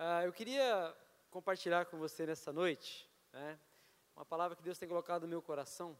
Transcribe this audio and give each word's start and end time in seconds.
Uh, 0.00 0.24
eu 0.24 0.32
queria 0.32 0.96
compartilhar 1.30 1.84
com 1.84 1.98
você 1.98 2.24
nessa 2.24 2.50
noite 2.50 3.06
né, 3.34 3.58
uma 4.16 4.24
palavra 4.24 4.56
que 4.56 4.62
Deus 4.62 4.78
tem 4.78 4.88
colocado 4.88 5.24
no 5.24 5.28
meu 5.28 5.42
coração. 5.42 5.94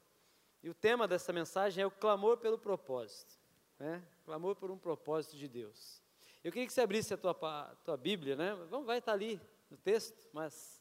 E 0.63 0.71
o 0.71 0.75
tema 0.75 1.07
dessa 1.07 1.35
mensagem 1.35 1.83
é 1.83 1.87
o 1.87 1.91
clamor 1.91 2.39
pelo 2.39 2.57
propósito. 2.57 3.35
Né? 3.79 4.03
Clamor 4.25 4.57
por 4.57 4.71
um 4.71 4.79
propósito 4.79 5.37
de 5.37 5.47
Deus. 5.47 6.03
Eu 6.43 6.51
queria 6.51 6.67
que 6.67 6.73
você 6.73 6.81
abrisse 6.81 7.13
a 7.13 7.19
tua, 7.19 7.33
a 7.33 7.75
tua 7.85 7.99
Bíblia, 7.99 8.37
né? 8.37 8.55
Vamos, 8.71 8.87
vai 8.87 9.01
estar 9.01 9.13
ali 9.13 9.39
no 9.71 9.77
texto, 9.77 10.31
mas 10.33 10.81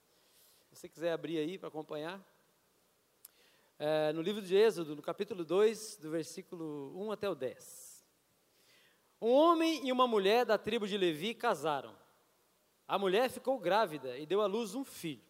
se 0.69 0.77
você 0.77 0.87
quiser 0.87 1.11
abrir 1.11 1.39
aí 1.39 1.57
para 1.57 1.67
acompanhar. 1.67 2.25
É, 3.77 4.13
no 4.13 4.21
livro 4.21 4.41
de 4.41 4.55
Êxodo, 4.55 4.95
no 4.95 5.01
capítulo 5.01 5.43
2, 5.43 5.97
do 5.97 6.09
versículo 6.09 6.93
1 6.95 7.11
até 7.11 7.29
o 7.29 7.35
10. 7.35 8.01
Um 9.21 9.31
homem 9.31 9.85
e 9.85 9.91
uma 9.91 10.07
mulher 10.07 10.45
da 10.45 10.57
tribo 10.57 10.87
de 10.87 10.97
Levi 10.97 11.33
casaram. 11.33 11.98
A 12.89 12.97
mulher 12.97 13.29
ficou 13.29 13.59
grávida 13.59 14.17
e 14.17 14.25
deu 14.25 14.41
à 14.41 14.47
luz 14.47 14.73
um 14.73 14.83
filho. 14.83 15.21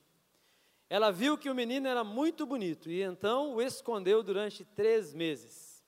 Ela 0.89 1.11
viu 1.11 1.37
que 1.37 1.49
o 1.49 1.53
menino 1.53 1.89
era 1.89 2.05
muito 2.05 2.45
bonito 2.45 2.89
e 2.89 3.01
então 3.01 3.55
o 3.55 3.61
escondeu 3.61 4.23
durante 4.23 4.63
três 4.63 5.13
meses. 5.13 5.83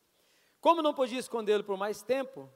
Como 0.60 0.82
não 0.82 0.94
podia 0.94 1.18
escondê-lo 1.18 1.64
por 1.64 1.78
mais 1.78 2.02
tempo, 2.04 2.52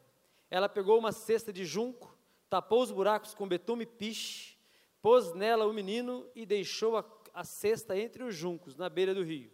ela 0.52 0.68
pegou 0.68 1.00
uma 1.00 1.14
cesta 1.14 1.54
de 1.54 1.64
junco, 1.64 2.14
tapou 2.50 2.82
os 2.82 2.92
buracos 2.92 3.34
com 3.34 3.48
betume 3.48 3.84
e 3.84 3.88
piche, 3.88 4.58
pôs 5.02 5.34
nela 5.34 5.66
o 5.66 5.72
menino 5.72 6.30
e 6.36 6.46
deixou 6.46 6.98
a, 6.98 7.06
a 7.34 7.46
cesta 7.46 7.98
entre 7.98 8.22
os 8.22 8.36
juncos, 8.36 8.76
na 8.76 8.90
beira 8.90 9.16
do 9.16 9.24
rio. 9.24 9.50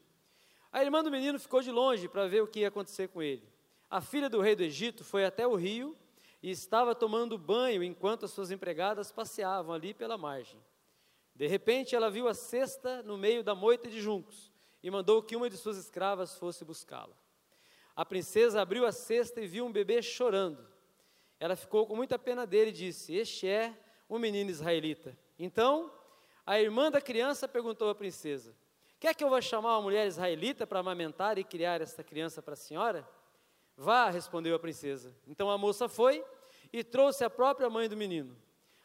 A 0.72 0.84
irmã 0.84 1.04
do 1.04 1.12
menino 1.12 1.40
ficou 1.40 1.62
de 1.62 1.70
longe 1.70 2.08
para 2.08 2.28
ver 2.28 2.42
o 2.42 2.48
que 2.48 2.62
ia 2.62 2.70
acontecer 2.70 3.10
com 3.10 3.22
ele. 3.22 3.48
A 3.92 4.02
filha 4.02 4.28
do 4.28 4.42
rei 4.42 4.56
do 4.56 4.64
Egito 4.64 5.04
foi 5.04 5.24
até 5.24 5.46
o 5.46 5.54
rio 5.54 5.96
e 6.42 6.50
estava 6.50 6.96
tomando 6.96 7.38
banho 7.38 7.84
enquanto 7.84 8.26
as 8.26 8.32
suas 8.32 8.52
empregadas 8.52 9.12
passeavam 9.12 9.74
ali 9.74 9.94
pela 9.94 10.18
margem. 10.18 10.60
De 11.36 11.48
repente, 11.48 11.96
ela 11.96 12.10
viu 12.10 12.28
a 12.28 12.34
cesta 12.34 13.02
no 13.04 13.18
meio 13.18 13.44
da 13.44 13.56
moita 13.56 13.88
de 13.88 14.02
juncos 14.02 14.52
e 14.84 14.90
mandou 14.90 15.22
que 15.22 15.36
uma 15.36 15.50
de 15.50 15.58
suas 15.58 15.78
escravas 15.78 16.38
fosse 16.38 16.66
buscá-la. 16.66 17.16
A 17.96 18.06
princesa 18.06 18.62
abriu 18.62 18.86
a 18.86 18.92
cesta 18.92 19.42
e 19.42 19.48
viu 19.48 19.66
um 19.66 19.72
bebê 19.72 20.02
chorando. 20.02 20.66
Ela 21.40 21.56
ficou 21.56 21.86
com 21.86 21.96
muita 21.96 22.18
pena 22.18 22.46
dele 22.46 22.70
e 22.70 22.74
disse: 22.74 23.16
Este 23.16 23.48
é 23.48 23.78
um 24.10 24.18
menino 24.18 24.50
israelita. 24.50 25.18
Então, 25.38 25.92
a 26.46 26.60
irmã 26.60 26.90
da 26.90 27.02
criança 27.02 27.48
perguntou 27.48 27.90
à 27.90 27.96
princesa: 27.96 28.56
Quer 29.00 29.16
que 29.16 29.24
eu 29.24 29.30
vá 29.30 29.42
chamar 29.42 29.76
uma 29.76 29.82
mulher 29.82 30.08
israelita 30.08 30.66
para 30.66 30.80
amamentar 30.80 31.38
e 31.38 31.44
criar 31.44 31.82
esta 31.82 32.04
criança 32.04 32.42
para 32.42 32.54
a 32.54 32.58
senhora? 32.58 33.08
Vá, 33.82 34.12
respondeu 34.12 34.56
a 34.56 34.60
princesa. 34.60 35.12
Então 35.28 35.50
a 35.50 35.58
moça 35.58 35.90
foi 35.90 36.24
e 36.72 36.84
trouxe 36.84 37.24
a 37.24 37.32
própria 37.32 37.68
mãe 37.68 37.90
do 37.90 37.98
menino. 37.98 38.38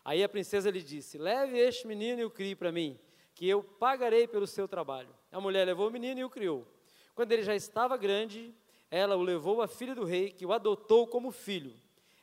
Aí 0.02 0.24
a 0.24 0.28
princesa 0.28 0.70
lhe 0.70 0.82
disse: 0.82 1.18
Leve 1.18 1.58
este 1.58 1.86
menino 1.86 2.22
e 2.22 2.24
o 2.24 2.30
crie 2.30 2.56
para 2.56 2.72
mim, 2.72 2.98
que 3.34 3.46
eu 3.46 3.62
pagarei 3.62 4.26
pelo 4.26 4.46
seu 4.46 4.66
trabalho. 4.66 5.14
A 5.30 5.38
mulher 5.38 5.66
levou 5.66 5.88
o 5.88 5.90
menino 5.90 6.20
e 6.20 6.24
o 6.24 6.30
criou. 6.30 6.66
Quando 7.14 7.30
ele 7.30 7.42
já 7.42 7.54
estava 7.54 7.94
grande, 7.98 8.54
ela 8.90 9.16
o 9.16 9.22
levou 9.22 9.60
à 9.60 9.68
filha 9.68 9.94
do 9.94 10.02
rei, 10.02 10.30
que 10.30 10.46
o 10.46 10.52
adotou 10.52 11.06
como 11.06 11.30
filho. 11.30 11.74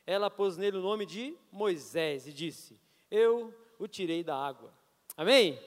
Ela 0.04 0.28
pôs 0.28 0.56
nele 0.56 0.78
o 0.78 0.82
nome 0.82 1.06
de 1.06 1.32
Moisés 1.52 2.26
e 2.26 2.32
disse: 2.32 2.76
Eu 3.08 3.54
o 3.78 3.86
tirei 3.86 4.24
da 4.24 4.34
água. 4.34 4.74
Amém? 5.16 5.60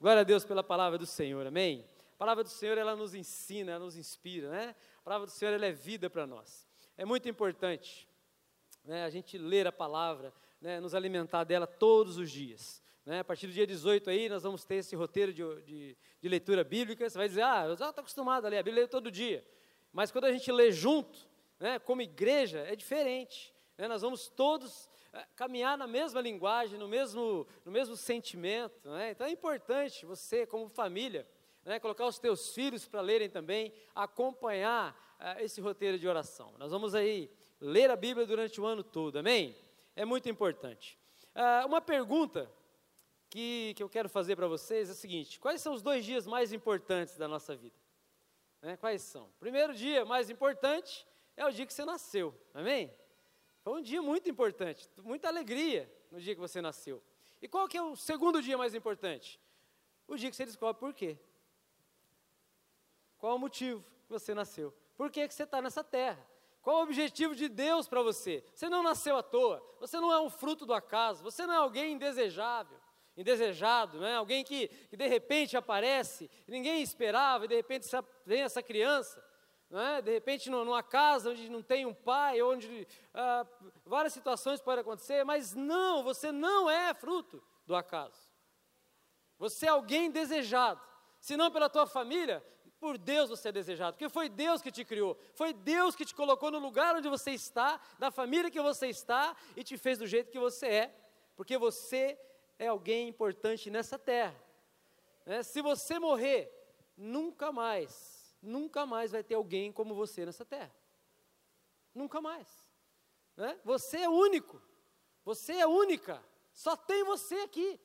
Glória 0.00 0.20
a 0.20 0.24
Deus 0.24 0.44
pela 0.44 0.62
palavra 0.62 0.98
do 0.98 1.06
Senhor. 1.06 1.44
Amém? 1.48 1.84
Palavra 2.24 2.42
do 2.42 2.48
Senhor, 2.48 2.78
ela 2.78 2.96
nos 2.96 3.14
ensina, 3.14 3.72
ela 3.72 3.84
nos 3.84 3.98
inspira, 3.98 4.48
né? 4.48 4.74
A 5.00 5.02
palavra 5.02 5.26
do 5.26 5.30
Senhor, 5.30 5.52
ela 5.52 5.66
é 5.66 5.72
vida 5.72 6.08
para 6.08 6.26
nós. 6.26 6.66
É 6.96 7.04
muito 7.04 7.28
importante 7.28 8.08
né, 8.82 9.04
a 9.04 9.10
gente 9.10 9.36
ler 9.36 9.66
a 9.66 9.72
palavra, 9.72 10.32
né, 10.58 10.80
nos 10.80 10.94
alimentar 10.94 11.44
dela 11.44 11.66
todos 11.66 12.16
os 12.16 12.30
dias. 12.30 12.82
Né? 13.04 13.20
A 13.20 13.24
partir 13.24 13.46
do 13.46 13.52
dia 13.52 13.66
18 13.66 14.08
aí, 14.08 14.30
nós 14.30 14.42
vamos 14.42 14.64
ter 14.64 14.76
esse 14.76 14.96
roteiro 14.96 15.34
de, 15.34 15.42
de, 15.64 15.96
de 16.18 16.28
leitura 16.30 16.64
bíblica. 16.64 17.10
Você 17.10 17.18
vai 17.18 17.28
dizer, 17.28 17.42
ah, 17.42 17.66
eu 17.66 17.76
já 17.76 17.90
estou 17.90 18.00
acostumado 18.00 18.46
a 18.46 18.48
ler 18.48 18.56
a 18.56 18.62
Bíblia 18.62 18.88
todo 18.88 19.10
dia. 19.10 19.44
Mas 19.92 20.10
quando 20.10 20.24
a 20.24 20.32
gente 20.32 20.50
lê 20.50 20.72
junto, 20.72 21.28
né, 21.60 21.78
como 21.78 22.00
igreja, 22.00 22.60
é 22.60 22.74
diferente. 22.74 23.54
Né? 23.76 23.86
Nós 23.86 24.00
vamos 24.00 24.28
todos 24.28 24.88
é, 25.12 25.26
caminhar 25.36 25.76
na 25.76 25.86
mesma 25.86 26.22
linguagem, 26.22 26.78
no 26.78 26.88
mesmo, 26.88 27.46
no 27.66 27.70
mesmo 27.70 27.94
sentimento. 27.98 28.88
Né? 28.88 29.10
Então 29.10 29.26
é 29.26 29.30
importante 29.30 30.06
você, 30.06 30.46
como 30.46 30.70
família, 30.70 31.28
né, 31.64 31.80
colocar 31.80 32.06
os 32.06 32.18
teus 32.18 32.54
filhos 32.54 32.86
para 32.86 33.00
lerem 33.00 33.28
também, 33.28 33.72
acompanhar 33.94 34.92
uh, 35.18 35.42
esse 35.42 35.60
roteiro 35.60 35.98
de 35.98 36.06
oração. 36.06 36.54
Nós 36.58 36.70
vamos 36.70 36.94
aí 36.94 37.30
ler 37.60 37.90
a 37.90 37.96
Bíblia 37.96 38.26
durante 38.26 38.60
o 38.60 38.66
ano 38.66 38.84
todo, 38.84 39.18
amém? 39.18 39.56
É 39.96 40.04
muito 40.04 40.28
importante. 40.28 40.98
Uh, 41.34 41.66
uma 41.66 41.80
pergunta 41.80 42.50
que, 43.30 43.74
que 43.74 43.82
eu 43.82 43.88
quero 43.88 44.08
fazer 44.08 44.36
para 44.36 44.46
vocês 44.46 44.88
é 44.88 44.92
a 44.92 44.94
seguinte: 44.94 45.40
quais 45.40 45.60
são 45.60 45.72
os 45.72 45.82
dois 45.82 46.04
dias 46.04 46.26
mais 46.26 46.52
importantes 46.52 47.16
da 47.16 47.26
nossa 47.26 47.56
vida? 47.56 47.76
Né, 48.62 48.76
quais 48.76 49.02
são? 49.02 49.28
Primeiro 49.40 49.74
dia 49.74 50.04
mais 50.04 50.30
importante 50.30 51.06
é 51.36 51.44
o 51.44 51.50
dia 51.50 51.66
que 51.66 51.72
você 51.72 51.84
nasceu, 51.84 52.34
amém? 52.52 52.92
Foi 53.62 53.72
um 53.72 53.82
dia 53.82 54.02
muito 54.02 54.28
importante, 54.28 54.88
muita 55.02 55.28
alegria 55.28 55.90
no 56.10 56.20
dia 56.20 56.34
que 56.34 56.40
você 56.40 56.60
nasceu. 56.60 57.02
E 57.40 57.48
qual 57.48 57.66
que 57.66 57.76
é 57.76 57.82
o 57.82 57.96
segundo 57.96 58.42
dia 58.42 58.56
mais 58.56 58.74
importante? 58.74 59.40
O 60.06 60.16
dia 60.16 60.30
que 60.30 60.36
você 60.36 60.44
descobre 60.44 60.78
por 60.78 60.92
quê. 60.94 61.18
Qual 63.24 63.36
o 63.36 63.38
motivo 63.38 63.82
que 64.02 64.10
você 64.10 64.34
nasceu? 64.34 64.70
Por 64.98 65.10
que, 65.10 65.26
que 65.26 65.32
você 65.32 65.44
está 65.44 65.62
nessa 65.62 65.82
terra? 65.82 66.22
Qual 66.60 66.76
o 66.76 66.82
objetivo 66.82 67.34
de 67.34 67.48
Deus 67.48 67.88
para 67.88 68.02
você? 68.02 68.44
Você 68.54 68.68
não 68.68 68.82
nasceu 68.82 69.16
à 69.16 69.22
toa, 69.22 69.66
você 69.80 69.98
não 69.98 70.12
é 70.12 70.20
um 70.20 70.28
fruto 70.28 70.66
do 70.66 70.74
acaso, 70.74 71.22
você 71.22 71.46
não 71.46 71.54
é 71.54 71.56
alguém 71.56 71.94
indesejável, 71.94 72.76
indesejado, 73.16 73.98
não 73.98 74.06
é? 74.06 74.16
alguém 74.16 74.44
que, 74.44 74.68
que 74.68 74.94
de 74.94 75.06
repente 75.06 75.56
aparece, 75.56 76.30
ninguém 76.46 76.82
esperava, 76.82 77.46
e 77.46 77.48
de 77.48 77.54
repente 77.54 77.88
vem 78.26 78.42
essa 78.42 78.62
criança, 78.62 79.24
não 79.70 79.80
é? 79.80 80.02
de 80.02 80.12
repente 80.12 80.50
numa 80.50 80.82
casa 80.82 81.30
onde 81.30 81.48
não 81.48 81.62
tem 81.62 81.86
um 81.86 81.94
pai, 81.94 82.42
onde 82.42 82.86
ah, 83.14 83.46
várias 83.86 84.12
situações 84.12 84.60
podem 84.60 84.82
acontecer, 84.82 85.24
mas 85.24 85.54
não, 85.54 86.02
você 86.02 86.30
não 86.30 86.68
é 86.68 86.92
fruto 86.92 87.42
do 87.66 87.74
acaso. 87.74 88.20
Você 89.38 89.64
é 89.64 89.70
alguém 89.70 90.10
desejado, 90.10 90.82
se 91.18 91.38
não 91.38 91.50
pela 91.50 91.70
tua 91.70 91.86
família, 91.86 92.44
por 92.80 92.98
Deus 92.98 93.30
você 93.30 93.48
é 93.48 93.52
desejado, 93.52 93.94
porque 93.94 94.08
foi 94.08 94.28
Deus 94.28 94.60
que 94.60 94.70
te 94.70 94.84
criou, 94.84 95.18
foi 95.34 95.52
Deus 95.52 95.94
que 95.94 96.04
te 96.04 96.14
colocou 96.14 96.50
no 96.50 96.58
lugar 96.58 96.94
onde 96.94 97.08
você 97.08 97.30
está, 97.30 97.80
na 97.98 98.10
família 98.10 98.50
que 98.50 98.60
você 98.60 98.88
está 98.88 99.36
e 99.56 99.64
te 99.64 99.78
fez 99.78 99.98
do 99.98 100.06
jeito 100.06 100.30
que 100.30 100.38
você 100.38 100.66
é, 100.66 100.94
porque 101.36 101.56
você 101.56 102.18
é 102.58 102.68
alguém 102.68 103.08
importante 103.08 103.70
nessa 103.70 103.98
terra. 103.98 104.34
Né? 105.24 105.42
Se 105.42 105.62
você 105.62 105.98
morrer, 105.98 106.52
nunca 106.96 107.50
mais, 107.50 108.36
nunca 108.42 108.84
mais 108.84 109.12
vai 109.12 109.22
ter 109.22 109.34
alguém 109.34 109.72
como 109.72 109.94
você 109.94 110.26
nessa 110.26 110.44
terra. 110.44 110.74
Nunca 111.94 112.20
mais. 112.20 112.48
Né? 113.36 113.58
Você 113.64 113.98
é 113.98 114.08
único, 114.08 114.60
você 115.24 115.54
é 115.54 115.66
única, 115.66 116.22
só 116.52 116.76
tem 116.76 117.02
você 117.04 117.36
aqui. 117.36 117.80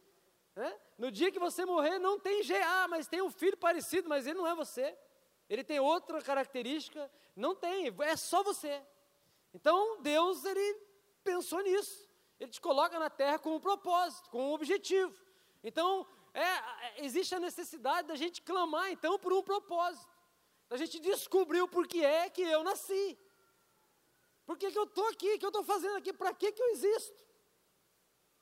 Né? 0.59 0.78
No 0.97 1.09
dia 1.09 1.31
que 1.31 1.40
você 1.40 1.66
morrer, 1.66 2.00
não 2.00 2.20
tem 2.20 2.44
GA, 2.44 2.86
mas 2.90 3.08
tem 3.08 3.22
um 3.22 3.31
filho 3.31 3.56
parecido, 3.56 4.09
mas 4.09 4.28
ele 4.28 4.38
não 4.38 4.46
é 4.46 4.53
você. 4.53 4.94
Ele 5.50 5.64
tem 5.64 5.80
outra 5.80 6.22
característica, 6.22 7.09
não 7.34 7.56
tem, 7.56 7.96
é 8.02 8.18
só 8.18 8.44
você. 8.44 8.86
Então, 9.53 10.02
Deus, 10.02 10.44
ele 10.44 10.74
pensou 11.24 11.62
nisso. 11.62 12.06
Ele 12.38 12.52
te 12.52 12.59
coloca 12.59 13.00
na 13.00 13.09
terra 13.09 13.40
com 13.40 13.56
um 13.56 13.59
propósito, 13.62 14.30
com 14.31 14.50
um 14.50 14.52
objetivo. 14.52 15.18
Então, 15.64 16.06
é, 16.34 17.06
existe 17.06 17.34
a 17.34 17.40
necessidade 17.40 18.09
da 18.09 18.18
gente 18.18 18.42
clamar, 18.42 18.92
então, 18.92 19.18
por 19.18 19.31
um 19.31 19.42
propósito. 19.42 20.14
Da 20.68 20.75
gente 20.75 21.00
descobrir 21.00 21.62
o 21.62 21.69
porquê 21.69 22.03
é 22.03 22.30
que 22.30 22.42
eu 22.42 22.66
nasci. 22.66 23.18
Por 24.46 24.58
que, 24.58 24.69
que 24.69 24.78
eu 24.78 24.84
estou 24.84 25.08
aqui? 25.08 25.36
O 25.36 25.40
que 25.40 25.46
eu 25.46 25.50
estou 25.56 25.64
fazendo 25.64 25.96
aqui? 25.96 26.12
Para 26.12 26.34
que, 26.34 26.52
que 26.52 26.62
eu 26.62 26.68
existo? 26.72 27.25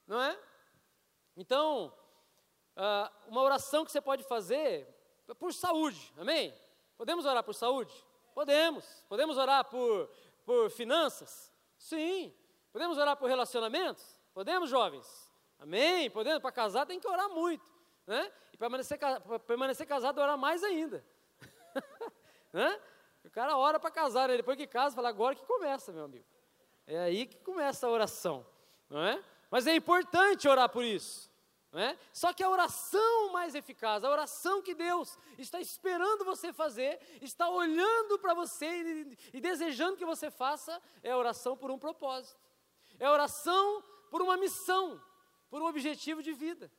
Não 0.08 0.20
é? 0.20 0.36
Então, 1.36 1.94
uh, 2.78 3.12
uma 3.28 3.42
oração 3.42 3.84
que 3.84 3.92
você 3.92 4.00
pode 4.00 4.24
fazer 4.24 4.88
por 5.40 5.54
saúde, 5.54 6.14
amém? 6.18 6.54
Podemos 6.96 7.26
orar 7.26 7.44
por 7.44 7.54
saúde? 7.54 7.94
Podemos. 8.34 9.04
Podemos 9.10 9.38
orar 9.38 9.66
por, 9.66 10.10
por 10.46 10.70
finanças? 10.70 11.52
Sim. 11.78 12.34
Podemos 12.72 12.98
orar 12.98 13.18
por 13.18 13.28
relacionamentos? 13.28 14.20
Podemos, 14.34 14.70
jovens? 14.70 15.32
Amém? 15.60 16.10
Podemos. 16.10 16.40
Para 16.40 16.52
casar 16.52 16.86
tem 16.86 17.00
que 17.00 17.08
orar 17.08 17.30
muito. 17.30 17.66
Né? 18.06 18.32
E 18.54 18.58
para 18.58 18.68
permanecer, 18.68 18.98
para 18.98 19.40
permanecer 19.40 19.88
casado, 19.88 20.20
orar 20.22 20.38
mais 20.38 20.64
ainda. 20.64 21.04
né? 22.54 22.80
O 23.26 23.30
cara 23.30 23.58
ora 23.58 23.80
para 23.80 23.92
casar, 23.92 24.30
né? 24.30 24.38
depois 24.38 24.58
que 24.58 24.66
casa, 24.66 24.96
fala, 24.96 25.10
agora 25.10 25.36
que 25.36 25.46
começa, 25.46 25.92
meu 25.92 26.06
amigo. 26.06 26.26
É 26.86 26.98
aí 27.00 27.26
que 27.26 27.38
começa 27.38 27.86
a 27.86 27.90
oração. 27.90 28.46
Não 28.90 29.04
é? 29.04 29.22
Mas 29.52 29.68
é 29.68 29.76
importante 29.76 30.48
orar 30.48 30.70
por 30.70 30.84
isso. 30.84 31.27
É? 31.74 31.98
Só 32.14 32.32
que 32.32 32.42
a 32.42 32.50
oração 32.50 33.32
mais 33.34 33.54
eficaz, 33.54 34.04
a 34.04 34.10
oração 34.10 34.62
que 34.62 34.74
Deus 34.74 35.18
está 35.38 35.60
esperando 35.60 36.24
você 36.24 36.54
fazer, 36.54 37.00
está 37.22 37.50
olhando 37.50 38.18
para 38.18 38.34
você 38.34 38.66
e, 38.66 39.18
e, 39.34 39.42
desejando 39.42 39.98
que 39.98 40.06
você 40.06 40.32
faça, 40.32 40.82
é 41.04 41.12
a 41.12 41.18
oração 41.18 41.58
por 41.58 41.70
um 41.70 41.78
propósito, 41.78 42.40
é 42.98 43.06
a 43.06 43.12
oração 43.12 43.84
por 44.10 44.22
uma 44.22 44.38
missão. 44.38 45.02
por 45.50 45.62
um 45.62 45.66
objetivo 45.66 46.22
de 46.22 46.34
vida. 46.34 46.72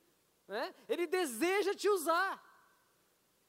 Né? 0.47 0.73
Ele 0.87 1.07
deseja 1.07 1.73
te 1.73 1.89
usar. 1.89 2.43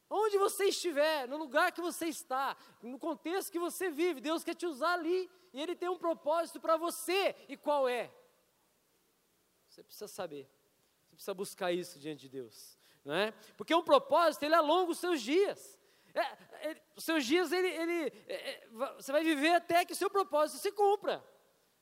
Onde 0.09 0.37
você 0.39 0.65
estiver, 0.65 1.29
no 1.29 1.37
lugar 1.37 1.73
que 1.73 1.81
você 1.81 2.07
está, 2.07 2.57
no 2.83 2.99
contexto 2.99 3.53
que 3.53 3.59
você 3.59 3.91
vive, 3.91 4.21
Deus 4.21 4.43
quer 4.43 4.55
te 4.55 4.67
usar 4.67 4.95
ali. 4.95 5.31
E 5.53 5.61
Ele 5.61 5.77
tem 5.77 5.89
um 5.89 5.99
propósito 5.99 6.61
para 6.61 6.77
você. 6.77 7.37
E 7.49 7.57
qual 7.57 7.89
é? 7.89 8.13
Você 9.69 9.83
precisa 9.85 10.09
saber. 10.09 10.51
Precisa 11.21 11.35
buscar 11.35 11.71
isso 11.71 11.99
diante 11.99 12.23
de 12.23 12.31
Deus. 12.31 12.79
Não 13.05 13.15
é? 13.15 13.31
Porque 13.55 13.75
um 13.75 13.83
propósito, 13.83 14.43
ele 14.43 14.55
alonga 14.55 14.93
os 14.93 14.99
seus 14.99 15.21
dias. 15.21 15.79
É, 16.15 16.69
ele, 16.71 16.83
os 16.97 17.05
seus 17.05 17.27
dias, 17.27 17.53
ele, 17.53 17.69
ele 17.69 18.13
é, 18.27 18.53
é 18.53 18.69
você 18.97 19.13
vai 19.13 19.23
viver 19.23 19.53
até 19.53 19.85
que 19.85 19.93
o 19.93 19.97
seu 19.97 20.09
propósito 20.09 20.59
se 20.59 20.73
cumpra. 20.73 21.23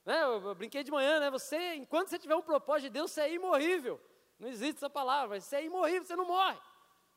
Né? 0.05 0.21
Eu, 0.21 0.45
eu, 0.45 0.55
brinquei 0.55 0.83
de 0.83 0.91
manhã, 0.91 1.21
né? 1.21 1.31
Você, 1.31 1.75
enquanto 1.75 2.09
você 2.09 2.19
tiver 2.19 2.35
um 2.35 2.41
propósito 2.41 2.87
de 2.87 2.89
Deus, 2.89 3.11
você 3.11 3.21
é 3.21 3.33
imorrível. 3.33 3.97
Não 4.37 4.49
existe 4.49 4.75
essa 4.75 4.89
palavra, 4.89 5.37
mas 5.37 5.45
você 5.45 5.55
é 5.55 5.63
imorrível, 5.63 6.03
você 6.03 6.17
não 6.17 6.25
morre. 6.25 6.59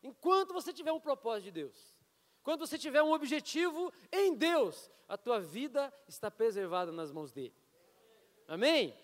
Enquanto 0.00 0.54
você 0.54 0.72
tiver 0.72 0.92
um 0.92 1.00
propósito 1.00 1.46
de 1.46 1.50
Deus. 1.50 1.98
Quando 2.44 2.60
você 2.60 2.78
tiver 2.78 3.02
um 3.02 3.10
objetivo 3.10 3.92
em 4.12 4.32
Deus, 4.32 4.92
a 5.08 5.18
tua 5.18 5.40
vida 5.40 5.92
está 6.06 6.30
preservada 6.30 6.92
nas 6.92 7.10
mãos 7.10 7.32
dele. 7.32 7.56
Amém? 8.46 8.96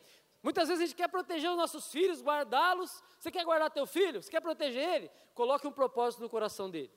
Muitas 0.43 0.69
vezes 0.69 0.83
a 0.83 0.87
gente 0.87 0.97
quer 0.97 1.09
proteger 1.09 1.51
os 1.51 1.57
nossos 1.57 1.91
filhos, 1.91 2.23
guardá-los. 2.23 3.03
Você 3.19 3.31
quer 3.31 3.45
guardar 3.45 3.71
teu 3.71 3.87
filho? 3.87 4.23
Você 4.23 4.31
quer 4.31 4.41
proteger 4.41 4.89
ele? 4.89 5.11
Coloque 5.35 5.67
um 5.67 5.73
propósito 5.73 6.23
no 6.23 6.31
coração 6.31 6.71
dele. 6.71 6.93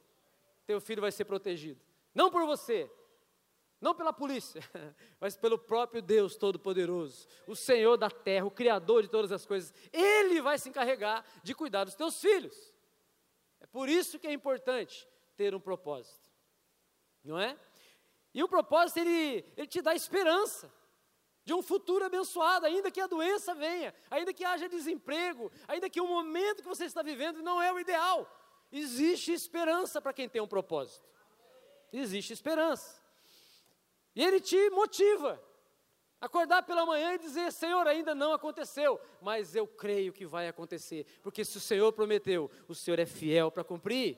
Teu 0.66 0.80
filho 0.80 1.02
vai 1.02 1.12
ser 1.12 1.26
protegido. 1.26 1.82
Não 2.14 2.30
por 2.30 2.46
você, 2.46 2.90
não 3.80 3.96
pela 3.96 4.14
polícia, 4.14 4.62
mas 5.20 5.36
pelo 5.36 5.58
próprio 5.58 6.02
Deus 6.02 6.36
Todo-Poderoso, 6.36 7.28
o 7.48 7.56
Senhor 7.56 7.98
da 7.98 8.12
terra, 8.12 8.46
o 8.46 8.52
Criador 8.52 9.02
de 9.02 9.10
todas 9.10 9.32
as 9.32 9.46
coisas. 9.46 9.74
Ele 9.92 10.40
vai 10.40 10.60
se 10.60 10.70
encarregar 10.70 11.26
de 11.42 11.56
cuidar 11.56 11.86
dos 11.86 11.96
teus 11.96 12.22
filhos. 12.22 12.74
É 13.60 13.66
por 13.66 13.90
isso 13.90 14.20
que 14.20 14.28
é 14.28 14.34
importante 14.34 15.08
ter 15.36 15.56
um 15.56 15.60
propósito, 15.60 16.22
não 17.24 17.40
é? 17.40 17.58
E 18.34 18.44
o 18.44 18.48
propósito, 18.48 19.00
ele, 19.00 19.46
ele 19.58 19.68
te 19.68 19.82
dá 19.82 19.96
esperança 19.96 20.72
de 21.44 21.54
um 21.54 21.62
futuro 21.62 22.06
abençoado, 22.06 22.66
ainda 22.66 22.92
que 22.92 23.02
a 23.02 23.08
doença 23.08 23.56
venha, 23.56 23.94
ainda 24.10 24.34
que 24.34 24.46
haja 24.46 24.70
desemprego, 24.70 25.52
ainda 25.68 25.90
que 25.90 26.00
o 26.00 26.08
momento 26.08 26.62
que 26.62 26.68
você 26.68 26.86
está 26.86 27.02
vivendo 27.02 27.42
não 27.42 27.62
é 27.62 27.74
o 27.74 27.80
ideal. 27.80 28.30
Existe 28.72 29.34
esperança 29.34 30.02
para 30.02 30.14
quem 30.14 30.30
tem 30.30 30.42
um 30.42 30.48
propósito. 30.48 31.10
Existe 31.92 32.32
esperança. 32.32 33.02
E 34.16 34.24
ele 34.24 34.40
te 34.40 34.70
motiva. 34.70 35.42
Acordar 36.22 36.62
pela 36.62 36.86
manhã 36.86 37.16
e 37.16 37.18
dizer: 37.18 37.52
Senhor, 37.52 37.88
ainda 37.88 38.14
não 38.14 38.32
aconteceu, 38.32 39.02
mas 39.20 39.56
eu 39.56 39.66
creio 39.66 40.14
que 40.14 40.26
vai 40.26 40.48
acontecer, 40.48 41.06
porque 41.24 41.44
se 41.44 41.58
o 41.58 41.60
Senhor 41.60 41.92
prometeu, 41.94 42.50
o 42.68 42.76
Senhor 42.76 43.00
é 43.00 43.08
fiel 43.08 43.50
para 43.50 43.64
cumprir. 43.64 44.18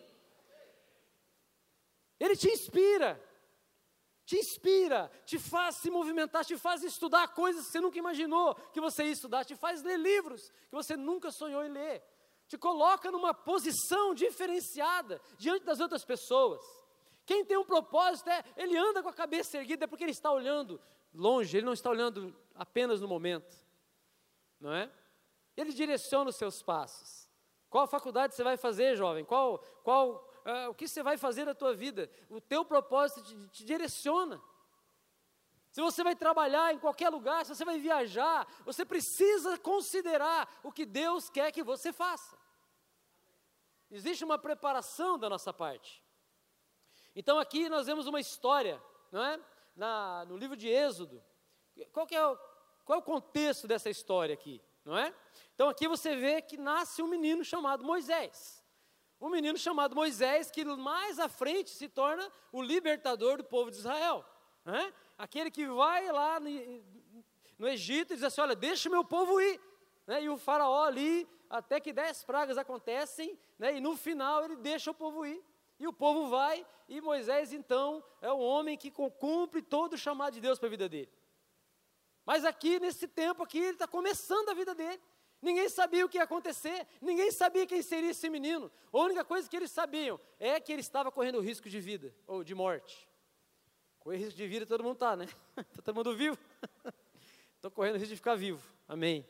Ele 2.19 2.35
te 2.35 2.49
inspira, 2.49 3.21
te 4.25 4.37
inspira, 4.37 5.11
te 5.25 5.37
faz 5.37 5.77
se 5.77 5.89
movimentar, 5.89 6.45
te 6.45 6.57
faz 6.57 6.81
estudar 6.83 7.27
coisas 7.29 7.65
que 7.65 7.71
você 7.71 7.81
nunca 7.81 7.97
imaginou 7.97 8.55
que 8.71 8.79
você 8.79 9.05
ia 9.05 9.11
estudar, 9.11 9.43
te 9.43 9.55
faz 9.55 9.83
ler 9.83 9.99
livros 9.99 10.49
que 10.69 10.75
você 10.75 10.95
nunca 10.95 11.31
sonhou 11.31 11.63
em 11.63 11.69
ler, 11.69 12.01
te 12.47 12.57
coloca 12.57 13.11
numa 13.11 13.33
posição 13.33 14.13
diferenciada 14.13 15.21
diante 15.37 15.65
das 15.65 15.79
outras 15.79 16.05
pessoas. 16.05 16.61
Quem 17.25 17.43
tem 17.45 17.57
um 17.57 17.65
propósito 17.65 18.29
é, 18.29 18.43
ele 18.57 18.77
anda 18.77 19.01
com 19.01 19.09
a 19.09 19.13
cabeça 19.13 19.57
erguida, 19.57 19.85
é 19.85 19.87
porque 19.87 20.03
ele 20.03 20.11
está 20.11 20.31
olhando 20.31 20.79
longe, 21.13 21.57
ele 21.57 21.65
não 21.65 21.73
está 21.73 21.89
olhando 21.89 22.35
apenas 22.55 23.01
no 23.01 23.07
momento, 23.07 23.55
não 24.59 24.73
é? 24.73 24.91
Ele 25.55 25.71
direciona 25.71 26.29
os 26.29 26.35
seus 26.35 26.61
passos. 26.63 27.29
Qual 27.69 27.87
faculdade 27.87 28.35
você 28.35 28.43
vai 28.43 28.55
fazer, 28.55 28.95
jovem? 28.95 29.25
Qual, 29.25 29.57
qual, 29.83 30.29
uh, 30.45 30.69
o 30.69 30.75
que 30.75 30.87
você 30.87 31.01
vai 31.01 31.17
fazer 31.17 31.45
na 31.45 31.53
tua 31.53 31.73
vida? 31.73 32.09
O 32.29 32.39
teu 32.39 32.63
propósito 32.63 33.23
te, 33.23 33.47
te 33.49 33.65
direciona. 33.65 34.41
Se 35.71 35.81
você 35.81 36.03
vai 36.03 36.15
trabalhar 36.15 36.71
em 36.71 36.77
qualquer 36.77 37.09
lugar, 37.09 37.43
se 37.43 37.55
você 37.55 37.65
vai 37.65 37.79
viajar, 37.79 38.47
você 38.63 38.85
precisa 38.85 39.57
considerar 39.57 40.47
o 40.61 40.71
que 40.71 40.85
Deus 40.85 41.31
quer 41.31 41.51
que 41.51 41.63
você 41.63 41.91
faça. 41.91 42.37
Existe 43.89 44.23
uma 44.23 44.37
preparação 44.37 45.17
da 45.17 45.27
nossa 45.27 45.51
parte. 45.51 46.03
Então 47.15 47.39
aqui 47.39 47.69
nós 47.69 47.87
vemos 47.87 48.05
uma 48.07 48.19
história, 48.19 48.81
não 49.11 49.23
é? 49.23 49.39
Na, 49.75 50.25
no 50.25 50.37
livro 50.37 50.55
de 50.55 50.67
Êxodo. 50.67 51.23
Qual, 51.91 52.07
é 52.11 52.25
o, 52.25 52.37
qual 52.85 52.99
é 52.99 53.01
o 53.01 53.05
contexto 53.05 53.67
dessa 53.67 53.89
história 53.89 54.33
aqui, 54.33 54.61
não 54.85 54.97
é? 54.97 55.13
Então 55.55 55.69
aqui 55.69 55.87
você 55.87 56.15
vê 56.15 56.41
que 56.41 56.55
nasce 56.55 57.01
um 57.01 57.07
menino 57.07 57.43
chamado 57.43 57.83
Moisés. 57.83 58.62
Um 59.23 59.29
menino 59.29 59.57
chamado 59.57 59.95
Moisés 59.95 60.51
que 60.51 60.65
mais 60.65 61.17
à 61.17 61.29
frente 61.29 61.69
se 61.69 61.87
torna 61.87 62.29
o 62.51 62.61
libertador 62.61 63.37
do 63.37 63.45
povo 63.45 63.71
de 63.71 63.77
Israel. 63.77 64.25
Não 64.65 64.75
é? 64.75 64.93
Aquele 65.17 65.49
que 65.49 65.65
vai 65.65 66.11
lá 66.11 66.41
no, 66.41 66.49
no 67.57 67.65
Egito 67.69 68.11
e 68.11 68.15
diz 68.17 68.25
assim, 68.25 68.41
olha, 68.41 68.53
deixa 68.53 68.89
o 68.89 68.91
meu 68.91 69.05
povo 69.05 69.39
ir. 69.39 69.61
Né? 70.05 70.23
E 70.23 70.29
o 70.29 70.35
faraó 70.35 70.83
ali, 70.83 71.25
até 71.49 71.79
que 71.79 71.93
dez 71.93 72.21
pragas 72.25 72.57
acontecem, 72.57 73.39
né? 73.57 73.77
e 73.77 73.79
no 73.79 73.95
final 73.95 74.43
ele 74.43 74.57
deixa 74.57 74.91
o 74.91 74.93
povo 74.93 75.25
ir. 75.25 75.41
E 75.79 75.87
o 75.87 75.93
povo 75.93 76.27
vai, 76.27 76.67
e 76.89 76.99
Moisés 76.99 77.53
então 77.53 78.03
é 78.21 78.29
o 78.29 78.39
homem 78.39 78.77
que 78.77 78.91
cumpre 78.91 79.61
todo 79.61 79.93
o 79.93 79.97
chamado 79.97 80.33
de 80.33 80.41
Deus 80.41 80.59
para 80.59 80.67
a 80.67 80.71
vida 80.71 80.89
dele. 80.89 81.09
Mas 82.25 82.43
aqui, 82.43 82.77
nesse 82.77 83.07
tempo 83.07 83.41
aqui, 83.41 83.59
ele 83.59 83.69
está 83.69 83.87
começando 83.87 84.49
a 84.49 84.53
vida 84.53 84.75
dele. 84.75 85.01
Ninguém 85.43 85.69
sabia 85.69 86.05
o 86.05 86.09
que 86.09 86.17
ia 86.17 86.23
acontecer, 86.23 86.87
ninguém 87.01 87.29
sabia 87.31 87.67
quem 87.67 87.81
seria 87.81 88.11
esse 88.11 88.29
menino. 88.29 88.71
A 88.91 88.97
única 88.97 89.23
coisa 89.23 89.47
que 89.49 89.55
eles 89.55 89.69
sabiam 89.69 90.19
é 90.39 90.59
que 90.59 90.71
ele 90.71 90.81
estava 90.81 91.11
correndo 91.11 91.39
risco 91.39 91.69
de 91.69 91.79
vida, 91.79 92.15
ou 92.25 92.43
de 92.43 92.55
morte. 92.55 93.07
Correr 93.99 94.17
risco 94.17 94.37
de 94.37 94.47
vida 94.47 94.65
todo 94.65 94.83
mundo 94.83 94.93
está, 94.93 95.15
né? 95.15 95.27
Está 95.57 95.81
todo 95.83 95.95
mundo 95.95 96.15
vivo? 96.15 96.37
Estou 97.55 97.69
correndo 97.69 97.95
risco 97.95 98.09
de 98.09 98.15
ficar 98.15 98.35
vivo, 98.35 98.65
amém. 98.87 99.27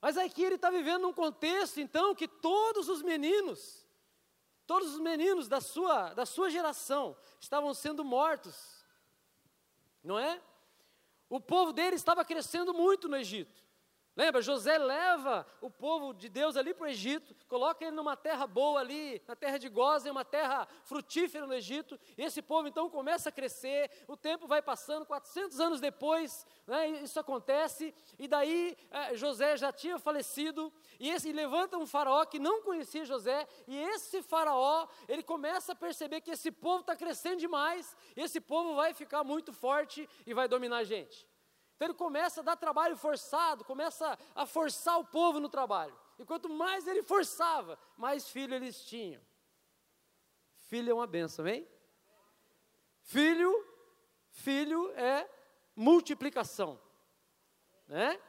Mas 0.00 0.16
aqui 0.16 0.42
ele 0.42 0.54
está 0.54 0.70
vivendo 0.70 1.02
num 1.02 1.12
contexto, 1.12 1.78
então, 1.78 2.14
que 2.14 2.26
todos 2.26 2.88
os 2.88 3.02
meninos 3.02 3.86
Todos 4.68 4.92
os 4.92 5.00
meninos 5.00 5.48
da 5.48 5.62
sua, 5.62 6.12
da 6.12 6.26
sua 6.26 6.50
geração 6.50 7.16
estavam 7.40 7.72
sendo 7.72 8.04
mortos, 8.04 8.84
não 10.04 10.18
é? 10.18 10.42
O 11.26 11.40
povo 11.40 11.72
dele 11.72 11.96
estava 11.96 12.22
crescendo 12.22 12.74
muito 12.74 13.08
no 13.08 13.16
Egito. 13.16 13.64
Lembra, 14.18 14.42
José 14.42 14.76
leva 14.76 15.46
o 15.60 15.70
povo 15.70 16.12
de 16.12 16.28
Deus 16.28 16.56
ali 16.56 16.74
para 16.74 16.86
o 16.86 16.90
Egito, 16.90 17.36
coloca 17.46 17.84
ele 17.84 17.94
numa 17.94 18.16
terra 18.16 18.48
boa 18.48 18.80
ali, 18.80 19.22
na 19.28 19.36
terra 19.36 19.58
de 19.58 19.68
Gozen, 19.68 20.10
uma 20.10 20.24
terra 20.24 20.66
frutífera 20.82 21.46
no 21.46 21.54
Egito, 21.54 21.96
e 22.16 22.24
esse 22.24 22.42
povo 22.42 22.66
então 22.66 22.90
começa 22.90 23.28
a 23.28 23.32
crescer, 23.32 23.88
o 24.08 24.16
tempo 24.16 24.48
vai 24.48 24.60
passando, 24.60 25.06
400 25.06 25.60
anos 25.60 25.80
depois, 25.80 26.44
né, 26.66 26.88
isso 26.88 27.20
acontece, 27.20 27.94
e 28.18 28.26
daí 28.26 28.76
é, 28.90 29.14
José 29.14 29.56
já 29.56 29.70
tinha 29.70 30.00
falecido, 30.00 30.72
e, 30.98 31.10
esse, 31.10 31.28
e 31.28 31.32
levanta 31.32 31.78
um 31.78 31.86
faraó 31.86 32.24
que 32.24 32.40
não 32.40 32.60
conhecia 32.62 33.04
José, 33.04 33.46
e 33.68 33.78
esse 33.78 34.20
faraó, 34.20 34.88
ele 35.08 35.22
começa 35.22 35.74
a 35.74 35.76
perceber 35.76 36.22
que 36.22 36.32
esse 36.32 36.50
povo 36.50 36.80
está 36.80 36.96
crescendo 36.96 37.38
demais, 37.38 37.96
esse 38.16 38.40
povo 38.40 38.74
vai 38.74 38.92
ficar 38.92 39.22
muito 39.22 39.52
forte 39.52 40.10
e 40.26 40.34
vai 40.34 40.48
dominar 40.48 40.78
a 40.78 40.84
gente. 40.84 41.27
Então 41.78 41.86
ele 41.86 41.94
começa 41.94 42.40
a 42.40 42.42
dar 42.42 42.56
trabalho 42.56 42.96
forçado, 42.96 43.64
começa 43.64 44.18
a 44.34 44.44
forçar 44.44 44.98
o 44.98 45.04
povo 45.04 45.38
no 45.38 45.48
trabalho. 45.48 45.96
E 46.18 46.24
quanto 46.24 46.48
mais 46.48 46.88
ele 46.88 47.04
forçava, 47.04 47.78
mais 47.96 48.28
filho 48.28 48.52
eles 48.52 48.84
tinham. 48.84 49.22
Filho 50.66 50.90
é 50.90 50.94
uma 50.94 51.06
benção, 51.06 51.46
hein? 51.46 51.64
Filho, 53.02 53.64
filho 54.28 54.90
é 54.96 55.30
multiplicação, 55.76 56.80
né? 57.86 58.20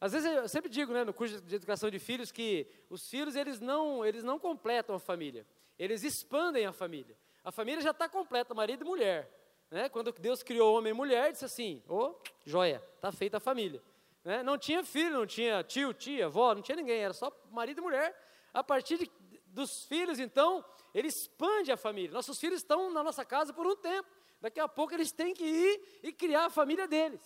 Às 0.00 0.12
vezes 0.12 0.32
eu 0.32 0.48
sempre 0.48 0.70
digo, 0.70 0.90
né, 0.94 1.04
no 1.04 1.12
curso 1.12 1.42
de 1.42 1.56
educação 1.56 1.90
de 1.90 1.98
filhos, 1.98 2.32
que 2.32 2.66
os 2.88 3.06
filhos 3.06 3.36
eles 3.36 3.60
não, 3.60 4.02
eles 4.02 4.24
não 4.24 4.38
completam 4.38 4.96
a 4.96 4.98
família, 4.98 5.46
eles 5.78 6.02
expandem 6.02 6.64
a 6.64 6.72
família. 6.72 7.18
A 7.44 7.52
família 7.52 7.82
já 7.82 7.90
está 7.90 8.08
completa, 8.08 8.54
marido 8.54 8.82
e 8.82 8.88
mulher. 8.88 9.43
Né? 9.74 9.88
Quando 9.88 10.12
Deus 10.12 10.40
criou 10.40 10.78
homem 10.78 10.92
e 10.92 10.94
mulher, 10.94 11.32
disse 11.32 11.44
assim: 11.44 11.82
Ô, 11.88 11.96
oh, 11.96 12.14
joia, 12.46 12.80
está 12.94 13.10
feita 13.10 13.38
a 13.38 13.40
família. 13.40 13.82
Né? 14.22 14.40
Não 14.40 14.56
tinha 14.56 14.84
filho, 14.84 15.18
não 15.18 15.26
tinha 15.26 15.64
tio, 15.64 15.92
tia, 15.92 16.26
avó, 16.26 16.54
não 16.54 16.62
tinha 16.62 16.76
ninguém, 16.76 17.00
era 17.00 17.12
só 17.12 17.28
marido 17.50 17.80
e 17.80 17.82
mulher. 17.82 18.16
A 18.52 18.62
partir 18.62 18.98
de, 18.98 19.10
dos 19.46 19.84
filhos, 19.86 20.20
então, 20.20 20.64
ele 20.94 21.08
expande 21.08 21.72
a 21.72 21.76
família. 21.76 22.12
Nossos 22.12 22.38
filhos 22.38 22.60
estão 22.60 22.88
na 22.92 23.02
nossa 23.02 23.24
casa 23.24 23.52
por 23.52 23.66
um 23.66 23.74
tempo. 23.74 24.08
Daqui 24.40 24.60
a 24.60 24.68
pouco 24.68 24.94
eles 24.94 25.10
têm 25.10 25.34
que 25.34 25.44
ir 25.44 26.00
e 26.04 26.12
criar 26.12 26.44
a 26.44 26.50
família 26.50 26.86
deles. 26.86 27.20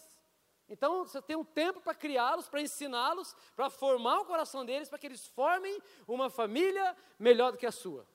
Então 0.70 1.04
você 1.04 1.20
tem 1.20 1.36
um 1.36 1.44
tempo 1.44 1.82
para 1.82 1.94
criá-los, 1.94 2.48
para 2.48 2.62
ensiná-los, 2.62 3.36
para 3.54 3.68
formar 3.68 4.20
o 4.20 4.24
coração 4.24 4.64
deles, 4.64 4.88
para 4.88 4.98
que 4.98 5.06
eles 5.06 5.26
formem 5.26 5.82
uma 6.06 6.30
família 6.30 6.96
melhor 7.18 7.52
do 7.52 7.58
que 7.58 7.66
a 7.66 7.72
sua. 7.72 8.08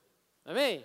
Amém? 0.44 0.84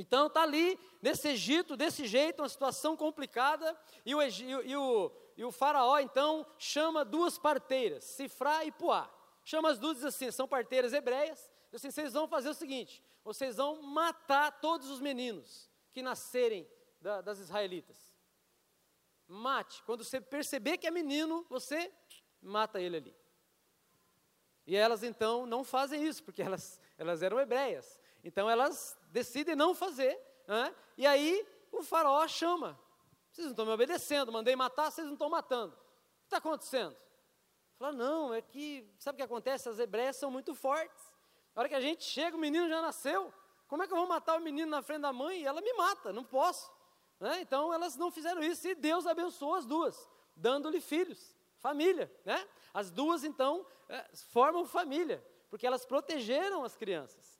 Então 0.00 0.28
está 0.28 0.42
ali, 0.44 0.78
nesse 1.02 1.26
Egito, 1.26 1.76
desse 1.76 2.06
jeito, 2.06 2.40
uma 2.40 2.48
situação 2.48 2.96
complicada, 2.96 3.76
e 4.06 4.14
o, 4.14 4.22
e 4.22 4.76
o, 4.76 5.12
e 5.36 5.44
o 5.44 5.50
faraó 5.50 5.98
então 5.98 6.46
chama 6.56 7.04
duas 7.04 7.36
parteiras, 7.36 8.04
Sifrá 8.04 8.64
e 8.64 8.70
Puá. 8.70 9.12
Chama 9.44 9.70
as 9.70 9.78
duas 9.78 9.96
e 9.96 10.00
diz 10.00 10.04
assim, 10.04 10.30
são 10.30 10.46
parteiras 10.46 10.92
hebreias, 10.92 11.50
diz 11.72 11.84
assim, 11.84 11.90
vocês 11.90 12.12
vão 12.12 12.28
fazer 12.28 12.48
o 12.48 12.54
seguinte, 12.54 13.02
vocês 13.24 13.56
vão 13.56 13.82
matar 13.82 14.60
todos 14.60 14.88
os 14.88 15.00
meninos 15.00 15.68
que 15.92 16.00
nascerem 16.00 16.64
da, 17.00 17.20
das 17.20 17.40
israelitas. 17.40 18.14
Mate, 19.26 19.82
quando 19.82 20.04
você 20.04 20.20
perceber 20.20 20.78
que 20.78 20.86
é 20.86 20.92
menino, 20.92 21.44
você 21.50 21.92
mata 22.40 22.80
ele 22.80 22.98
ali. 22.98 23.16
E 24.64 24.76
elas 24.76 25.02
então 25.02 25.44
não 25.44 25.64
fazem 25.64 26.06
isso, 26.06 26.22
porque 26.22 26.40
elas, 26.42 26.80
elas 26.96 27.20
eram 27.20 27.40
hebreias. 27.40 27.98
Então 28.28 28.48
elas 28.48 28.94
decidem 29.10 29.56
não 29.56 29.74
fazer. 29.74 30.20
Né? 30.46 30.74
E 30.98 31.06
aí 31.06 31.48
o 31.72 31.82
faraó 31.82 32.28
chama. 32.28 32.78
Vocês 33.32 33.46
não 33.46 33.52
estão 33.52 33.64
me 33.64 33.72
obedecendo, 33.72 34.30
mandei 34.30 34.54
matar, 34.54 34.90
vocês 34.90 35.06
não 35.06 35.14
estão 35.14 35.30
matando. 35.30 35.72
O 35.72 35.76
que 36.20 36.26
está 36.26 36.36
acontecendo? 36.36 36.94
Fala, 37.78 37.92
não, 37.92 38.34
é 38.34 38.42
que, 38.42 38.86
sabe 38.98 39.16
o 39.16 39.18
que 39.18 39.22
acontece? 39.22 39.68
As 39.68 39.78
hebreias 39.78 40.16
são 40.16 40.30
muito 40.30 40.54
fortes. 40.54 41.02
Na 41.54 41.62
hora 41.62 41.68
que 41.70 41.74
a 41.74 41.80
gente 41.80 42.04
chega, 42.04 42.36
o 42.36 42.40
menino 42.40 42.68
já 42.68 42.82
nasceu. 42.82 43.32
Como 43.66 43.82
é 43.82 43.86
que 43.86 43.92
eu 43.94 43.96
vou 43.96 44.06
matar 44.06 44.36
o 44.36 44.40
menino 44.40 44.70
na 44.70 44.82
frente 44.82 45.02
da 45.02 45.12
mãe? 45.12 45.40
E 45.40 45.46
ela 45.46 45.62
me 45.62 45.72
mata, 45.72 46.12
não 46.12 46.24
posso. 46.24 46.70
Né? 47.18 47.40
Então 47.40 47.72
elas 47.72 47.96
não 47.96 48.10
fizeram 48.10 48.42
isso 48.42 48.68
e 48.68 48.74
Deus 48.74 49.06
abençoou 49.06 49.54
as 49.54 49.64
duas, 49.64 50.08
dando-lhe 50.36 50.82
filhos, 50.82 51.34
família. 51.56 52.12
Né? 52.26 52.46
As 52.74 52.90
duas, 52.90 53.24
então, 53.24 53.64
é, 53.88 54.04
formam 54.30 54.66
família, 54.66 55.24
porque 55.48 55.66
elas 55.66 55.86
protegeram 55.86 56.62
as 56.62 56.76
crianças. 56.76 57.37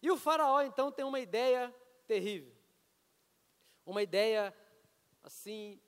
E 0.00 0.10
o 0.10 0.16
faraó, 0.16 0.62
então, 0.62 0.92
tem 0.92 1.04
uma 1.04 1.20
ideia 1.20 1.74
terrível. 2.06 2.54
Uma 3.84 4.02
ideia, 4.02 4.54
assim, 5.22 5.80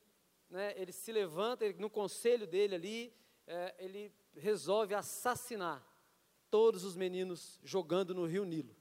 né, 0.48 0.74
ele 0.76 0.92
se 0.92 1.12
levanta, 1.12 1.64
ele, 1.64 1.78
no 1.78 1.88
conselho 1.88 2.46
dele 2.46 2.74
ali, 2.74 3.14
é, 3.46 3.74
ele 3.78 4.12
resolve 4.34 4.94
assassinar 4.94 5.86
todos 6.50 6.84
os 6.84 6.96
meninos 6.96 7.60
jogando 7.62 8.14
no 8.14 8.26
rio 8.26 8.44
Nilo, 8.44 8.74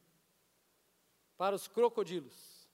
para 1.38 1.55
os 1.55 1.67
crocodilos. 1.67 2.67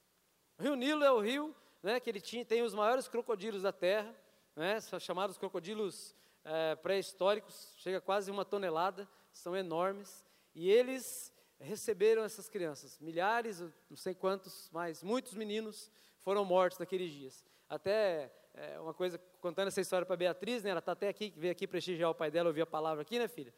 O 0.58 0.64
rio 0.64 0.76
Nilo 0.76 1.04
é 1.04 1.12
o 1.12 1.20
rio 1.20 1.54
né, 1.84 2.00
que 2.00 2.10
ele 2.10 2.22
tinha, 2.22 2.46
tem 2.46 2.62
os 2.64 2.74
maiores 2.74 3.08
crocodilos 3.08 3.62
da 3.62 3.74
terra, 3.74 4.16
né, 4.56 4.80
são 4.80 5.00
chamados 5.00 5.38
crocodilos 5.38 6.16
é, 6.44 6.76
pré-históricos, 6.76 7.74
chega 7.78 8.00
quase 8.00 8.32
uma 8.32 8.46
tonelada, 8.46 9.08
são 9.32 9.56
enormes, 9.56 10.26
e 10.54 10.70
eles 10.70 11.34
receberam 11.60 12.24
essas 12.24 12.50
crianças. 12.50 13.00
Milhares, 13.00 13.60
não 13.90 13.98
sei 13.98 14.14
quantos, 14.14 14.70
mas 14.72 15.04
muitos 15.04 15.34
meninos 15.34 15.92
foram 16.20 16.44
mortos 16.44 16.80
naqueles 16.80 17.12
dias. 17.12 17.46
Até 17.70 18.32
é, 18.54 18.80
uma 18.80 18.94
coisa, 18.94 19.18
contando 19.42 19.68
essa 19.68 19.82
história 19.82 20.06
para 20.06 20.16
Beatriz, 20.16 20.64
né, 20.64 20.70
ela 20.70 20.80
está 20.80 20.94
até 20.94 21.08
aqui, 21.08 21.34
veio 21.36 21.52
aqui 21.52 21.68
prestigiar 21.68 22.10
o 22.10 22.16
pai 22.16 22.32
dela, 22.32 22.50
ouvir 22.50 22.62
a 22.62 22.66
palavra 22.66 23.02
aqui, 23.02 23.20
né, 23.20 23.28
filha? 23.28 23.54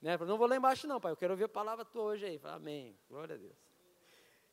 Né, 0.00 0.16
falou, 0.16 0.30
não 0.30 0.38
vou 0.38 0.46
lá 0.46 0.56
embaixo 0.56 0.86
não, 0.86 1.00
pai, 1.00 1.12
eu 1.12 1.16
quero 1.16 1.32
ouvir 1.32 1.44
a 1.44 1.48
palavra 1.48 1.84
tua 1.84 2.02
hoje 2.04 2.24
aí. 2.24 2.38
Falei, 2.38 2.56
amém, 2.56 2.98
glória 3.08 3.34
a 3.34 3.38
Deus. 3.38 3.56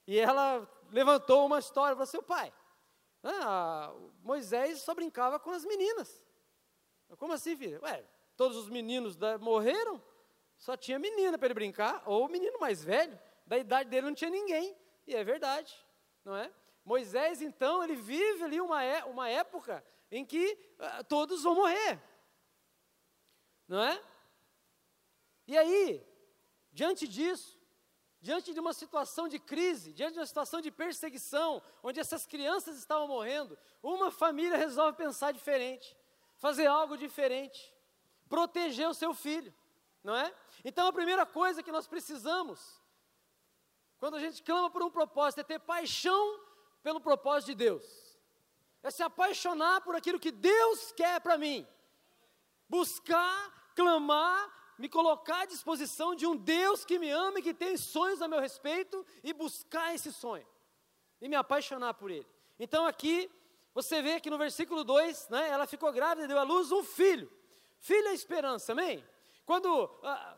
E 0.07 0.19
ela 0.19 0.67
levantou 0.91 1.45
uma 1.45 1.59
história, 1.59 1.95
falou 1.95 2.03
assim, 2.03 2.21
pai, 2.21 2.53
ah, 3.23 3.93
Moisés 4.23 4.81
só 4.81 4.93
brincava 4.93 5.39
com 5.39 5.51
as 5.51 5.63
meninas. 5.65 6.23
Como 7.17 7.33
assim, 7.33 7.55
filha? 7.55 7.79
Ué, 7.81 8.03
todos 8.35 8.57
os 8.57 8.69
meninos 8.69 9.15
da, 9.15 9.37
morreram, 9.37 10.01
só 10.57 10.75
tinha 10.75 10.99
menina 10.99 11.37
para 11.37 11.47
ele 11.47 11.53
brincar, 11.53 12.03
ou 12.05 12.25
o 12.25 12.29
menino 12.29 12.59
mais 12.59 12.83
velho, 12.83 13.19
da 13.45 13.57
idade 13.57 13.89
dele 13.89 14.07
não 14.07 14.15
tinha 14.15 14.29
ninguém. 14.29 14.75
E 15.05 15.15
é 15.15 15.23
verdade, 15.23 15.75
não 16.23 16.35
é? 16.35 16.51
Moisés, 16.83 17.41
então, 17.41 17.83
ele 17.83 17.95
vive 17.95 18.43
ali 18.43 18.61
uma, 18.61 18.83
é, 18.83 19.03
uma 19.05 19.29
época 19.29 19.83
em 20.11 20.25
que 20.25 20.57
uh, 20.79 21.03
todos 21.05 21.43
vão 21.43 21.55
morrer, 21.55 22.01
não 23.67 23.81
é? 23.81 24.01
E 25.47 25.57
aí, 25.57 26.05
diante 26.71 27.07
disso, 27.07 27.59
diante 28.21 28.53
de 28.53 28.59
uma 28.59 28.73
situação 28.73 29.27
de 29.27 29.39
crise, 29.39 29.93
diante 29.93 30.13
de 30.13 30.19
uma 30.19 30.25
situação 30.25 30.61
de 30.61 30.71
perseguição, 30.71 31.61
onde 31.83 31.99
essas 31.99 32.25
crianças 32.25 32.77
estavam 32.77 33.07
morrendo, 33.07 33.57
uma 33.81 34.11
família 34.11 34.57
resolve 34.57 34.97
pensar 34.97 35.31
diferente 35.31 35.95
fazer 36.37 36.67
algo 36.67 36.97
diferente, 36.97 37.73
proteger 38.29 38.87
o 38.87 38.93
seu 38.93 39.13
filho, 39.13 39.53
não 40.03 40.15
é? 40.15 40.33
Então 40.67 40.87
a 40.87 40.91
primeira 40.91 41.27
coisa 41.27 41.61
que 41.61 41.71
nós 41.71 41.85
precisamos, 41.85 42.81
quando 43.99 44.15
a 44.15 44.19
gente 44.19 44.41
clama 44.41 44.67
por 44.71 44.81
um 44.81 44.89
propósito, 44.89 45.41
é 45.41 45.43
ter 45.43 45.59
paixão 45.59 46.39
pelo 46.81 46.99
propósito 46.99 47.49
de 47.49 47.55
Deus, 47.55 47.85
é 48.81 48.89
se 48.89 49.03
apaixonar 49.03 49.81
por 49.81 49.95
aquilo 49.95 50.19
que 50.19 50.31
Deus 50.31 50.91
quer 50.91 51.21
para 51.21 51.37
mim, 51.37 51.67
buscar, 52.67 53.71
clamar, 53.75 54.73
me 54.79 54.89
colocar 54.89 55.41
à 55.41 55.45
disposição 55.45 56.15
de 56.15 56.25
um 56.25 56.35
Deus 56.35 56.83
que 56.83 56.97
me 56.97 57.11
ama 57.11 57.37
e 57.37 57.43
que 57.43 57.53
tem 57.53 57.77
sonhos 57.77 58.19
a 58.19 58.27
meu 58.27 58.39
respeito 58.39 59.05
e 59.23 59.33
buscar 59.33 59.93
esse 59.93 60.11
sonho 60.11 60.47
e 61.21 61.29
me 61.29 61.35
apaixonar 61.35 61.93
por 61.93 62.09
ele. 62.09 62.27
Então 62.59 62.87
aqui 62.87 63.31
você 63.71 64.01
vê 64.01 64.19
que 64.19 64.31
no 64.31 64.37
versículo 64.39 64.83
2, 64.83 65.29
né, 65.29 65.47
ela 65.47 65.67
ficou 65.67 65.91
grávida 65.91 66.25
e 66.25 66.27
deu 66.27 66.39
à 66.39 66.43
luz 66.43 66.71
um 66.71 66.83
filho. 66.83 67.31
Filho 67.79 68.07
é 68.07 68.13
esperança, 68.13 68.71
amém? 68.71 69.05
Quando 69.45 69.69
ah, 70.01 70.37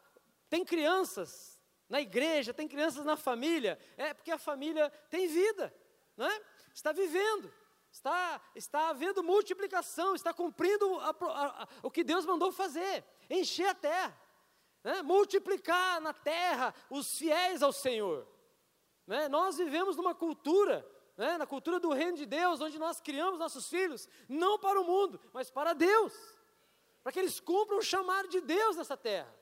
tem 0.50 0.64
crianças 0.66 1.60
na 1.90 2.02
igreja, 2.02 2.54
tem 2.54 2.68
crianças 2.68 3.06
na 3.06 3.16
família, 3.16 3.80
é 3.96 4.14
porque 4.14 4.32
a 4.32 4.38
família 4.38 4.90
tem 5.10 5.28
vida, 5.28 5.74
né? 6.16 6.42
está 6.74 6.92
vivendo, 6.92 7.54
está, 7.92 8.42
está 8.56 8.90
havendo 8.90 9.24
multiplicação, 9.24 10.14
está 10.14 10.34
cumprindo 10.34 11.00
a, 11.00 11.10
a, 11.10 11.64
a, 11.64 11.68
o 11.82 11.90
que 11.90 12.04
Deus 12.04 12.26
mandou 12.26 12.52
fazer, 12.52 13.06
encher 13.30 13.70
a 13.70 13.76
terra, 13.76 14.22
né? 14.84 15.02
multiplicar 15.02 16.02
na 16.02 16.14
terra 16.14 16.74
os 16.90 17.18
fiéis 17.18 17.62
ao 17.62 17.72
Senhor. 17.72 18.28
Né? 19.06 19.30
Nós 19.30 19.58
vivemos 19.58 19.96
numa 19.96 20.14
cultura 20.14 20.86
né, 21.18 21.36
na 21.38 21.48
cultura 21.48 21.80
do 21.80 21.92
reino 21.92 22.16
de 22.16 22.26
Deus, 22.28 22.62
onde 22.62 22.78
nós 22.78 23.02
criamos 23.02 23.40
nossos 23.40 23.68
filhos, 23.68 24.08
não 24.30 24.60
para 24.60 24.80
o 24.80 24.84
mundo, 24.84 25.20
mas 25.34 25.50
para 25.50 25.74
Deus, 25.74 26.14
para 27.02 27.12
que 27.12 27.20
eles 27.20 27.40
cumpram 27.40 27.80
o 27.80 27.84
chamado 27.84 28.28
de 28.28 28.40
Deus 28.40 28.78
nessa 28.78 28.96
terra. 28.96 29.34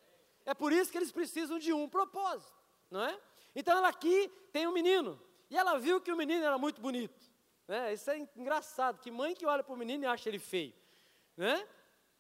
É 0.45 0.53
por 0.53 0.71
isso 0.71 0.91
que 0.91 0.97
eles 0.97 1.11
precisam 1.11 1.57
de 1.57 1.73
um 1.73 1.89
propósito, 1.89 2.53
não 2.89 3.03
é? 3.03 3.19
Então 3.55 3.77
ela 3.77 3.89
aqui 3.89 4.29
tem 4.51 4.67
um 4.67 4.71
menino, 4.71 5.19
e 5.49 5.57
ela 5.57 5.77
viu 5.79 5.99
que 5.99 6.11
o 6.11 6.17
menino 6.17 6.43
era 6.43 6.57
muito 6.57 6.81
bonito. 6.81 7.19
Né? 7.67 7.93
Isso 7.93 8.09
é 8.11 8.17
engraçado, 8.35 8.99
que 8.99 9.09
mãe 9.09 9.33
que 9.33 9.45
olha 9.45 9.63
para 9.63 9.73
o 9.73 9.77
menino 9.77 10.03
e 10.03 10.07
acha 10.07 10.29
ele 10.29 10.37
feio, 10.37 10.73
né? 11.35 11.67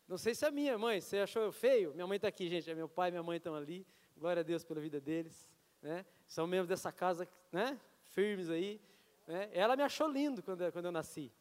Não 0.07 0.17
sei 0.17 0.35
se 0.35 0.45
é 0.45 0.51
minha 0.51 0.77
mãe, 0.77 1.01
você 1.01 1.19
achou 1.19 1.41
eu 1.41 1.51
feio? 1.51 1.93
Minha 1.93 2.05
mãe 2.05 2.15
está 2.15 2.27
aqui, 2.27 2.47
gente, 2.49 2.69
é 2.69 2.75
meu 2.75 2.87
pai 2.87 3.09
e 3.09 3.11
minha 3.11 3.23
mãe 3.23 3.37
estão 3.37 3.55
ali, 3.55 3.85
glória 4.17 4.41
a 4.41 4.43
Deus 4.43 4.63
pela 4.63 4.79
vida 4.79 4.99
deles, 4.99 5.49
né? 5.81 6.05
São 6.27 6.47
membros 6.47 6.67
dessa 6.67 6.91
casa, 6.91 7.27
né? 7.51 7.79
Firmes 8.03 8.49
aí, 8.49 8.81
né? 9.27 9.49
Ela 9.51 9.75
me 9.75 9.83
achou 9.83 10.07
lindo 10.07 10.41
quando, 10.41 10.71
quando 10.71 10.85
eu 10.85 10.91
nasci, 10.91 11.31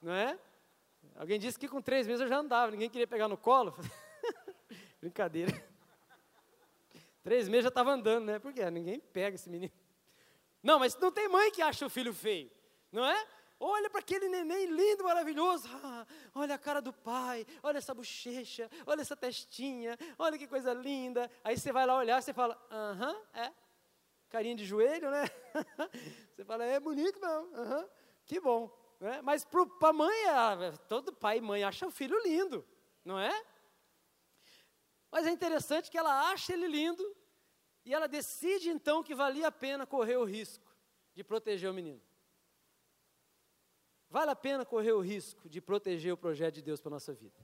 não 0.00 0.12
é? 0.12 0.38
Alguém 1.16 1.38
disse 1.38 1.58
que 1.58 1.68
com 1.68 1.80
três 1.80 2.06
meses 2.06 2.20
eu 2.20 2.28
já 2.28 2.38
andava, 2.38 2.70
ninguém 2.70 2.90
queria 2.90 3.06
pegar 3.06 3.28
no 3.28 3.36
colo. 3.36 3.74
Brincadeira. 5.00 5.52
Três 7.22 7.48
meses 7.48 7.64
já 7.64 7.68
estava 7.68 7.90
andando, 7.92 8.24
né? 8.26 8.38
Porque 8.38 8.68
ninguém 8.70 9.00
pega 9.00 9.34
esse 9.34 9.48
menino. 9.48 9.72
Não, 10.62 10.78
mas 10.78 10.96
não 10.96 11.12
tem 11.12 11.28
mãe 11.28 11.50
que 11.50 11.62
acha 11.62 11.86
o 11.86 11.90
filho 11.90 12.12
feio, 12.12 12.50
não 12.90 13.04
é? 13.04 13.26
Olha 13.60 13.90
para 13.90 14.00
aquele 14.00 14.28
neném 14.28 14.66
lindo, 14.66 15.02
maravilhoso. 15.02 15.68
Ah, 15.82 16.06
olha 16.34 16.54
a 16.54 16.58
cara 16.58 16.80
do 16.80 16.92
pai, 16.92 17.44
olha 17.62 17.78
essa 17.78 17.92
bochecha, 17.92 18.70
olha 18.86 19.00
essa 19.00 19.16
testinha, 19.16 19.98
olha 20.16 20.38
que 20.38 20.46
coisa 20.46 20.72
linda. 20.72 21.30
Aí 21.42 21.56
você 21.56 21.72
vai 21.72 21.84
lá 21.84 21.96
olhar, 21.96 22.22
você 22.22 22.32
fala, 22.32 22.56
aham, 22.70 23.10
uh 23.10 23.14
-huh, 23.14 23.40
é 23.40 23.52
carinha 24.28 24.54
de 24.54 24.64
joelho, 24.64 25.10
né? 25.10 25.24
Você 26.34 26.44
fala, 26.44 26.64
é 26.64 26.78
bonito 26.78 27.18
mesmo, 27.20 27.56
uhum, 27.56 27.88
que 28.24 28.40
bom. 28.40 28.70
Né? 29.00 29.20
Mas 29.22 29.44
para 29.44 29.62
a 29.88 29.92
mãe, 29.92 30.14
todo 30.88 31.12
pai 31.12 31.38
e 31.38 31.40
mãe 31.40 31.64
acha 31.64 31.86
o 31.86 31.90
filho 31.90 32.20
lindo, 32.22 32.64
não 33.04 33.18
é? 33.18 33.44
Mas 35.10 35.26
é 35.26 35.30
interessante 35.30 35.90
que 35.90 35.98
ela 35.98 36.30
acha 36.30 36.52
ele 36.52 36.66
lindo 36.66 37.16
e 37.84 37.94
ela 37.94 38.06
decide 38.06 38.68
então 38.68 39.02
que 39.02 39.14
valia 39.14 39.48
a 39.48 39.52
pena 39.52 39.86
correr 39.86 40.16
o 40.16 40.24
risco 40.24 40.66
de 41.14 41.24
proteger 41.24 41.70
o 41.70 41.74
menino. 41.74 42.02
Vale 44.10 44.30
a 44.30 44.36
pena 44.36 44.64
correr 44.64 44.92
o 44.92 45.00
risco 45.00 45.48
de 45.48 45.60
proteger 45.60 46.12
o 46.12 46.16
projeto 46.16 46.54
de 46.56 46.62
Deus 46.62 46.80
para 46.80 46.90
a 46.90 46.96
nossa 46.96 47.12
vida. 47.12 47.38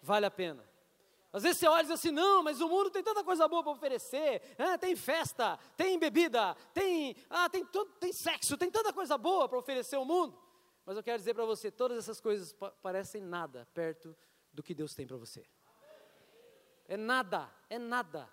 Vale 0.00 0.26
a 0.26 0.30
pena. 0.30 0.68
Às 1.32 1.42
vezes 1.42 1.58
você 1.58 1.68
olha 1.68 1.80
e 1.80 1.84
diz 1.84 1.92
assim, 1.92 2.10
não, 2.10 2.42
mas 2.42 2.60
o 2.60 2.68
mundo 2.68 2.90
tem 2.90 3.02
tanta 3.02 3.22
coisa 3.22 3.46
boa 3.46 3.62
para 3.62 3.72
oferecer, 3.72 4.42
é, 4.56 4.78
tem 4.78 4.96
festa, 4.96 5.58
tem 5.76 5.98
bebida, 5.98 6.54
tem, 6.72 7.14
ah, 7.28 7.50
tem, 7.50 7.64
todo, 7.66 7.92
tem 8.00 8.12
sexo, 8.12 8.56
tem 8.56 8.70
tanta 8.70 8.92
coisa 8.92 9.18
boa 9.18 9.48
para 9.48 9.58
oferecer 9.58 9.96
ao 9.96 10.06
mundo. 10.06 10.38
Mas 10.86 10.96
eu 10.96 11.02
quero 11.02 11.18
dizer 11.18 11.34
para 11.34 11.44
você, 11.44 11.70
todas 11.70 11.98
essas 11.98 12.18
coisas 12.18 12.52
pa 12.52 12.70
parecem 12.70 13.22
nada 13.22 13.68
perto 13.74 14.16
do 14.52 14.62
que 14.62 14.74
Deus 14.74 14.94
tem 14.94 15.06
para 15.06 15.18
você. 15.18 15.44
É 16.88 16.96
nada, 16.96 17.48
é 17.70 17.78
nada. 17.78 18.28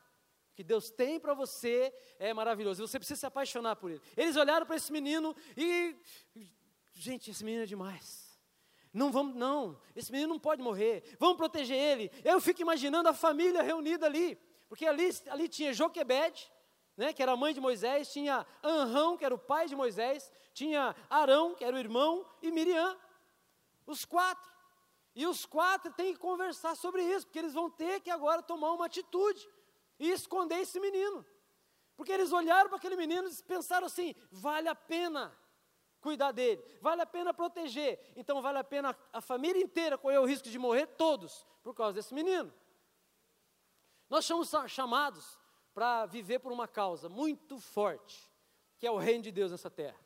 O 0.52 0.56
que 0.56 0.64
Deus 0.64 0.90
tem 0.90 1.20
para 1.20 1.34
você 1.34 1.94
é 2.18 2.34
maravilhoso. 2.34 2.88
Você 2.88 2.98
precisa 2.98 3.20
se 3.20 3.26
apaixonar 3.26 3.76
por 3.76 3.92
ele. 3.92 4.02
Eles 4.16 4.38
olharam 4.38 4.66
para 4.66 4.78
esse 4.78 4.92
menino 4.92 5.36
e, 5.56 5.96
gente, 6.94 7.30
esse 7.30 7.44
menino 7.44 7.64
é 7.64 7.68
demais. 7.68 8.26
Não 8.94 9.12
vamos, 9.12 9.36
não, 9.36 9.78
esse 9.94 10.10
menino 10.10 10.30
não 10.30 10.40
pode 10.40 10.62
morrer, 10.62 11.04
vamos 11.20 11.36
proteger 11.36 11.78
ele. 11.78 12.10
Eu 12.24 12.40
fico 12.40 12.62
imaginando 12.62 13.10
a 13.10 13.14
família 13.14 13.62
reunida 13.62 14.06
ali, 14.06 14.38
porque 14.70 14.86
ali, 14.86 15.10
ali 15.28 15.50
tinha 15.50 15.74
Joquebede, 15.74 16.50
né, 16.96 17.12
que 17.12 17.22
era 17.22 17.34
a 17.34 17.36
mãe 17.36 17.54
de 17.54 17.60
Moisés, 17.60 18.14
tinha 18.14 18.46
Anrão, 18.64 19.18
que 19.18 19.26
era 19.26 19.36
o 19.36 19.38
pai 19.38 19.68
de 19.68 19.76
Moisés, 19.76 20.32
tinha 20.54 20.96
Arão, 21.10 21.54
que 21.54 21.66
era 21.66 21.76
o 21.76 21.80
irmão, 21.80 22.26
e 22.42 22.50
Miriam. 22.52 22.98
Os 23.86 24.06
quatro. 24.06 24.55
E 25.16 25.26
os 25.26 25.46
quatro 25.46 25.92
têm 25.94 26.14
que 26.14 26.20
conversar 26.20 26.76
sobre 26.76 27.02
isso, 27.02 27.26
porque 27.26 27.40
eles 27.40 27.54
vão 27.54 27.70
ter 27.70 28.02
que 28.02 28.12
agora 28.12 28.44
tomar 28.44 28.74
uma 28.74 28.86
atitude 28.86 29.48
e 29.98 30.12
esconder 30.12 30.60
esse 30.60 30.78
menino. 30.78 31.26
Porque 31.96 32.12
eles 32.12 32.34
olharam 32.34 32.68
para 32.68 32.78
aquele 32.78 32.98
menino 32.98 33.30
e 33.30 33.44
pensaram 33.44 33.88
assim: 33.88 34.14
vale 34.30 34.68
a 34.68 34.76
pena 34.76 35.36
cuidar 36.02 36.34
dele, 36.34 36.64
vale 36.82 37.02
a 37.02 37.06
pena 37.06 37.34
proteger. 37.34 38.14
Então 38.16 38.42
vale 38.42 38.60
a 38.60 38.64
pena 38.64 38.94
a 39.14 39.22
família 39.22 39.64
inteira 39.64 39.98
correr 39.98 40.18
o 40.18 40.26
risco 40.26 40.50
de 40.50 40.60
morrer, 40.60 40.86
todos, 40.86 41.48
por 41.64 41.74
causa 41.74 41.94
desse 41.94 42.14
menino. 42.14 42.54
Nós 44.10 44.26
somos 44.26 44.52
chamados 44.68 45.40
para 45.74 46.06
viver 46.06 46.40
por 46.40 46.52
uma 46.52 46.68
causa 46.68 47.08
muito 47.08 47.58
forte, 47.58 48.30
que 48.78 48.86
é 48.86 48.92
o 48.92 48.98
reino 48.98 49.24
de 49.24 49.32
Deus 49.32 49.52
nessa 49.52 49.72
terra. 49.72 50.00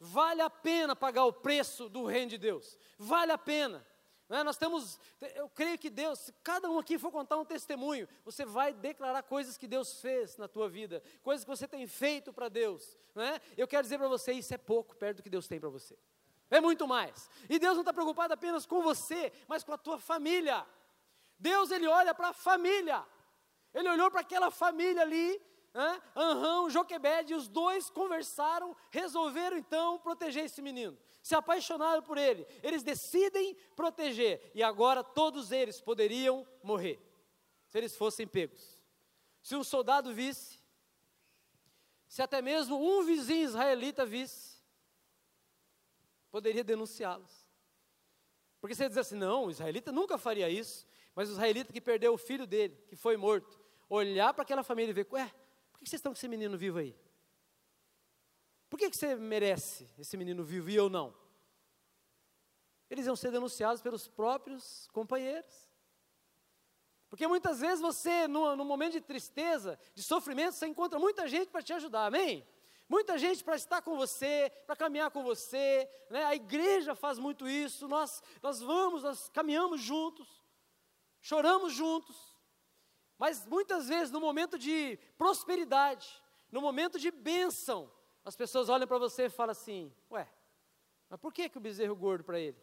Vale 0.00 0.42
a 0.42 0.50
pena 0.50 0.96
pagar 0.96 1.24
o 1.26 1.32
preço 1.32 1.88
do 1.88 2.04
reino 2.04 2.30
de 2.30 2.38
Deus, 2.38 2.76
vale 2.98 3.30
a 3.30 3.38
pena. 3.38 3.86
É? 4.32 4.42
Nós 4.42 4.56
temos, 4.56 4.98
eu 5.34 5.46
creio 5.50 5.78
que 5.78 5.90
Deus, 5.90 6.18
se 6.18 6.32
cada 6.42 6.70
um 6.70 6.78
aqui 6.78 6.98
for 6.98 7.12
contar 7.12 7.36
um 7.36 7.44
testemunho, 7.44 8.08
você 8.24 8.46
vai 8.46 8.72
declarar 8.72 9.22
coisas 9.22 9.58
que 9.58 9.68
Deus 9.68 10.00
fez 10.00 10.38
na 10.38 10.48
tua 10.48 10.70
vida, 10.70 11.02
coisas 11.22 11.44
que 11.44 11.50
você 11.50 11.68
tem 11.68 11.86
feito 11.86 12.32
para 12.32 12.48
Deus. 12.48 12.96
É? 13.14 13.38
Eu 13.58 13.68
quero 13.68 13.82
dizer 13.82 13.98
para 13.98 14.08
você, 14.08 14.32
isso 14.32 14.54
é 14.54 14.56
pouco 14.56 14.96
perto 14.96 15.18
do 15.18 15.22
que 15.22 15.28
Deus 15.28 15.46
tem 15.46 15.60
para 15.60 15.68
você. 15.68 15.94
É 16.50 16.62
muito 16.62 16.88
mais. 16.88 17.28
E 17.46 17.58
Deus 17.58 17.74
não 17.74 17.82
está 17.82 17.92
preocupado 17.92 18.32
apenas 18.32 18.64
com 18.64 18.80
você, 18.82 19.30
mas 19.46 19.62
com 19.62 19.74
a 19.74 19.78
tua 19.78 19.98
família. 19.98 20.66
Deus, 21.38 21.70
Ele 21.70 21.86
olha 21.86 22.14
para 22.14 22.28
a 22.28 22.32
família. 22.32 23.04
Ele 23.74 23.90
olhou 23.90 24.10
para 24.10 24.20
aquela 24.22 24.50
família 24.50 25.02
ali 25.02 25.38
Hein? 25.74 26.02
Anrão, 26.14 26.68
Joquebede, 26.68 27.34
os 27.34 27.48
dois 27.48 27.88
conversaram, 27.88 28.76
resolveram 28.90 29.56
então 29.56 29.98
proteger 29.98 30.44
esse 30.44 30.60
menino. 30.60 30.98
Se 31.22 31.34
apaixonaram 31.34 32.02
por 32.02 32.18
ele. 32.18 32.46
Eles 32.62 32.82
decidem 32.82 33.54
proteger. 33.76 34.50
E 34.54 34.62
agora 34.62 35.04
todos 35.04 35.52
eles 35.52 35.80
poderiam 35.80 36.46
morrer. 36.62 37.00
Se 37.68 37.78
eles 37.78 37.96
fossem 37.96 38.26
pegos. 38.26 38.78
Se 39.40 39.56
um 39.56 39.64
soldado 39.64 40.12
visse, 40.12 40.60
se 42.08 42.20
até 42.20 42.42
mesmo 42.42 42.76
um 42.76 43.02
vizinho 43.04 43.44
israelita 43.44 44.04
visse, 44.04 44.56
poderia 46.30 46.62
denunciá-los. 46.62 47.48
Porque 48.60 48.74
você 48.74 48.88
diz 48.88 48.98
assim, 48.98 49.16
não, 49.16 49.46
o 49.46 49.50
israelita 49.50 49.90
nunca 49.90 50.18
faria 50.18 50.48
isso, 50.48 50.86
mas 51.14 51.28
o 51.28 51.32
israelita 51.32 51.72
que 51.72 51.80
perdeu 51.80 52.12
o 52.12 52.18
filho 52.18 52.46
dele, 52.46 52.76
que 52.86 52.94
foi 52.94 53.16
morto, 53.16 53.60
olhar 53.88 54.32
para 54.34 54.42
aquela 54.42 54.62
família 54.62 54.90
e 54.90 54.94
ver, 54.94 55.06
ué, 55.12 55.32
que 55.82 55.90
vocês 55.90 55.98
estão 55.98 56.12
com 56.12 56.16
esse 56.16 56.28
menino 56.28 56.56
vivo 56.56 56.78
aí? 56.78 56.96
Por 58.72 58.78
que, 58.78 58.88
que 58.88 58.96
você 58.96 59.14
merece 59.14 59.86
esse 59.98 60.16
menino 60.16 60.42
vivo 60.42 60.70
e 60.70 60.74
eu 60.74 60.88
não? 60.88 61.14
Eles 62.88 63.04
iam 63.04 63.14
ser 63.14 63.30
denunciados 63.30 63.82
pelos 63.82 64.08
próprios 64.08 64.88
companheiros. 64.94 65.68
Porque 67.10 67.26
muitas 67.26 67.60
vezes 67.60 67.82
você, 67.82 68.26
no, 68.26 68.56
no 68.56 68.64
momento 68.64 68.92
de 68.92 69.02
tristeza, 69.02 69.78
de 69.94 70.02
sofrimento, 70.02 70.54
você 70.54 70.66
encontra 70.66 70.98
muita 70.98 71.28
gente 71.28 71.50
para 71.50 71.60
te 71.60 71.74
ajudar, 71.74 72.06
amém? 72.06 72.48
Muita 72.88 73.18
gente 73.18 73.44
para 73.44 73.56
estar 73.56 73.82
com 73.82 73.94
você, 73.94 74.50
para 74.66 74.74
caminhar 74.74 75.10
com 75.10 75.22
você, 75.22 75.86
né? 76.08 76.24
a 76.24 76.34
igreja 76.34 76.94
faz 76.94 77.18
muito 77.18 77.46
isso, 77.46 77.86
nós, 77.86 78.22
nós 78.42 78.60
vamos, 78.60 79.02
nós 79.02 79.28
caminhamos 79.28 79.82
juntos, 79.82 80.42
choramos 81.20 81.74
juntos, 81.74 82.16
mas 83.18 83.44
muitas 83.44 83.88
vezes, 83.88 84.10
no 84.10 84.18
momento 84.18 84.58
de 84.58 84.98
prosperidade, 85.18 86.08
no 86.50 86.62
momento 86.62 86.98
de 86.98 87.10
bênção, 87.10 87.92
as 88.24 88.36
pessoas 88.36 88.68
olham 88.68 88.86
para 88.86 88.98
você 88.98 89.24
e 89.24 89.30
falam 89.30 89.52
assim: 89.52 89.92
Ué, 90.10 90.28
mas 91.08 91.20
por 91.20 91.32
que, 91.32 91.48
que 91.48 91.58
o 91.58 91.60
bezerro 91.60 91.94
gordo 91.94 92.24
para 92.24 92.38
ele? 92.38 92.56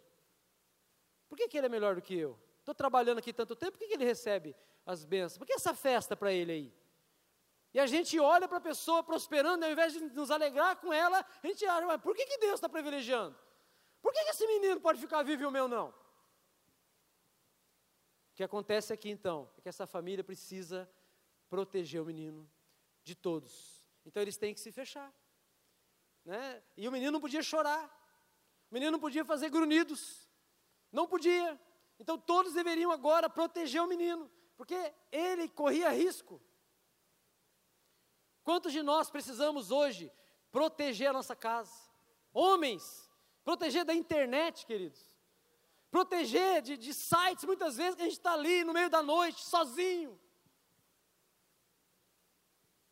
Por 1.27 1.37
que, 1.37 1.47
que 1.47 1.57
ele 1.57 1.67
é 1.67 1.69
melhor 1.69 1.95
do 1.95 2.01
que 2.01 2.15
eu? 2.15 2.39
Estou 2.59 2.73
trabalhando 2.73 3.19
aqui 3.19 3.31
tanto 3.31 3.55
tempo, 3.55 3.73
por 3.73 3.79
que, 3.79 3.87
que 3.87 3.93
ele 3.93 4.05
recebe 4.05 4.55
as 4.85 5.05
bênçãos? 5.05 5.37
Por 5.37 5.45
que 5.45 5.53
essa 5.53 5.73
festa 5.73 6.15
para 6.15 6.31
ele 6.31 6.51
aí? 6.51 6.73
E 7.73 7.79
a 7.79 7.85
gente 7.85 8.19
olha 8.19 8.47
para 8.47 8.57
a 8.57 8.61
pessoa 8.61 9.03
prosperando, 9.03 9.63
ao 9.63 9.71
invés 9.71 9.93
de 9.93 9.99
nos 9.99 10.31
alegrar 10.31 10.77
com 10.77 10.91
ela, 10.91 11.23
a 11.43 11.47
gente 11.47 11.63
acha, 11.65 11.85
mas 11.85 12.01
por 12.01 12.15
que, 12.15 12.25
que 12.25 12.39
Deus 12.39 12.55
está 12.55 12.67
privilegiando? 12.67 13.37
Por 14.01 14.11
que, 14.11 14.23
que 14.23 14.29
esse 14.31 14.47
menino 14.47 14.79
pode 14.79 14.99
ficar 14.99 15.21
vivo 15.23 15.43
e 15.43 15.45
o 15.45 15.51
meu 15.51 15.67
não? 15.67 15.93
que 18.39 18.43
acontece 18.45 18.93
aqui 18.93 19.09
então 19.09 19.51
é 19.57 19.61
que 19.61 19.67
essa 19.67 19.85
família 19.85 20.23
precisa 20.23 20.89
proteger 21.49 22.01
o 22.01 22.05
menino 22.05 22.49
de 23.03 23.13
todos. 23.13 23.85
Então 24.05 24.23
eles 24.23 24.37
têm 24.37 24.53
que 24.53 24.61
se 24.61 24.71
fechar. 24.71 25.13
Né? 26.25 26.63
E 26.77 26.87
o 26.87 26.91
menino 26.91 27.11
não 27.11 27.21
podia 27.21 27.41
chorar. 27.41 27.85
O 28.69 28.73
menino 28.73 28.91
não 28.91 28.99
podia 28.99 29.25
fazer 29.25 29.49
grunhidos. 29.49 30.29
Não 30.91 31.07
podia. 31.07 31.59
Então 31.99 32.17
todos 32.17 32.53
deveriam 32.53 32.91
agora 32.91 33.29
proteger 33.29 33.81
o 33.81 33.87
menino, 33.87 34.31
porque 34.55 34.93
ele 35.11 35.49
corria 35.49 35.89
risco. 35.89 36.41
Quantos 38.43 38.71
de 38.71 38.81
nós 38.81 39.09
precisamos 39.09 39.69
hoje 39.69 40.11
proteger 40.51 41.09
a 41.09 41.13
nossa 41.13 41.35
casa? 41.35 41.73
Homens, 42.33 43.09
proteger 43.43 43.83
da 43.83 43.93
internet, 43.93 44.65
queridos 44.65 45.09
proteger 45.89 46.61
de, 46.61 46.77
de 46.77 46.93
sites, 46.93 47.43
muitas 47.43 47.75
vezes 47.75 47.95
que 47.95 48.01
a 48.01 48.05
gente 48.05 48.17
está 48.17 48.33
ali 48.33 48.63
no 48.63 48.73
meio 48.73 48.89
da 48.89 49.01
noite, 49.01 49.43
sozinho. 49.43 50.19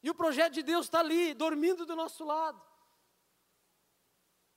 E 0.01 0.09
o 0.09 0.15
projeto 0.15 0.53
de 0.53 0.63
Deus 0.63 0.85
está 0.85 0.99
ali, 0.99 1.33
dormindo 1.33 1.85
do 1.85 1.95
nosso 1.95 2.23
lado. 2.23 2.61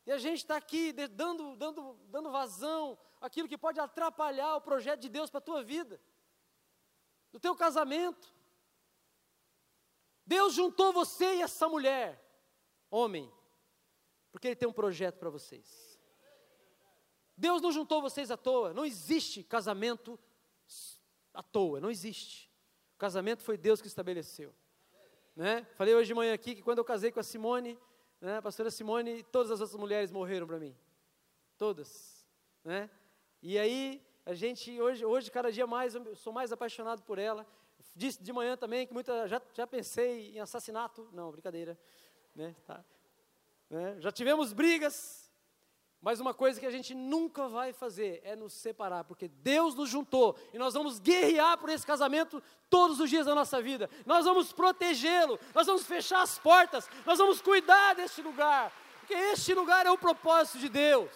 E 0.06 0.12
a 0.12 0.18
gente 0.18 0.38
está 0.38 0.56
aqui 0.56 0.92
dando, 0.92 1.56
dando, 1.56 1.94
dando 2.08 2.30
vazão 2.30 2.98
aquilo 3.20 3.48
que 3.48 3.58
pode 3.58 3.78
atrapalhar 3.78 4.56
o 4.56 4.60
projeto 4.60 5.00
de 5.00 5.08
Deus 5.08 5.30
para 5.30 5.38
a 5.38 5.42
tua 5.42 5.62
vida, 5.62 6.00
do 7.30 7.38
teu 7.38 7.54
casamento. 7.54 8.34
Deus 10.26 10.54
juntou 10.54 10.92
você 10.92 11.36
e 11.36 11.42
essa 11.42 11.68
mulher, 11.68 12.24
homem, 12.90 13.32
porque 14.30 14.48
Ele 14.48 14.56
tem 14.56 14.68
um 14.68 14.72
projeto 14.72 15.18
para 15.18 15.28
vocês. 15.28 15.98
Deus 17.36 17.62
não 17.62 17.72
juntou 17.72 18.02
vocês 18.02 18.30
à 18.30 18.36
toa. 18.36 18.74
Não 18.74 18.84
existe 18.84 19.42
casamento 19.42 20.18
à 21.32 21.42
toa, 21.42 21.80
não 21.80 21.90
existe. 21.90 22.50
O 22.94 22.98
casamento 22.98 23.42
foi 23.42 23.56
Deus 23.56 23.80
que 23.80 23.88
estabeleceu. 23.88 24.54
Né? 25.34 25.64
Falei 25.74 25.94
hoje 25.94 26.08
de 26.08 26.14
manhã 26.14 26.34
aqui 26.34 26.54
que 26.54 26.62
quando 26.62 26.78
eu 26.78 26.84
casei 26.84 27.10
com 27.10 27.18
a 27.18 27.22
Simone, 27.22 27.78
né, 28.20 28.36
a 28.36 28.42
pastora 28.42 28.70
Simone, 28.70 29.22
todas 29.24 29.50
as 29.50 29.60
outras 29.60 29.78
mulheres 29.78 30.10
morreram 30.10 30.46
para 30.46 30.58
mim. 30.58 30.76
Todas. 31.56 32.26
Né? 32.62 32.88
E 33.42 33.58
aí, 33.58 34.02
a 34.26 34.34
gente, 34.34 34.80
hoje, 34.80 35.04
hoje, 35.04 35.30
cada 35.30 35.50
dia 35.50 35.66
mais, 35.66 35.94
eu 35.94 36.14
sou 36.14 36.32
mais 36.32 36.52
apaixonado 36.52 37.02
por 37.02 37.18
ela. 37.18 37.46
Disse 37.96 38.22
de 38.22 38.32
manhã 38.32 38.56
também 38.56 38.86
que 38.86 38.92
muita, 38.92 39.26
já, 39.26 39.40
já 39.54 39.66
pensei 39.66 40.36
em 40.36 40.40
assassinato. 40.40 41.08
Não, 41.12 41.32
brincadeira. 41.32 41.78
Né? 42.34 42.54
Tá. 42.66 42.84
Né? 43.68 43.96
Já 43.98 44.12
tivemos 44.12 44.52
brigas, 44.52 45.19
mas 46.02 46.18
uma 46.18 46.32
coisa 46.32 46.58
que 46.58 46.64
a 46.64 46.70
gente 46.70 46.94
nunca 46.94 47.46
vai 47.46 47.74
fazer 47.74 48.22
é 48.24 48.34
nos 48.34 48.54
separar, 48.54 49.04
porque 49.04 49.28
Deus 49.28 49.74
nos 49.74 49.90
juntou 49.90 50.34
e 50.52 50.58
nós 50.58 50.72
vamos 50.72 50.98
guerrear 50.98 51.58
por 51.58 51.68
esse 51.68 51.86
casamento 51.86 52.42
todos 52.70 52.98
os 53.00 53.10
dias 53.10 53.26
da 53.26 53.34
nossa 53.34 53.60
vida. 53.60 53.90
Nós 54.06 54.24
vamos 54.24 54.50
protegê-lo, 54.50 55.38
nós 55.54 55.66
vamos 55.66 55.84
fechar 55.84 56.22
as 56.22 56.38
portas, 56.38 56.88
nós 57.04 57.18
vamos 57.18 57.42
cuidar 57.42 57.94
deste 57.94 58.22
lugar, 58.22 58.72
porque 59.00 59.12
este 59.12 59.52
lugar 59.52 59.84
é 59.84 59.90
o 59.90 59.98
propósito 59.98 60.58
de 60.58 60.70
Deus. 60.70 61.10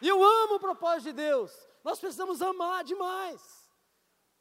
E 0.00 0.08
eu 0.08 0.22
amo 0.22 0.56
o 0.56 0.60
propósito 0.60 1.04
de 1.04 1.14
Deus. 1.14 1.52
Nós 1.82 1.98
precisamos 1.98 2.40
amar 2.40 2.84
demais. 2.84 3.40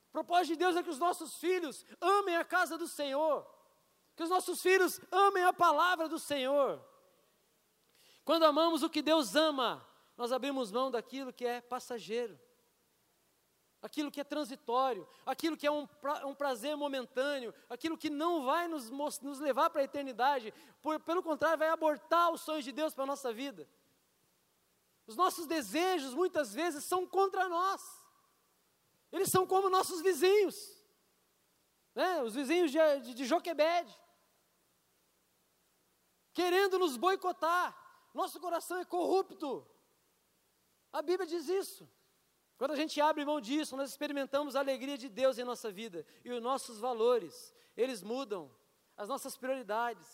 O 0.10 0.12
propósito 0.12 0.54
de 0.54 0.58
Deus 0.58 0.76
é 0.76 0.84
que 0.84 0.90
os 0.90 1.00
nossos 1.00 1.38
filhos 1.38 1.84
amem 2.00 2.36
a 2.36 2.46
casa 2.46 2.78
do 2.78 2.88
Senhor, 2.88 3.44
que 4.16 4.22
os 4.22 4.30
nossos 4.30 4.62
filhos 4.62 5.02
amem 5.12 5.44
a 5.44 5.52
palavra 5.52 6.08
do 6.08 6.20
Senhor. 6.20 6.80
Quando 8.24 8.44
amamos 8.44 8.84
o 8.84 8.90
que 8.90 9.02
Deus 9.02 9.36
ama, 9.36 9.86
nós 10.16 10.32
abrimos 10.32 10.72
mão 10.72 10.90
daquilo 10.90 11.34
que 11.34 11.46
é 11.46 11.60
passageiro, 11.60 12.40
aquilo 13.82 14.10
que 14.10 14.22
é 14.22 14.24
transitório, 14.24 15.08
aquilo 15.26 15.58
que 15.58 15.68
é 15.68 15.72
um, 15.72 15.86
pra, 15.86 16.26
um 16.26 16.34
prazer 16.34 16.78
momentâneo, 16.78 17.54
aquilo 17.70 17.98
que 17.98 18.10
não 18.10 18.46
vai 18.46 18.68
nos, 18.68 18.90
nos 18.90 19.40
levar 19.40 19.70
para 19.70 19.82
a 19.82 19.84
eternidade, 19.84 20.54
por, 20.82 21.00
pelo 21.02 21.22
contrário, 21.22 21.58
vai 21.58 21.68
abortar 21.68 22.32
os 22.32 22.42
sonhos 22.42 22.64
de 22.64 22.72
Deus 22.72 22.94
para 22.94 23.04
a 23.04 23.08
nossa 23.08 23.34
vida. 23.34 23.68
Os 25.06 25.18
nossos 25.18 25.46
desejos 25.46 26.14
muitas 26.14 26.54
vezes 26.54 26.86
são 26.86 27.06
contra 27.06 27.50
nós, 27.50 27.82
eles 29.12 29.30
são 29.30 29.46
como 29.46 29.70
nossos 29.70 30.02
vizinhos, 30.02 30.82
né? 31.94 32.22
os 32.24 32.34
vizinhos 32.34 32.72
de, 32.72 32.80
de, 33.02 33.14
de 33.14 33.26
Joquebede, 33.26 33.94
querendo 36.34 36.80
nos 36.80 36.96
boicotar, 36.96 37.83
nosso 38.14 38.40
coração 38.40 38.80
é 38.80 38.86
corrupto. 38.86 39.68
A 40.92 41.02
Bíblia 41.02 41.28
diz 41.28 41.48
isso. 41.50 41.90
Quando 42.58 42.72
a 42.72 42.76
gente 42.76 43.02
abre 43.02 43.26
mão 43.26 43.42
disso, 43.42 43.76
nós 43.76 43.90
experimentamos 43.90 44.56
a 44.56 44.60
alegria 44.60 44.98
de 44.98 45.10
Deus 45.10 45.38
em 45.38 45.44
nossa 45.44 45.72
vida 45.72 46.06
e 46.24 46.32
os 46.32 46.42
nossos 46.42 46.80
valores, 46.80 47.54
eles 47.76 48.04
mudam, 48.04 48.50
as 48.96 49.10
nossas 49.10 49.36
prioridades, 49.36 50.08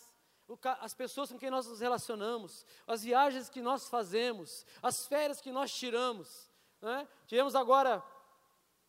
as 0.80 0.94
pessoas 0.94 1.30
com 1.30 1.38
quem 1.38 1.50
nós 1.50 1.66
nos 1.66 1.80
relacionamos, 1.80 2.66
as 2.86 3.02
viagens 3.02 3.48
que 3.48 3.60
nós 3.60 3.88
fazemos, 3.88 4.66
as 4.82 5.06
férias 5.06 5.40
que 5.40 5.52
nós 5.52 5.72
tiramos. 5.72 6.50
Né? 6.80 7.06
Tivemos 7.26 7.54
agora, 7.54 8.02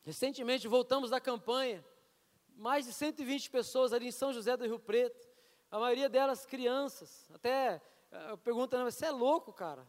recentemente, 0.01 0.67
voltamos 0.67 1.09
da 1.09 1.19
campanha, 1.19 1.85
mais 2.55 2.85
de 2.85 2.93
120 2.93 3.49
pessoas 3.49 3.93
ali 3.93 4.07
em 4.07 4.11
São 4.11 4.33
José 4.33 4.55
do 4.55 4.65
Rio 4.65 4.79
Preto, 4.79 5.29
a 5.69 5.77
maioria 5.77 6.09
delas 6.09 6.45
crianças, 6.45 7.29
até 7.33 7.81
eh, 8.11 8.37
pergunta, 8.37 8.83
você 8.83 9.05
é 9.05 9.11
louco, 9.11 9.53
cara? 9.53 9.87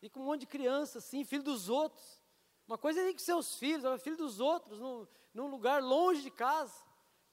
E 0.00 0.08
com 0.08 0.20
um 0.20 0.24
monte 0.24 0.40
de 0.40 0.46
criança, 0.46 0.98
assim, 0.98 1.24
filho 1.24 1.42
dos 1.42 1.68
outros. 1.68 2.20
Uma 2.66 2.78
coisa 2.78 3.00
é 3.00 3.12
com 3.12 3.18
seus 3.18 3.56
filhos, 3.56 3.84
é 3.84 3.98
filho 3.98 4.16
dos 4.16 4.40
outros, 4.40 4.78
num, 4.78 5.06
num 5.34 5.48
lugar 5.48 5.82
longe 5.82 6.22
de 6.22 6.30
casa, 6.30 6.82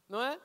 não 0.08 0.21
é? 0.21 0.39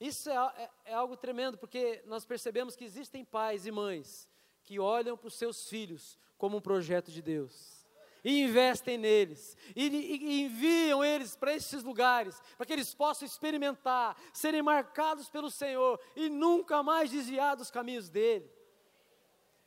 Isso 0.00 0.28
é, 0.30 0.34
é, 0.34 0.70
é 0.86 0.94
algo 0.94 1.16
tremendo, 1.16 1.56
porque 1.56 2.02
nós 2.06 2.24
percebemos 2.24 2.76
que 2.76 2.84
existem 2.84 3.24
pais 3.24 3.66
e 3.66 3.70
mães 3.70 4.28
que 4.62 4.78
olham 4.78 5.16
para 5.16 5.28
os 5.28 5.34
seus 5.34 5.68
filhos 5.68 6.18
como 6.36 6.56
um 6.56 6.60
projeto 6.60 7.10
de 7.10 7.22
Deus 7.22 7.84
e 8.24 8.42
investem 8.42 8.96
neles, 8.96 9.54
e, 9.76 9.86
e 9.86 10.42
enviam 10.44 11.04
eles 11.04 11.36
para 11.36 11.54
esses 11.54 11.82
lugares, 11.82 12.40
para 12.56 12.64
que 12.64 12.72
eles 12.72 12.94
possam 12.94 13.26
experimentar, 13.26 14.16
serem 14.32 14.62
marcados 14.62 15.28
pelo 15.28 15.50
Senhor 15.50 16.00
e 16.16 16.30
nunca 16.30 16.82
mais 16.82 17.10
desviar 17.10 17.54
dos 17.54 17.70
caminhos 17.70 18.08
dele. 18.08 18.50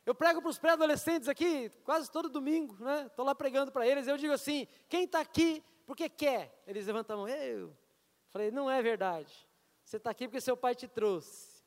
Eu 0.08 0.14
prego 0.14 0.40
para 0.40 0.48
os 0.48 0.58
pré-adolescentes 0.58 1.28
aqui, 1.28 1.68
quase 1.84 2.10
todo 2.10 2.30
domingo, 2.30 2.74
né? 2.82 3.04
Estou 3.08 3.26
lá 3.26 3.34
pregando 3.34 3.70
para 3.70 3.86
eles, 3.86 4.08
eu 4.08 4.16
digo 4.16 4.32
assim: 4.32 4.66
quem 4.88 5.04
está 5.04 5.20
aqui 5.20 5.62
porque 5.84 6.08
quer? 6.08 6.62
Eles 6.66 6.86
levantam 6.86 7.14
a 7.14 7.18
mão, 7.18 7.28
eu. 7.28 7.76
Falei, 8.30 8.50
não 8.50 8.70
é 8.70 8.80
verdade. 8.80 9.46
Você 9.84 9.98
está 9.98 10.08
aqui 10.08 10.26
porque 10.26 10.40
seu 10.40 10.56
pai 10.56 10.74
te 10.74 10.88
trouxe. 10.88 11.62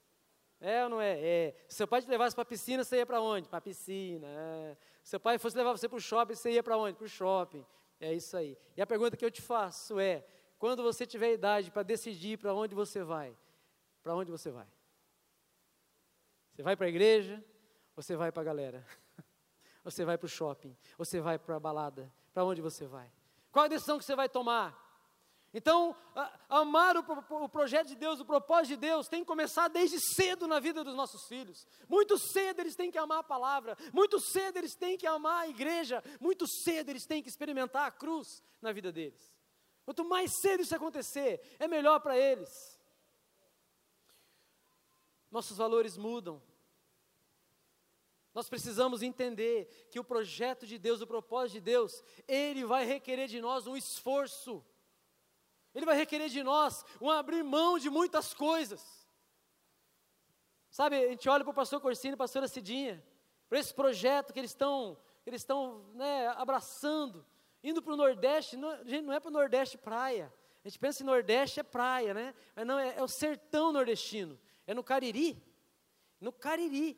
É 0.60 0.84
ou 0.84 0.90
não 0.90 1.00
é? 1.00 1.20
É. 1.22 1.56
Se 1.70 1.76
seu 1.76 1.88
pai 1.88 2.02
te 2.02 2.10
levasse 2.10 2.36
para 2.36 2.42
a 2.42 2.46
piscina, 2.46 2.84
você 2.84 2.98
ia 2.98 3.06
para 3.06 3.22
onde? 3.22 3.48
Para 3.48 3.60
a 3.60 3.62
piscina. 3.62 4.26
É. 4.28 4.78
Se 5.04 5.12
seu 5.12 5.20
pai 5.20 5.38
fosse 5.38 5.56
levar 5.56 5.74
você 5.74 5.88
para 5.88 5.98
o 5.98 6.02
shopping, 6.02 6.34
você 6.34 6.50
ia 6.50 6.64
para 6.64 6.76
onde? 6.76 6.98
Para 6.98 7.06
o 7.06 7.10
shopping. 7.10 7.64
É 8.00 8.12
isso 8.12 8.36
aí. 8.36 8.58
E 8.76 8.82
a 8.82 8.88
pergunta 8.88 9.16
que 9.16 9.24
eu 9.24 9.30
te 9.30 9.40
faço 9.44 10.00
é: 10.00 10.26
quando 10.58 10.82
você 10.82 11.06
tiver 11.06 11.32
idade 11.32 11.70
para 11.70 11.84
decidir 11.84 12.40
para 12.40 12.56
onde 12.56 12.74
você 12.74 13.04
vai, 13.04 13.38
para 14.02 14.16
onde 14.16 14.32
você 14.32 14.50
vai? 14.50 14.68
Você 16.56 16.64
vai 16.64 16.76
para 16.76 16.88
a 16.88 16.90
igreja? 16.90 17.44
Você 17.96 18.16
vai 18.16 18.32
para 18.32 18.42
a 18.42 18.46
galera. 18.46 18.86
Você 19.84 20.06
vai 20.06 20.18
para 20.18 20.26
o 20.26 20.30
shopping. 20.30 20.78
Você 20.98 21.20
vai 21.20 21.40
para 21.40 21.56
a 21.56 21.60
balada. 21.60 22.12
Para 22.34 22.46
onde 22.46 22.62
você 22.62 22.86
vai? 22.86 23.12
Qual 23.52 23.66
a 23.66 23.68
decisão 23.68 23.98
que 23.98 24.06
você 24.06 24.16
vai 24.16 24.30
tomar? 24.30 24.80
Então, 25.54 25.94
a, 26.16 26.62
amar 26.62 26.96
o, 26.96 27.02
o, 27.44 27.50
projeto 27.50 27.88
de 27.88 27.96
Deus, 27.96 28.22
o 28.22 28.26
propósito 28.26 28.70
de 28.70 28.78
Deus, 28.78 29.10
tem 29.10 29.20
que 29.22 29.28
começar 29.28 29.68
desde 29.68 30.00
cedo 30.16 30.48
na 30.48 30.60
vida 30.60 30.82
dos 30.82 30.96
nossos 30.96 31.28
filhos. 31.28 31.68
Muito 31.90 32.18
cedo 32.18 32.62
eles 32.62 32.76
têm 32.76 32.90
que 32.90 32.98
amar 32.98 33.20
a 33.20 33.24
palavra, 33.24 33.78
muito 33.92 34.18
cedo 34.20 34.58
eles 34.58 34.76
têm 34.76 34.98
que 34.98 35.06
amar 35.06 35.42
a 35.42 35.50
igreja, 35.50 36.02
muito 36.22 36.48
cedo 36.48 36.90
eles 36.90 37.06
têm 37.06 37.22
que 37.22 37.28
experimentar 37.28 37.86
a 37.86 37.92
cruz 37.92 38.42
na 38.62 38.72
vida 38.72 38.94
deles. 38.94 39.36
Quanto 39.84 40.06
mais 40.06 40.32
cedo 40.40 40.62
isso 40.62 40.76
acontecer, 40.76 41.42
é 41.60 41.68
melhor 41.68 42.00
para 42.00 42.18
eles. 42.18 42.80
Nossos 45.30 45.58
valores 45.58 45.98
mudam, 45.98 46.42
nós 48.34 48.48
precisamos 48.48 49.02
entender 49.02 49.88
que 49.90 50.00
o 50.00 50.04
projeto 50.04 50.66
de 50.66 50.78
Deus, 50.78 51.02
o 51.02 51.08
propósito 51.08 51.54
de 51.56 51.62
Deus, 51.62 52.04
ele 52.28 52.64
vai 52.64 52.86
requerer 52.86 53.28
de 53.28 53.42
nós 53.42 53.68
um 53.68 53.76
esforço. 53.76 54.66
Ele 55.74 55.86
vai 55.86 55.96
requerer 55.96 56.30
de 56.30 56.42
nós 56.42 56.86
um 57.02 57.10
abrir 57.10 57.44
mão 57.44 57.78
de 57.78 57.90
muitas 57.90 58.34
coisas. 58.34 59.08
Sabe, 60.70 60.96
a 60.96 61.10
gente 61.10 61.28
olha 61.28 61.44
para 61.44 61.52
o 61.52 61.56
pastor 61.56 61.82
Corsini 61.82 62.14
e 62.14 62.18
pastora 62.18 62.48
Cidinha, 62.48 63.04
para 63.50 63.60
esse 63.60 63.74
projeto 63.74 64.32
que 64.32 64.40
eles 64.40 64.52
estão, 64.52 64.98
eles 65.26 65.42
estão 65.42 65.84
né, 65.94 66.30
abraçando, 66.30 67.26
indo 67.62 67.82
para 67.82 67.94
o 67.94 67.98
Nordeste, 67.98 68.56
não, 68.56 68.78
gente, 68.86 69.04
não 69.04 69.14
é 69.14 69.20
para 69.20 69.30
o 69.30 69.34
Nordeste 69.34 69.78
praia. 69.78 70.34
A 70.64 70.70
gente 70.70 70.80
pensa 70.80 71.04
em 71.04 71.06
Nordeste 71.06 71.60
é 71.60 71.64
praia, 71.64 72.14
né? 72.14 72.34
Mas 72.56 72.66
não, 72.66 72.80
é, 72.80 72.96
é 72.96 73.04
o 73.04 73.08
sertão 73.08 73.74
nordestino. 73.74 74.40
É 74.66 74.74
no 74.74 74.84
Cariri. 74.84 75.44
No 76.20 76.32
Cariri. 76.32 76.98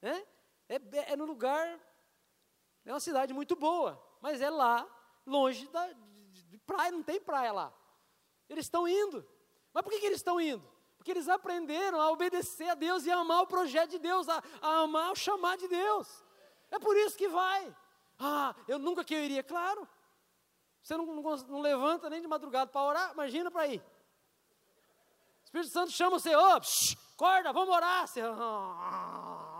Né? 0.00 0.26
É, 0.68 1.12
é 1.12 1.16
no 1.16 1.24
lugar, 1.24 1.78
é 2.84 2.92
uma 2.92 3.00
cidade 3.00 3.32
muito 3.32 3.54
boa, 3.54 4.02
mas 4.20 4.40
é 4.40 4.50
lá, 4.50 4.86
longe 5.24 5.68
da, 5.68 5.92
de, 5.92 6.42
de 6.42 6.58
praia, 6.58 6.90
não 6.90 7.02
tem 7.02 7.20
praia 7.20 7.52
lá. 7.52 7.72
Eles 8.48 8.66
estão 8.66 8.86
indo. 8.86 9.26
Mas 9.72 9.82
por 9.82 9.92
que, 9.92 10.00
que 10.00 10.06
eles 10.06 10.18
estão 10.18 10.40
indo? 10.40 10.66
Porque 10.96 11.10
eles 11.10 11.28
aprenderam 11.28 12.00
a 12.00 12.10
obedecer 12.10 12.68
a 12.68 12.74
Deus 12.74 13.04
e 13.04 13.10
a 13.10 13.18
amar 13.18 13.42
o 13.42 13.46
projeto 13.46 13.90
de 13.90 13.98
Deus, 13.98 14.28
a, 14.28 14.42
a 14.60 14.78
amar 14.80 15.12
o 15.12 15.16
chamar 15.16 15.56
de 15.56 15.68
Deus. 15.68 16.24
É 16.70 16.78
por 16.78 16.96
isso 16.96 17.16
que 17.16 17.28
vai. 17.28 17.76
Ah, 18.18 18.54
eu 18.66 18.78
nunca 18.78 19.04
que 19.04 19.14
eu 19.14 19.22
iria, 19.22 19.42
claro. 19.42 19.86
Você 20.82 20.96
não, 20.96 21.06
não, 21.06 21.22
não 21.22 21.60
levanta 21.60 22.08
nem 22.08 22.20
de 22.20 22.28
madrugada 22.28 22.70
para 22.70 22.82
orar, 22.82 23.12
imagina 23.12 23.50
para 23.50 23.66
ir. 23.66 23.80
O 23.80 25.44
Espírito 25.44 25.70
Santo 25.70 25.92
chama 25.92 26.18
você, 26.18 26.34
ô, 26.34 26.40
oh, 26.40 26.60
acorda, 27.14 27.52
vamos 27.52 27.74
orar. 27.74 28.06
Você, 28.06 28.20
ah, 28.20 29.52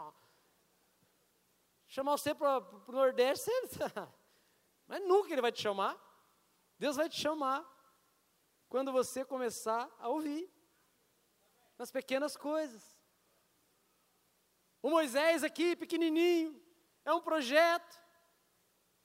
chamar 1.96 2.18
você 2.18 2.34
para 2.34 2.58
o 2.58 2.92
Nordeste, 2.92 3.50
você, 3.50 3.80
mas 4.86 5.00
nunca 5.08 5.32
Ele 5.32 5.40
vai 5.40 5.50
te 5.50 5.62
chamar. 5.62 5.96
Deus 6.78 6.96
vai 6.96 7.08
te 7.08 7.18
chamar 7.18 7.64
quando 8.68 8.92
você 8.92 9.24
começar 9.24 9.90
a 9.98 10.06
ouvir, 10.06 10.46
nas 11.78 11.90
pequenas 11.90 12.36
coisas. 12.36 12.82
O 14.82 14.90
Moisés 14.90 15.42
aqui, 15.42 15.74
pequenininho, 15.74 16.62
é 17.02 17.14
um 17.14 17.20
projeto, 17.22 17.98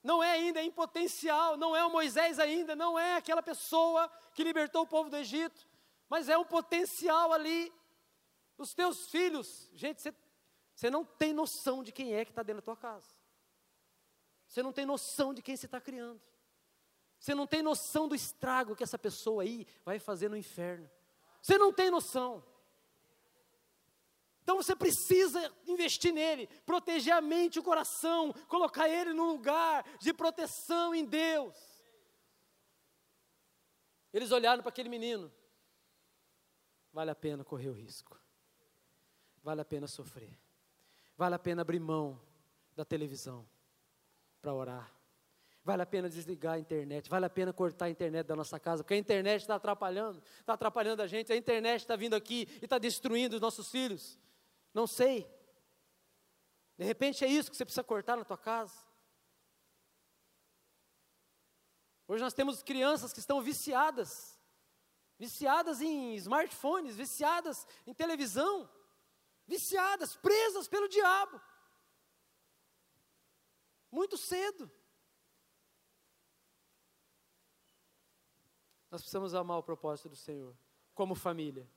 não 0.03 0.21
é 0.21 0.31
ainda, 0.31 0.59
é 0.59 0.65
em 0.65 0.71
potencial, 0.71 1.55
não 1.55 1.73
é 1.73 1.85
o 1.85 1.89
Moisés 1.89 2.39
ainda, 2.39 2.75
não 2.75 2.99
é 2.99 3.15
aquela 3.15 3.41
pessoa 3.41 4.11
que 4.33 4.43
libertou 4.43 4.81
o 4.81 4.87
povo 4.87 5.09
do 5.09 5.15
Egito, 5.15 5.65
mas 6.09 6.27
é 6.27 6.37
um 6.37 6.43
potencial 6.43 7.31
ali. 7.31 7.73
Os 8.57 8.73
teus 8.73 9.09
filhos, 9.09 9.69
gente, 9.73 10.01
você 10.01 10.13
você 10.75 10.89
não 10.89 11.05
tem 11.05 11.33
noção 11.33 11.83
de 11.83 11.91
quem 11.91 12.13
é 12.13 12.25
que 12.25 12.31
está 12.31 12.43
dentro 12.43 12.61
da 12.61 12.65
tua 12.65 12.77
casa. 12.77 13.07
Você 14.47 14.61
não 14.61 14.73
tem 14.73 14.85
noção 14.85 15.33
de 15.33 15.41
quem 15.41 15.55
você 15.55 15.65
está 15.65 15.79
criando. 15.79 16.21
Você 17.19 17.35
não 17.35 17.45
tem 17.45 17.61
noção 17.61 18.07
do 18.07 18.15
estrago 18.15 18.75
que 18.75 18.83
essa 18.83 18.97
pessoa 18.97 19.43
aí 19.43 19.67
vai 19.85 19.99
fazer 19.99 20.29
no 20.29 20.35
inferno. 20.35 20.89
Você 21.41 21.57
não 21.57 21.71
tem 21.71 21.91
noção. 21.91 22.43
Então 24.41 24.57
você 24.57 24.75
precisa 24.75 25.53
investir 25.67 26.11
nele, 26.11 26.47
proteger 26.65 27.13
a 27.13 27.21
mente 27.21 27.57
e 27.57 27.59
o 27.59 27.63
coração, 27.63 28.33
colocar 28.47 28.89
ele 28.89 29.13
num 29.13 29.27
lugar 29.27 29.85
de 29.99 30.11
proteção 30.11 30.95
em 30.95 31.05
Deus. 31.05 31.55
Eles 34.11 34.31
olharam 34.31 34.63
para 34.63 34.69
aquele 34.69 34.89
menino. 34.89 35.31
Vale 36.91 37.11
a 37.11 37.15
pena 37.15 37.45
correr 37.45 37.69
o 37.69 37.73
risco. 37.73 38.19
Vale 39.43 39.61
a 39.61 39.65
pena 39.65 39.87
sofrer. 39.87 40.40
Vale 41.21 41.35
a 41.35 41.37
pena 41.37 41.61
abrir 41.61 41.79
mão 41.79 42.19
da 42.75 42.83
televisão 42.83 43.47
para 44.41 44.51
orar. 44.55 44.91
Vale 45.63 45.83
a 45.83 45.85
pena 45.85 46.09
desligar 46.09 46.53
a 46.53 46.59
internet, 46.59 47.07
vale 47.11 47.27
a 47.27 47.29
pena 47.29 47.53
cortar 47.53 47.85
a 47.85 47.89
internet 47.91 48.25
da 48.25 48.35
nossa 48.35 48.59
casa, 48.59 48.83
porque 48.83 48.95
a 48.95 48.97
internet 48.97 49.41
está 49.41 49.53
atrapalhando, 49.53 50.19
está 50.39 50.53
atrapalhando 50.53 51.03
a 51.03 51.05
gente, 51.05 51.31
a 51.31 51.35
internet 51.35 51.81
está 51.81 51.95
vindo 51.95 52.15
aqui 52.15 52.47
e 52.59 52.65
está 52.65 52.79
destruindo 52.79 53.35
os 53.35 53.39
nossos 53.39 53.69
filhos. 53.69 54.17
Não 54.73 54.87
sei. 54.87 55.31
De 56.75 56.85
repente 56.85 57.23
é 57.23 57.27
isso 57.27 57.51
que 57.51 57.55
você 57.55 57.65
precisa 57.65 57.83
cortar 57.83 58.17
na 58.17 58.25
tua 58.25 58.39
casa. 58.39 58.83
Hoje 62.07 62.23
nós 62.23 62.33
temos 62.33 62.63
crianças 62.63 63.13
que 63.13 63.19
estão 63.19 63.43
viciadas, 63.43 64.35
viciadas 65.19 65.81
em 65.81 66.15
smartphones, 66.15 66.95
viciadas 66.95 67.67
em 67.85 67.93
televisão 67.93 68.67
viciadas, 69.51 70.15
presas 70.15 70.65
pelo 70.69 70.87
diabo. 70.87 71.41
Muito 73.91 74.17
cedo. 74.17 74.71
Nós 78.89 79.01
precisamos 79.01 79.35
amar 79.35 79.57
o 79.57 79.63
propósito 79.63 80.07
do 80.07 80.15
Senhor, 80.15 80.55
como 80.93 81.15
família. 81.15 81.69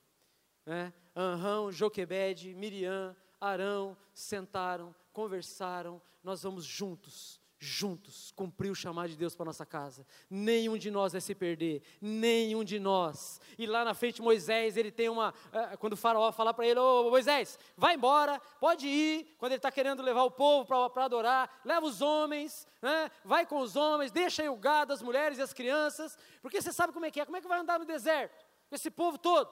Né? 0.64 0.94
Anrão, 1.16 1.72
Joquebede, 1.72 2.54
Miriam, 2.54 3.16
Arão 3.40 3.96
sentaram, 4.14 4.94
conversaram, 5.12 6.00
nós 6.22 6.44
vamos 6.44 6.64
juntos, 6.64 7.40
juntos 7.64 8.30
cumprir 8.32 8.70
o 8.70 8.74
chamado 8.74 9.08
de 9.08 9.16
Deus 9.16 9.34
para 9.34 9.46
nossa 9.46 9.64
casa. 9.64 10.06
Nenhum 10.28 10.76
de 10.76 10.90
nós 10.90 11.12
vai 11.12 11.20
se 11.20 11.34
perder, 11.34 11.82
nenhum 12.00 12.62
de 12.62 12.78
nós. 12.78 13.40
E 13.58 13.66
lá 13.66 13.84
na 13.84 13.94
frente 13.94 14.20
Moisés, 14.20 14.76
ele 14.76 14.92
tem 14.92 15.08
uma, 15.08 15.32
é, 15.52 15.76
quando 15.76 15.94
o 15.94 15.96
faraó 15.96 16.30
falar 16.30 16.54
para 16.54 16.66
ele, 16.66 16.78
ô 16.78 17.10
Moisés, 17.10 17.58
vai 17.76 17.94
embora, 17.94 18.40
pode 18.60 18.86
ir, 18.86 19.34
quando 19.38 19.52
ele 19.52 19.58
está 19.58 19.70
querendo 19.70 20.02
levar 20.02 20.22
o 20.24 20.30
povo 20.30 20.66
para 20.90 21.04
adorar, 21.04 21.60
leva 21.64 21.86
os 21.86 22.00
homens, 22.00 22.66
né, 22.82 23.10
vai 23.24 23.46
com 23.46 23.60
os 23.60 23.74
homens, 23.74 24.12
deixa 24.12 24.42
aí 24.42 24.48
o 24.48 24.56
gado, 24.56 24.92
as 24.92 25.02
mulheres 25.02 25.38
e 25.38 25.42
as 25.42 25.52
crianças, 25.52 26.16
porque 26.42 26.60
você 26.60 26.72
sabe 26.72 26.92
como 26.92 27.06
é 27.06 27.10
que 27.10 27.20
é, 27.20 27.24
como 27.24 27.36
é 27.36 27.40
que 27.40 27.48
vai 27.48 27.58
andar 27.58 27.78
no 27.78 27.84
deserto, 27.84 28.44
com 28.68 28.74
esse 28.74 28.90
povo 28.90 29.18
todo. 29.18 29.50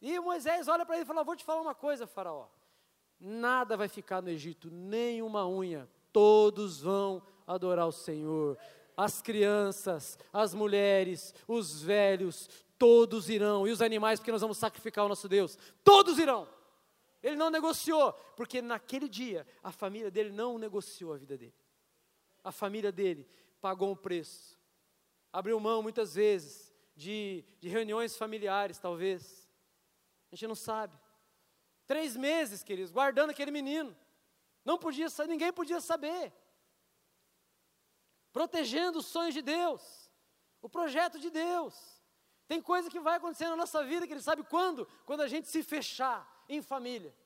E 0.00 0.18
Moisés 0.18 0.68
olha 0.68 0.86
para 0.86 0.94
ele 0.94 1.04
e 1.04 1.06
fala, 1.06 1.24
vou 1.24 1.36
te 1.36 1.44
falar 1.44 1.60
uma 1.60 1.74
coisa, 1.74 2.06
faraó, 2.06 2.48
nada 3.20 3.76
vai 3.76 3.88
ficar 3.88 4.22
no 4.22 4.30
Egito, 4.30 4.70
nem 4.70 5.22
uma 5.22 5.46
unha, 5.48 5.88
todos 6.12 6.80
vão 6.80 7.22
adorar 7.46 7.86
o 7.86 7.92
Senhor. 7.92 8.58
As 8.96 9.22
crianças, 9.22 10.18
as 10.32 10.54
mulheres, 10.54 11.34
os 11.46 11.80
velhos, 11.82 12.48
todos 12.78 13.28
irão. 13.28 13.66
E 13.66 13.70
os 13.70 13.80
animais, 13.82 14.18
porque 14.18 14.32
nós 14.32 14.40
vamos 14.40 14.58
sacrificar 14.58 15.04
o 15.04 15.08
nosso 15.08 15.28
Deus. 15.28 15.58
Todos 15.84 16.18
irão. 16.18 16.48
Ele 17.22 17.36
não 17.36 17.50
negociou, 17.50 18.12
porque 18.36 18.62
naquele 18.62 19.08
dia 19.08 19.46
a 19.62 19.72
família 19.72 20.10
dele 20.10 20.30
não 20.30 20.58
negociou 20.58 21.12
a 21.12 21.16
vida 21.16 21.36
dele. 21.36 21.54
A 22.44 22.52
família 22.52 22.92
dele 22.92 23.28
pagou 23.60 23.90
um 23.90 23.96
preço. 23.96 24.58
Abriu 25.32 25.58
mão 25.58 25.82
muitas 25.82 26.14
vezes 26.14 26.72
de, 26.94 27.44
de 27.60 27.68
reuniões 27.68 28.16
familiares, 28.16 28.78
talvez. 28.78 29.48
A 30.30 30.36
gente 30.36 30.48
não 30.48 30.54
sabe. 30.54 30.96
Três 31.86 32.16
meses, 32.16 32.62
queridos, 32.62 32.92
guardando 32.92 33.30
aquele 33.30 33.50
menino. 33.50 33.96
Não 34.68 34.76
podia, 34.76 35.06
ninguém 35.26 35.50
podia 35.50 35.80
saber. 35.80 36.30
Protegendo 38.30 38.98
os 38.98 39.06
sonhos 39.06 39.32
de 39.32 39.40
Deus, 39.40 39.82
o 40.60 40.68
projeto 40.68 41.18
de 41.18 41.30
Deus. 41.30 41.74
Tem 42.46 42.60
coisa 42.60 42.90
que 42.90 43.00
vai 43.00 43.16
acontecer 43.16 43.48
na 43.48 43.56
nossa 43.56 43.82
vida 43.82 44.06
que 44.06 44.12
ele 44.12 44.20
sabe 44.20 44.42
quando? 44.42 44.86
Quando 45.06 45.22
a 45.22 45.26
gente 45.26 45.48
se 45.48 45.62
fechar 45.62 46.18
em 46.46 46.60
família. 46.60 47.16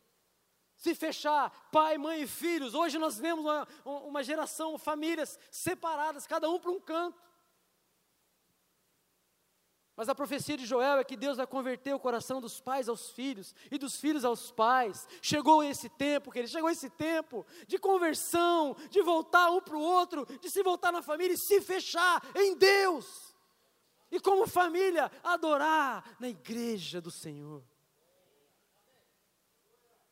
Se 0.77 0.95
fechar, 0.95 1.51
pai, 1.73 1.99
mãe 1.99 2.23
e 2.23 2.29
filhos. 2.29 2.75
Hoje 2.75 2.97
nós 2.97 3.19
vemos 3.19 3.45
uma, 3.45 3.67
uma 3.85 4.23
geração, 4.23 4.79
famílias 4.79 5.37
separadas, 5.51 6.29
cada 6.29 6.49
um 6.49 6.61
para 6.61 6.71
um 6.71 6.81
canto. 6.81 7.21
Mas 10.03 10.09
a 10.09 10.17
profecia 10.17 10.57
de 10.57 10.67
Joel 10.67 10.99
é 10.99 11.05
que 11.05 11.17
Deus 11.17 11.37
vai 11.37 11.47
converter 11.47 11.95
o 11.95 12.01
coração 12.01 12.41
dos 12.41 12.61
pais 12.61 12.89
aos 12.89 13.11
filhos 13.11 13.55
e 13.71 13.79
dos 13.79 14.01
filhos 14.01 14.25
aos 14.25 14.51
pais. 14.51 15.07
Chegou 15.23 15.63
esse 15.63 15.89
tempo, 15.89 16.33
querido, 16.33 16.51
chegou 16.51 16.69
esse 16.69 16.91
tempo 16.91 17.47
de 17.69 17.79
conversão, 17.79 18.75
de 18.91 19.01
voltar 19.01 19.49
um 19.51 19.61
para 19.61 19.77
o 19.77 19.81
outro, 19.81 20.27
de 20.41 20.51
se 20.51 20.61
voltar 20.61 20.91
na 20.91 21.03
família 21.03 21.35
e 21.35 21.39
se 21.39 21.61
fechar 21.61 22.21
em 22.35 22.57
Deus. 22.57 23.33
E 24.11 24.19
como 24.19 24.45
família, 24.49 25.09
adorar 25.23 26.17
na 26.19 26.29
igreja 26.29 27.01
do 27.01 27.13
Senhor. 27.13 27.63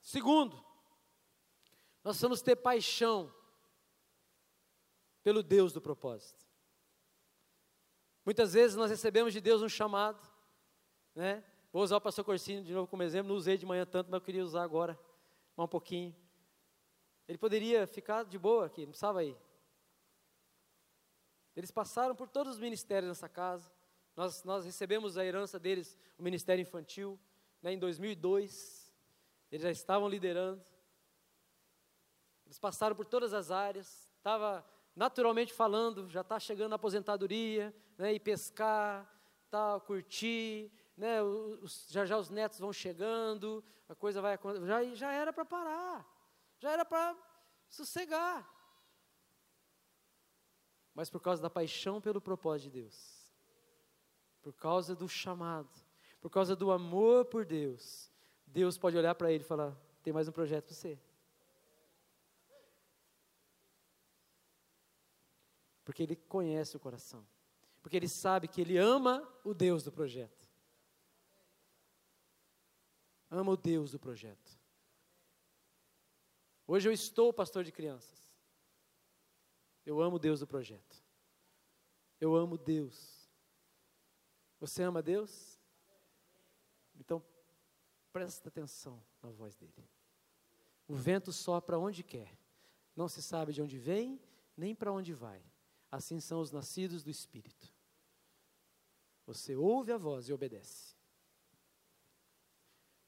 Segundo, 0.00 0.64
nós 2.04 2.20
vamos 2.20 2.40
ter 2.40 2.54
paixão 2.54 3.34
pelo 5.24 5.42
Deus 5.42 5.72
do 5.72 5.80
propósito. 5.80 6.49
Muitas 8.24 8.52
vezes 8.52 8.76
nós 8.76 8.90
recebemos 8.90 9.32
de 9.32 9.40
Deus 9.40 9.62
um 9.62 9.68
chamado, 9.68 10.20
né? 11.14 11.42
Vou 11.72 11.82
usar 11.82 11.96
o 11.96 12.00
pastor 12.00 12.24
Corsinho 12.24 12.64
de 12.64 12.72
novo 12.72 12.88
como 12.88 13.02
exemplo, 13.02 13.28
não 13.28 13.36
usei 13.36 13.56
de 13.56 13.64
manhã 13.64 13.86
tanto, 13.86 14.10
mas 14.10 14.20
eu 14.20 14.24
queria 14.24 14.44
usar 14.44 14.62
agora, 14.62 14.98
um 15.56 15.66
pouquinho. 15.68 16.14
Ele 17.28 17.38
poderia 17.38 17.86
ficar 17.86 18.24
de 18.24 18.38
boa 18.38 18.66
aqui, 18.66 18.80
não 18.82 18.88
precisava 18.88 19.22
ir. 19.22 19.36
Eles 21.54 21.70
passaram 21.70 22.14
por 22.14 22.28
todos 22.28 22.54
os 22.54 22.58
ministérios 22.58 23.08
nessa 23.08 23.28
casa. 23.28 23.70
Nós, 24.16 24.42
nós 24.44 24.64
recebemos 24.64 25.16
a 25.16 25.24
herança 25.24 25.58
deles, 25.58 25.96
o 26.18 26.22
ministério 26.22 26.62
infantil, 26.62 27.18
né, 27.62 27.72
em 27.72 27.78
2002. 27.78 28.92
Eles 29.50 29.62
já 29.62 29.70
estavam 29.70 30.08
liderando. 30.08 30.62
Eles 32.46 32.58
passaram 32.58 32.96
por 32.96 33.06
todas 33.06 33.32
as 33.32 33.50
áreas. 33.50 34.10
Estava 34.16 34.64
naturalmente 35.00 35.50
falando, 35.54 36.10
já 36.10 36.20
está 36.20 36.38
chegando 36.38 36.74
a 36.74 36.76
aposentadoria, 36.76 37.74
né, 37.96 38.12
e 38.12 38.20
pescar, 38.20 39.10
tal, 39.50 39.80
curtir, 39.80 40.70
né, 40.94 41.22
os, 41.22 41.86
já 41.88 42.04
já 42.04 42.18
os 42.18 42.28
netos 42.28 42.58
vão 42.58 42.70
chegando, 42.70 43.64
a 43.88 43.94
coisa 43.94 44.20
vai 44.20 44.38
já 44.66 44.84
já 44.94 45.10
era 45.10 45.32
para 45.32 45.46
parar, 45.46 46.06
já 46.58 46.70
era 46.72 46.84
para 46.84 47.16
sossegar. 47.66 48.46
Mas 50.94 51.08
por 51.08 51.22
causa 51.22 51.40
da 51.40 51.48
paixão 51.48 51.98
pelo 51.98 52.20
propósito 52.20 52.70
de 52.70 52.82
Deus, 52.82 53.32
por 54.42 54.52
causa 54.52 54.94
do 54.94 55.08
chamado, 55.08 55.70
por 56.20 56.28
causa 56.28 56.54
do 56.54 56.70
amor 56.70 57.24
por 57.24 57.46
Deus, 57.46 58.12
Deus 58.46 58.76
pode 58.76 58.98
olhar 58.98 59.14
para 59.14 59.32
ele 59.32 59.44
e 59.44 59.46
falar: 59.46 59.74
tem 60.02 60.12
mais 60.12 60.28
um 60.28 60.32
projeto 60.32 60.66
para 60.66 60.74
você. 60.74 60.98
Porque 65.90 66.04
ele 66.04 66.14
conhece 66.14 66.76
o 66.76 66.78
coração. 66.78 67.26
Porque 67.82 67.96
ele 67.96 68.08
sabe 68.08 68.46
que 68.46 68.60
ele 68.60 68.78
ama 68.78 69.28
o 69.42 69.52
Deus 69.52 69.82
do 69.82 69.90
projeto. 69.90 70.46
Ama 73.28 73.50
o 73.50 73.56
Deus 73.56 73.90
do 73.90 73.98
projeto. 73.98 74.56
Hoje 76.64 76.88
eu 76.88 76.92
estou 76.92 77.32
pastor 77.32 77.64
de 77.64 77.72
crianças. 77.72 78.30
Eu 79.84 80.00
amo 80.00 80.14
o 80.14 80.18
Deus 80.20 80.38
do 80.38 80.46
projeto. 80.46 81.02
Eu 82.20 82.36
amo 82.36 82.56
Deus. 82.56 83.28
Você 84.60 84.84
ama 84.84 85.02
Deus? 85.02 85.58
Então, 87.00 87.20
presta 88.12 88.48
atenção 88.48 89.02
na 89.20 89.30
voz 89.30 89.56
dele. 89.56 89.90
O 90.86 90.94
vento 90.94 91.32
sopra 91.32 91.76
onde 91.76 92.04
quer. 92.04 92.38
Não 92.94 93.08
se 93.08 93.20
sabe 93.20 93.52
de 93.52 93.60
onde 93.60 93.76
vem, 93.76 94.20
nem 94.56 94.72
para 94.72 94.92
onde 94.92 95.12
vai. 95.12 95.49
Assim 95.90 96.20
são 96.20 96.40
os 96.40 96.50
nascidos 96.50 97.02
do 97.02 97.10
Espírito. 97.10 97.72
Você 99.26 99.56
ouve 99.56 99.92
a 99.92 99.98
voz 99.98 100.28
e 100.28 100.32
obedece. 100.32 100.94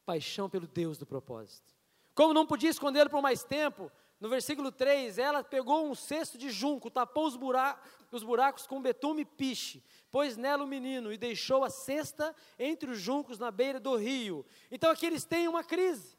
Paixão 0.05 0.51
pelo 0.51 0.67
Deus 0.67 0.99
do 0.99 1.07
propósito. 1.07 1.75
Como 2.15 2.35
não 2.35 2.47
podia 2.47 2.71
escondê-lo 2.71 3.09
por 3.09 3.23
mais 3.23 3.45
tempo, 3.45 3.91
no 4.21 4.29
versículo 4.29 4.71
3, 4.71 5.19
ela 5.19 5.43
pegou 5.43 5.91
um 5.91 5.95
cesto 5.95 6.39
de 6.39 6.51
junco, 6.51 6.91
tapou 6.91 7.27
os 7.27 7.37
buracos, 7.37 7.91
os 8.13 8.23
buracos 8.23 8.67
com 8.67 8.81
betume 8.81 9.23
e 9.23 9.25
piche, 9.25 9.83
pôs 10.11 10.37
nela 10.37 10.63
o 10.63 10.67
menino 10.67 11.13
e 11.13 11.19
deixou 11.19 11.65
a 11.65 11.71
cesta 11.71 12.35
entre 12.59 12.91
os 12.91 13.01
juncos 13.01 13.39
na 13.39 13.51
beira 13.51 13.81
do 13.81 13.97
rio. 13.97 14.45
Então 14.71 14.91
aqui 14.91 15.07
eles 15.07 15.25
têm 15.25 15.49
uma 15.49 15.65
crise. 15.65 16.17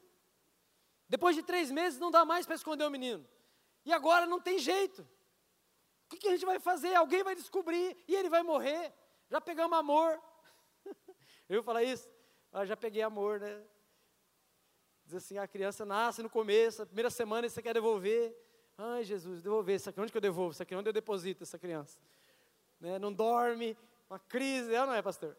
Depois 1.08 1.36
de 1.36 1.42
três 1.42 1.70
meses 1.70 1.98
não 1.98 2.10
dá 2.10 2.24
mais 2.24 2.44
para 2.44 2.56
esconder 2.56 2.84
o 2.84 2.90
menino. 2.90 3.26
E 3.86 3.92
agora 3.92 4.26
não 4.26 4.40
tem 4.40 4.58
jeito. 4.58 5.06
Que, 6.14 6.20
que 6.20 6.28
a 6.28 6.32
gente 6.32 6.46
vai 6.46 6.58
fazer? 6.58 6.94
Alguém 6.94 7.22
vai 7.22 7.34
descobrir 7.34 7.96
e 8.06 8.14
ele 8.14 8.28
vai 8.28 8.42
morrer. 8.42 8.92
Já 9.28 9.40
pegamos 9.40 9.76
amor. 9.76 10.20
Eu 11.48 11.62
falar 11.62 11.82
isso? 11.82 12.08
Ah, 12.52 12.64
já 12.64 12.76
peguei 12.76 13.02
amor, 13.02 13.40
né? 13.40 13.62
Diz 15.04 15.16
assim, 15.16 15.36
a 15.38 15.46
criança 15.46 15.84
nasce 15.84 16.22
no 16.22 16.30
começo, 16.30 16.82
a 16.82 16.86
primeira 16.86 17.10
semana 17.10 17.48
você 17.48 17.60
quer 17.60 17.74
devolver. 17.74 18.34
Ai, 18.78 19.04
Jesus, 19.04 19.42
devolver 19.42 19.76
isso 19.76 19.90
aqui. 19.90 20.00
Onde 20.00 20.10
que 20.10 20.16
eu 20.16 20.22
devolvo 20.22 20.52
isso 20.52 20.62
aqui? 20.62 20.74
Onde 20.74 20.88
eu 20.88 20.92
deposito 20.92 21.42
essa 21.42 21.58
criança? 21.58 22.00
Né? 22.80 22.98
Não 22.98 23.12
dorme, 23.12 23.76
uma 24.08 24.18
crise, 24.18 24.74
é 24.74 24.80
ou 24.80 24.86
não 24.86 24.94
é, 24.94 25.02
pastor? 25.02 25.36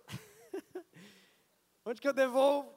Onde 1.86 2.00
que 2.00 2.08
eu 2.08 2.14
devolvo? 2.14 2.74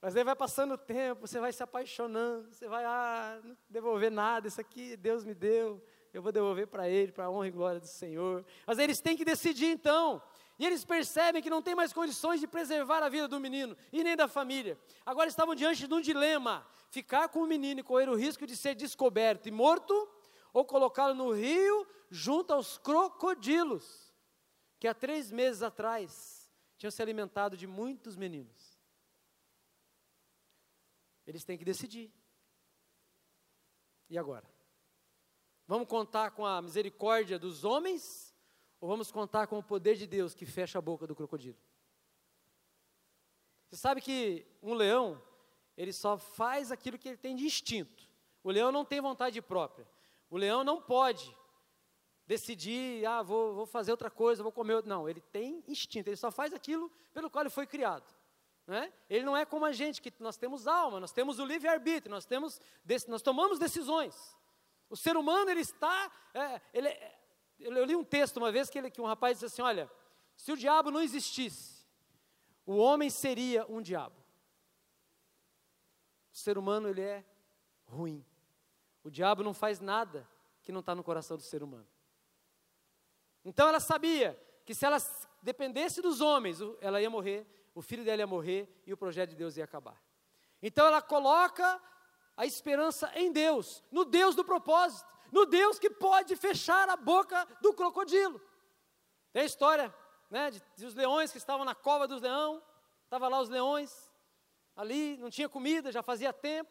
Mas 0.00 0.16
aí 0.16 0.24
vai 0.24 0.34
passando 0.34 0.74
o 0.74 0.78
tempo, 0.78 1.26
você 1.26 1.38
vai 1.38 1.52
se 1.52 1.62
apaixonando, 1.62 2.52
você 2.52 2.66
vai, 2.66 2.84
ah, 2.84 3.40
não 3.44 3.56
devolver 3.68 4.10
nada, 4.10 4.48
isso 4.48 4.60
aqui 4.60 4.96
Deus 4.96 5.24
me 5.24 5.32
deu 5.32 5.82
eu 6.12 6.20
vou 6.20 6.30
devolver 6.30 6.66
para 6.66 6.88
ele, 6.88 7.10
para 7.10 7.24
a 7.24 7.30
honra 7.30 7.48
e 7.48 7.50
glória 7.50 7.80
do 7.80 7.86
Senhor. 7.86 8.44
Mas 8.66 8.78
eles 8.78 9.00
têm 9.00 9.16
que 9.16 9.24
decidir 9.24 9.66
então. 9.66 10.22
E 10.58 10.66
eles 10.66 10.84
percebem 10.84 11.42
que 11.42 11.48
não 11.48 11.62
tem 11.62 11.74
mais 11.74 11.92
condições 11.92 12.38
de 12.38 12.46
preservar 12.46 13.02
a 13.02 13.08
vida 13.08 13.26
do 13.26 13.40
menino 13.40 13.76
e 13.90 14.04
nem 14.04 14.14
da 14.14 14.28
família. 14.28 14.78
Agora 15.06 15.28
estavam 15.28 15.54
diante 15.54 15.88
de 15.88 15.94
um 15.94 16.00
dilema: 16.00 16.66
ficar 16.90 17.28
com 17.30 17.40
o 17.40 17.46
menino 17.46 17.80
e 17.80 17.82
correr 17.82 18.08
o 18.08 18.14
risco 18.14 18.46
de 18.46 18.56
ser 18.56 18.74
descoberto 18.74 19.46
e 19.48 19.50
morto, 19.50 20.08
ou 20.52 20.64
colocá-lo 20.64 21.14
no 21.14 21.32
rio 21.32 21.86
junto 22.10 22.52
aos 22.52 22.76
crocodilos, 22.76 24.14
que 24.78 24.86
há 24.86 24.92
três 24.92 25.30
meses 25.30 25.62
atrás 25.62 26.52
tinham 26.76 26.90
se 26.90 27.00
alimentado 27.00 27.56
de 27.56 27.66
muitos 27.66 28.16
meninos. 28.16 28.78
Eles 31.26 31.42
têm 31.42 31.56
que 31.56 31.64
decidir. 31.64 32.12
E 34.10 34.18
agora? 34.18 34.51
Vamos 35.72 35.88
contar 35.88 36.32
com 36.32 36.44
a 36.44 36.60
misericórdia 36.60 37.38
dos 37.38 37.64
homens 37.64 38.36
ou 38.78 38.86
vamos 38.86 39.10
contar 39.10 39.46
com 39.46 39.58
o 39.58 39.62
poder 39.62 39.96
de 39.96 40.06
Deus 40.06 40.34
que 40.34 40.44
fecha 40.44 40.78
a 40.78 40.82
boca 40.82 41.06
do 41.06 41.16
crocodilo? 41.16 41.56
Você 43.70 43.78
sabe 43.78 44.02
que 44.02 44.46
um 44.62 44.74
leão, 44.74 45.18
ele 45.74 45.90
só 45.94 46.18
faz 46.18 46.70
aquilo 46.70 46.98
que 46.98 47.08
ele 47.08 47.16
tem 47.16 47.34
de 47.34 47.46
instinto. 47.46 48.06
O 48.44 48.50
leão 48.50 48.70
não 48.70 48.84
tem 48.84 49.00
vontade 49.00 49.40
própria. 49.40 49.88
O 50.28 50.36
leão 50.36 50.62
não 50.62 50.78
pode 50.78 51.34
decidir, 52.26 53.06
ah, 53.06 53.22
vou, 53.22 53.54
vou 53.54 53.64
fazer 53.64 53.92
outra 53.92 54.10
coisa, 54.10 54.42
vou 54.42 54.52
comer. 54.52 54.84
Não, 54.84 55.08
ele 55.08 55.22
tem 55.22 55.64
instinto, 55.66 56.06
ele 56.06 56.16
só 56.16 56.30
faz 56.30 56.52
aquilo 56.52 56.92
pelo 57.14 57.30
qual 57.30 57.44
ele 57.44 57.50
foi 57.50 57.66
criado. 57.66 58.14
Né? 58.66 58.92
Ele 59.08 59.24
não 59.24 59.34
é 59.34 59.46
como 59.46 59.64
a 59.64 59.72
gente, 59.72 60.02
que 60.02 60.12
nós 60.20 60.36
temos 60.36 60.66
alma, 60.66 61.00
nós 61.00 61.12
temos 61.12 61.38
o 61.38 61.46
livre-arbítrio, 61.46 62.10
nós, 62.10 62.26
temos, 62.26 62.60
nós 63.08 63.22
tomamos 63.22 63.58
decisões. 63.58 64.36
O 64.92 64.96
ser 64.96 65.16
humano, 65.16 65.50
ele 65.50 65.62
está. 65.62 66.12
É, 66.34 66.60
ele, 66.70 66.88
é, 66.88 67.18
eu 67.58 67.82
li 67.82 67.96
um 67.96 68.04
texto 68.04 68.36
uma 68.36 68.52
vez 68.52 68.68
que, 68.68 68.76
ele, 68.76 68.90
que 68.90 69.00
um 69.00 69.06
rapaz 69.06 69.38
disse 69.38 69.46
assim: 69.46 69.62
olha, 69.62 69.90
se 70.36 70.52
o 70.52 70.56
diabo 70.56 70.90
não 70.90 71.00
existisse, 71.00 71.86
o 72.66 72.76
homem 72.76 73.08
seria 73.08 73.64
um 73.70 73.80
diabo. 73.80 74.22
O 76.30 76.36
ser 76.36 76.58
humano, 76.58 76.90
ele 76.90 77.00
é 77.00 77.24
ruim. 77.86 78.22
O 79.02 79.08
diabo 79.08 79.42
não 79.42 79.54
faz 79.54 79.80
nada 79.80 80.28
que 80.60 80.70
não 80.70 80.80
está 80.80 80.94
no 80.94 81.02
coração 81.02 81.38
do 81.38 81.42
ser 81.42 81.62
humano. 81.62 81.88
Então 83.42 83.66
ela 83.66 83.80
sabia 83.80 84.38
que 84.66 84.74
se 84.74 84.84
ela 84.84 84.98
dependesse 85.40 86.02
dos 86.02 86.20
homens, 86.20 86.58
ela 86.82 87.00
ia 87.00 87.08
morrer, 87.08 87.46
o 87.74 87.80
filho 87.80 88.04
dela 88.04 88.20
ia 88.20 88.26
morrer 88.26 88.68
e 88.86 88.92
o 88.92 88.96
projeto 88.98 89.30
de 89.30 89.36
Deus 89.36 89.56
ia 89.56 89.64
acabar. 89.64 89.98
Então 90.62 90.86
ela 90.86 91.00
coloca 91.00 91.80
a 92.36 92.46
esperança 92.46 93.10
em 93.14 93.32
Deus, 93.32 93.82
no 93.90 94.04
Deus 94.04 94.34
do 94.34 94.44
propósito, 94.44 95.06
no 95.30 95.46
Deus 95.46 95.78
que 95.78 95.90
pode 95.90 96.36
fechar 96.36 96.88
a 96.88 96.96
boca 96.96 97.46
do 97.60 97.72
crocodilo. 97.72 98.40
Tem 99.32 99.42
a 99.42 99.46
história 99.46 99.94
né, 100.30 100.50
de, 100.50 100.62
de 100.76 100.86
os 100.86 100.94
leões 100.94 101.30
que 101.30 101.38
estavam 101.38 101.64
na 101.64 101.74
cova 101.74 102.06
dos 102.06 102.20
leões, 102.20 102.62
estavam 103.04 103.28
lá 103.28 103.40
os 103.40 103.48
leões, 103.48 104.10
ali, 104.74 105.16
não 105.18 105.30
tinha 105.30 105.48
comida, 105.48 105.92
já 105.92 106.02
fazia 106.02 106.32
tempo, 106.32 106.70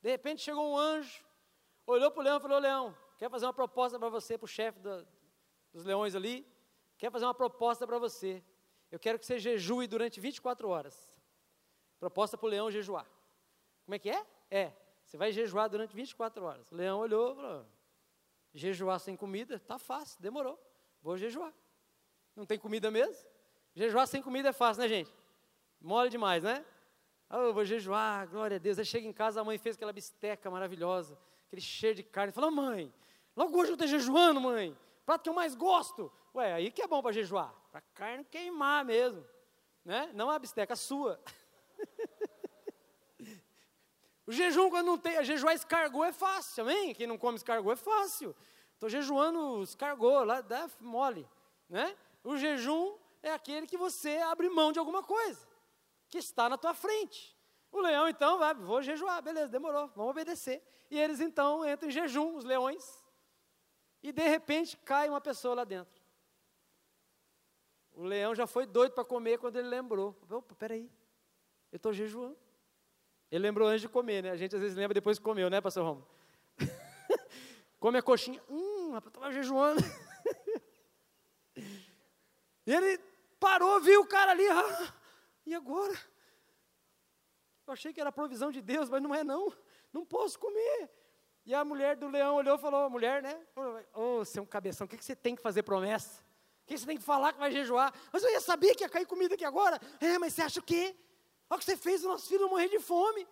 de 0.00 0.10
repente 0.10 0.42
chegou 0.42 0.72
um 0.72 0.78
anjo, 0.78 1.24
olhou 1.86 2.10
para 2.10 2.20
o 2.20 2.24
leão 2.24 2.38
e 2.38 2.40
falou, 2.40 2.58
leão, 2.58 2.96
quer 3.18 3.30
fazer 3.30 3.46
uma 3.46 3.52
proposta 3.52 3.98
para 3.98 4.08
você, 4.08 4.38
para 4.38 4.44
o 4.44 4.48
chefe 4.48 4.78
dos 5.72 5.84
leões 5.84 6.14
ali, 6.14 6.46
quer 6.96 7.10
fazer 7.10 7.24
uma 7.24 7.34
proposta 7.34 7.86
para 7.86 7.98
você. 7.98 8.42
Eu 8.90 8.98
quero 8.98 9.18
que 9.18 9.26
você 9.26 9.38
jejue 9.38 9.86
durante 9.86 10.20
24 10.20 10.68
horas. 10.68 11.12
Proposta 11.98 12.36
para 12.36 12.46
o 12.46 12.48
leão 12.48 12.70
jejuar. 12.70 13.06
Como 13.84 13.94
é 13.94 13.98
que 13.98 14.10
é? 14.10 14.26
É, 14.50 14.72
você 15.10 15.16
vai 15.16 15.32
jejuar 15.32 15.68
durante 15.68 15.94
24 15.94 16.44
horas. 16.44 16.70
O 16.70 16.76
leão 16.76 17.00
olhou 17.00 17.32
e 17.32 17.34
falou: 17.34 17.66
jejuar 18.54 19.00
sem 19.00 19.16
comida, 19.16 19.58
tá 19.58 19.78
fácil, 19.78 20.22
demorou. 20.22 20.56
Vou 21.02 21.18
jejuar. 21.18 21.52
Não 22.36 22.46
tem 22.46 22.56
comida 22.56 22.90
mesmo? 22.90 23.26
Jejuar 23.74 24.06
sem 24.06 24.22
comida 24.22 24.50
é 24.50 24.52
fácil, 24.52 24.82
né, 24.82 24.88
gente? 24.88 25.12
Mole 25.80 26.08
demais, 26.08 26.44
né? 26.44 26.64
Oh, 27.28 27.38
eu 27.38 27.54
vou 27.54 27.64
jejuar, 27.64 28.28
glória 28.28 28.54
a 28.54 28.58
Deus. 28.58 28.78
Aí 28.78 28.84
chega 28.84 29.06
em 29.06 29.12
casa, 29.12 29.40
a 29.40 29.44
mãe 29.44 29.58
fez 29.58 29.74
aquela 29.74 29.92
bisteca 29.92 30.48
maravilhosa, 30.48 31.18
aquele 31.48 31.60
cheiro 31.60 31.96
de 31.96 32.02
carne. 32.04 32.32
Falou, 32.32 32.50
mãe, 32.52 32.92
logo 33.36 33.58
hoje 33.58 33.72
eu 33.72 33.74
estou 33.74 33.88
jejuando, 33.88 34.40
mãe 34.40 34.76
prato 35.10 35.24
que 35.24 35.28
eu 35.28 35.34
mais 35.34 35.56
gosto. 35.56 36.12
Ué, 36.32 36.52
aí 36.52 36.70
que 36.70 36.82
é 36.82 36.86
bom 36.86 37.02
para 37.02 37.10
jejuar, 37.10 37.52
para 37.72 37.80
carne 37.94 38.24
queimar 38.24 38.84
mesmo, 38.84 39.26
né? 39.84 40.08
Não 40.14 40.30
a 40.30 40.38
bisteca, 40.38 40.74
a 40.74 40.76
sua. 40.76 41.20
O 44.30 44.32
jejum, 44.32 44.70
quando 44.70 44.86
não 44.86 44.96
tem, 44.96 45.24
jejuar 45.24 45.56
escargot 45.56 46.06
é 46.06 46.12
fácil, 46.12 46.62
amém? 46.62 46.94
Quem 46.94 47.04
não 47.04 47.18
come 47.18 47.36
escargot 47.36 47.72
é 47.72 47.74
fácil. 47.74 48.32
Estou 48.74 48.88
jejuando 48.88 49.60
escargot, 49.64 50.24
lá 50.24 50.40
dá 50.40 50.70
mole, 50.78 51.28
né? 51.68 51.96
O 52.22 52.36
jejum 52.36 52.96
é 53.24 53.32
aquele 53.32 53.66
que 53.66 53.76
você 53.76 54.18
abre 54.18 54.48
mão 54.48 54.70
de 54.70 54.78
alguma 54.78 55.02
coisa, 55.02 55.44
que 56.08 56.18
está 56.18 56.48
na 56.48 56.56
tua 56.56 56.72
frente. 56.74 57.36
O 57.72 57.80
leão, 57.80 58.08
então, 58.08 58.38
vai, 58.38 58.54
vou 58.54 58.80
jejuar, 58.80 59.20
beleza, 59.20 59.48
demorou, 59.48 59.88
vamos 59.96 60.12
obedecer. 60.12 60.62
E 60.88 60.96
eles, 60.96 61.18
então, 61.18 61.68
entram 61.68 61.88
em 61.88 61.92
jejum, 61.92 62.36
os 62.36 62.44
leões, 62.44 63.04
e 64.00 64.12
de 64.12 64.28
repente 64.28 64.76
cai 64.76 65.08
uma 65.08 65.20
pessoa 65.20 65.56
lá 65.56 65.64
dentro. 65.64 66.00
O 67.90 68.04
leão 68.04 68.32
já 68.32 68.46
foi 68.46 68.64
doido 68.64 68.92
para 68.92 69.04
comer 69.04 69.38
quando 69.38 69.56
ele 69.56 69.66
lembrou. 69.66 70.16
Opa, 70.30 70.54
peraí, 70.54 70.88
eu 71.72 71.78
estou 71.78 71.92
jejuando. 71.92 72.38
Ele 73.30 73.42
lembrou 73.42 73.68
antes 73.68 73.82
de 73.82 73.88
comer, 73.88 74.22
né? 74.22 74.30
A 74.30 74.36
gente 74.36 74.54
às 74.54 74.60
vezes 74.60 74.76
lembra 74.76 74.94
depois 74.94 75.18
que 75.18 75.24
comeu, 75.24 75.48
né, 75.48 75.60
pastor 75.60 75.84
Romo? 75.84 76.06
Come 77.78 77.98
a 77.98 78.02
coxinha, 78.02 78.42
hum, 78.50 78.92
rapaz, 78.92 79.14
estava 79.14 79.32
jejuando. 79.32 79.80
ele 82.66 82.98
parou, 83.38 83.80
viu 83.80 84.02
o 84.02 84.06
cara 84.06 84.32
ali, 84.32 84.46
ah, 84.48 84.94
e 85.46 85.54
agora? 85.54 85.94
Eu 87.66 87.72
achei 87.72 87.92
que 87.92 88.00
era 88.00 88.10
provisão 88.10 88.50
de 88.50 88.60
Deus, 88.60 88.90
mas 88.90 89.00
não 89.00 89.14
é 89.14 89.22
não, 89.22 89.52
não 89.92 90.04
posso 90.04 90.38
comer. 90.38 90.90
E 91.46 91.54
a 91.54 91.64
mulher 91.64 91.96
do 91.96 92.08
leão 92.08 92.34
olhou 92.34 92.56
e 92.56 92.60
falou, 92.60 92.90
mulher, 92.90 93.22
né? 93.22 93.40
Ô, 93.94 94.22
oh, 94.22 94.40
um 94.40 94.46
cabeção, 94.46 94.86
o 94.86 94.88
que 94.88 95.02
você 95.02 95.14
tem 95.14 95.36
que 95.36 95.42
fazer 95.42 95.62
promessa? 95.62 96.22
O 96.64 96.66
que 96.66 96.76
você 96.76 96.86
tem 96.86 96.98
que 96.98 97.02
falar 97.02 97.32
que 97.32 97.38
vai 97.38 97.50
jejuar? 97.50 97.94
Mas 98.12 98.22
eu 98.22 98.30
ia 98.30 98.40
saber 98.40 98.74
que 98.74 98.84
ia 98.84 98.88
cair 98.88 99.06
comida 99.06 99.34
aqui 99.34 99.44
agora. 99.44 99.80
É, 100.00 100.18
mas 100.18 100.34
você 100.34 100.42
acha 100.42 100.60
o 100.60 100.62
quê? 100.62 100.94
Olha 101.50 101.56
o 101.56 101.58
que 101.58 101.64
você 101.64 101.76
fez, 101.76 102.04
o 102.04 102.08
nosso 102.08 102.28
filho 102.28 102.48
morrer 102.48 102.68
de 102.68 102.78
fome. 102.78 103.26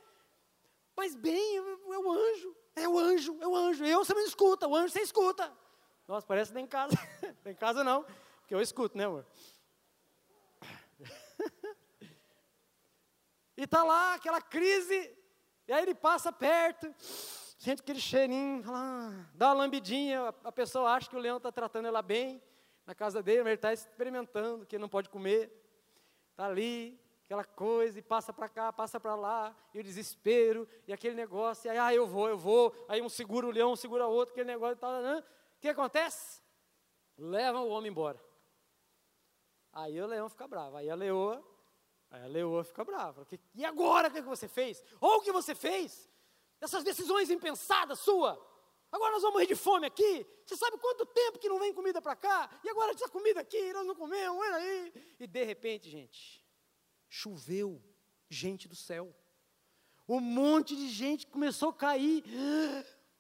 Mas 0.97 1.15
bem, 1.15 1.57
é 1.57 1.99
o 1.99 2.11
anjo, 2.11 2.57
é 2.75 2.89
o 2.89 2.99
anjo, 2.99 3.39
é 3.41 3.47
o 3.47 3.55
anjo. 3.55 3.85
Eu, 3.85 4.05
você 4.05 4.13
não 4.13 4.25
escuta, 4.25 4.67
o 4.67 4.75
anjo 4.75 4.93
você 4.93 5.01
escuta. 5.01 5.57
Nossa, 6.09 6.27
parece 6.27 6.53
tem 6.53 6.65
em 6.65 6.67
casa. 6.67 6.97
tem 7.45 7.53
em 7.55 7.57
casa 7.57 7.85
não, 7.85 8.05
porque 8.41 8.53
eu 8.53 8.61
escuto, 8.61 8.99
né, 8.99 9.05
amor? 9.05 9.25
e 13.57 13.65
tá 13.69 13.85
lá 13.85 14.15
aquela 14.15 14.43
crise, 14.43 15.17
e 15.69 15.73
aí 15.73 15.85
ele 15.85 15.95
passa 15.95 16.33
perto, 16.33 16.93
sente 16.99 17.83
aquele 17.83 18.01
cheirinho, 18.01 18.65
dá 19.35 19.49
uma 19.49 19.55
lambidinha, 19.55 20.35
a 20.43 20.51
pessoa 20.51 20.91
acha 20.91 21.09
que 21.09 21.15
o 21.15 21.21
leão 21.21 21.37
está 21.37 21.53
tratando 21.53 21.87
ela 21.87 22.03
bem, 22.03 22.43
na 22.85 22.95
casa 22.95 23.23
dele, 23.23 23.43
mas 23.43 23.49
ele 23.49 23.55
está 23.57 23.73
experimentando 23.73 24.67
que 24.67 24.75
ele 24.75 24.81
não 24.81 24.89
pode 24.89 25.09
comer, 25.09 25.53
está 26.33 26.47
ali, 26.47 26.99
aquela 27.29 27.45
coisa, 27.45 27.99
e 27.99 28.03
passa 28.03 28.33
para 28.33 28.49
cá, 28.49 28.73
passa 28.73 28.99
para 28.99 29.15
lá, 29.15 29.55
e 29.75 29.79
o 29.79 29.83
desespero, 29.83 30.67
e 30.87 30.95
aquele 30.95 31.15
negócio, 31.15 31.69
e 31.69 31.71
aí, 31.71 31.77
ah, 31.77 31.93
eu 31.93 32.07
vou, 32.07 32.27
eu 32.27 32.39
vou, 32.39 32.75
aí 32.89 33.03
um 33.03 33.09
segura 33.11 33.47
o 33.47 33.51
leão, 33.51 33.73
um 33.73 33.77
segura 33.77 34.07
outro, 34.07 34.33
aquele 34.33 34.47
negócio 34.47 34.77
e 34.77 34.79
tal, 34.79 34.91
o 34.91 35.23
que 35.61 35.69
acontece? 35.69 36.41
Leva 37.19 37.61
o 37.61 37.69
homem 37.69 37.91
embora. 37.91 38.19
Aí 39.75 40.01
o 40.01 40.07
leão 40.07 40.31
fica 40.31 40.49
bravo, 40.49 40.79
aí 40.79 40.89
a 40.89 40.95
leoa, 40.95 41.47
aí 42.11 42.23
a 42.23 42.27
leoa 42.27 42.65
fica 42.65 42.83
brava, 42.83 43.27
e 43.55 43.63
agora 43.63 44.09
o 44.09 44.11
que 44.11 44.23
você 44.23 44.49
fez? 44.49 44.83
Ou 44.99 45.19
o 45.19 45.21
que 45.21 45.31
você 45.31 45.55
fez? 45.55 46.09
Essas 46.59 46.83
decisões 46.83 47.29
impensadas 47.29 47.99
sua. 47.99 48.43
Agora 48.91 49.13
nós 49.13 49.21
vamos 49.21 49.35
morrer 49.35 49.47
de 49.47 49.55
fome 49.55 49.87
aqui. 49.87 50.27
Você 50.47 50.57
sabe 50.57 50.79
quanto 50.79 51.05
tempo 51.05 51.39
que 51.39 51.49
não 51.49 51.59
vem 51.59 51.75
comida 51.75 52.01
para 52.01 52.17
cá? 52.17 52.49
E 52.65 52.71
agora 52.71 52.93
essa 52.93 53.07
comida 53.07 53.43
aqui, 53.43 53.71
nós 53.75 53.87
não 53.87 53.95
comemos, 53.95 54.41
olha 54.41 54.57
aí. 54.57 55.15
E 55.21 55.27
de 55.27 55.45
repente, 55.45 55.91
gente, 55.91 56.43
choveu 57.09 57.83
gente 58.29 58.69
do 58.69 58.77
céu. 58.77 59.15
Um 60.09 60.21
monte 60.21 60.75
de 60.75 60.89
gente 60.89 61.27
começou 61.27 61.71
a 61.71 61.75
cair. 61.75 62.25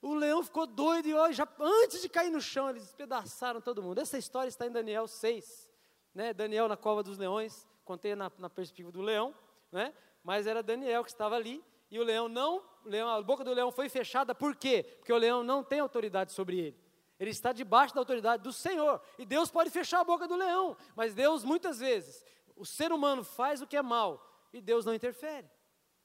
O 0.00 0.14
leão 0.14 0.42
ficou 0.42 0.66
doido 0.66 1.08
e 1.08 1.14
ó, 1.14 1.30
já, 1.32 1.46
antes 1.58 2.00
de 2.00 2.08
cair 2.08 2.30
no 2.30 2.40
chão, 2.40 2.70
eles 2.70 2.84
despedaçaram 2.84 3.60
todo 3.60 3.82
mundo. 3.82 4.00
Essa 4.00 4.16
história 4.16 4.48
está 4.48 4.66
em 4.66 4.70
Daniel 4.70 5.06
6. 5.06 5.68
Né? 6.14 6.32
Daniel 6.32 6.68
na 6.68 6.76
cova 6.76 7.02
dos 7.02 7.18
leões, 7.18 7.66
contei 7.84 8.14
na, 8.14 8.30
na 8.38 8.48
perspectiva 8.48 8.90
do 8.92 9.02
leão, 9.02 9.34
né? 9.70 9.92
mas 10.22 10.46
era 10.46 10.62
Daniel 10.62 11.04
que 11.04 11.10
estava 11.10 11.36
ali 11.36 11.62
e 11.90 11.98
o 11.98 12.04
leão 12.04 12.28
não, 12.28 12.62
o 12.84 12.88
leão, 12.88 13.08
a 13.08 13.22
boca 13.22 13.42
do 13.42 13.52
leão 13.52 13.72
foi 13.72 13.88
fechada, 13.88 14.34
por 14.34 14.54
quê? 14.54 14.84
Porque 14.98 15.12
o 15.12 15.16
leão 15.16 15.42
não 15.42 15.64
tem 15.64 15.80
autoridade 15.80 16.32
sobre 16.32 16.58
ele. 16.58 16.88
Ele 17.18 17.30
está 17.30 17.52
debaixo 17.52 17.94
da 17.94 18.00
autoridade 18.00 18.42
do 18.42 18.52
Senhor. 18.52 19.00
E 19.18 19.26
Deus 19.26 19.50
pode 19.50 19.70
fechar 19.70 20.00
a 20.00 20.04
boca 20.04 20.28
do 20.28 20.36
leão, 20.36 20.76
mas 20.94 21.14
Deus 21.14 21.42
muitas 21.44 21.80
vezes, 21.80 22.24
o 22.58 22.66
ser 22.66 22.92
humano 22.92 23.22
faz 23.22 23.62
o 23.62 23.66
que 23.66 23.76
é 23.76 23.82
mal 23.82 24.48
e 24.52 24.60
Deus 24.60 24.84
não 24.84 24.94
interfere, 24.94 25.48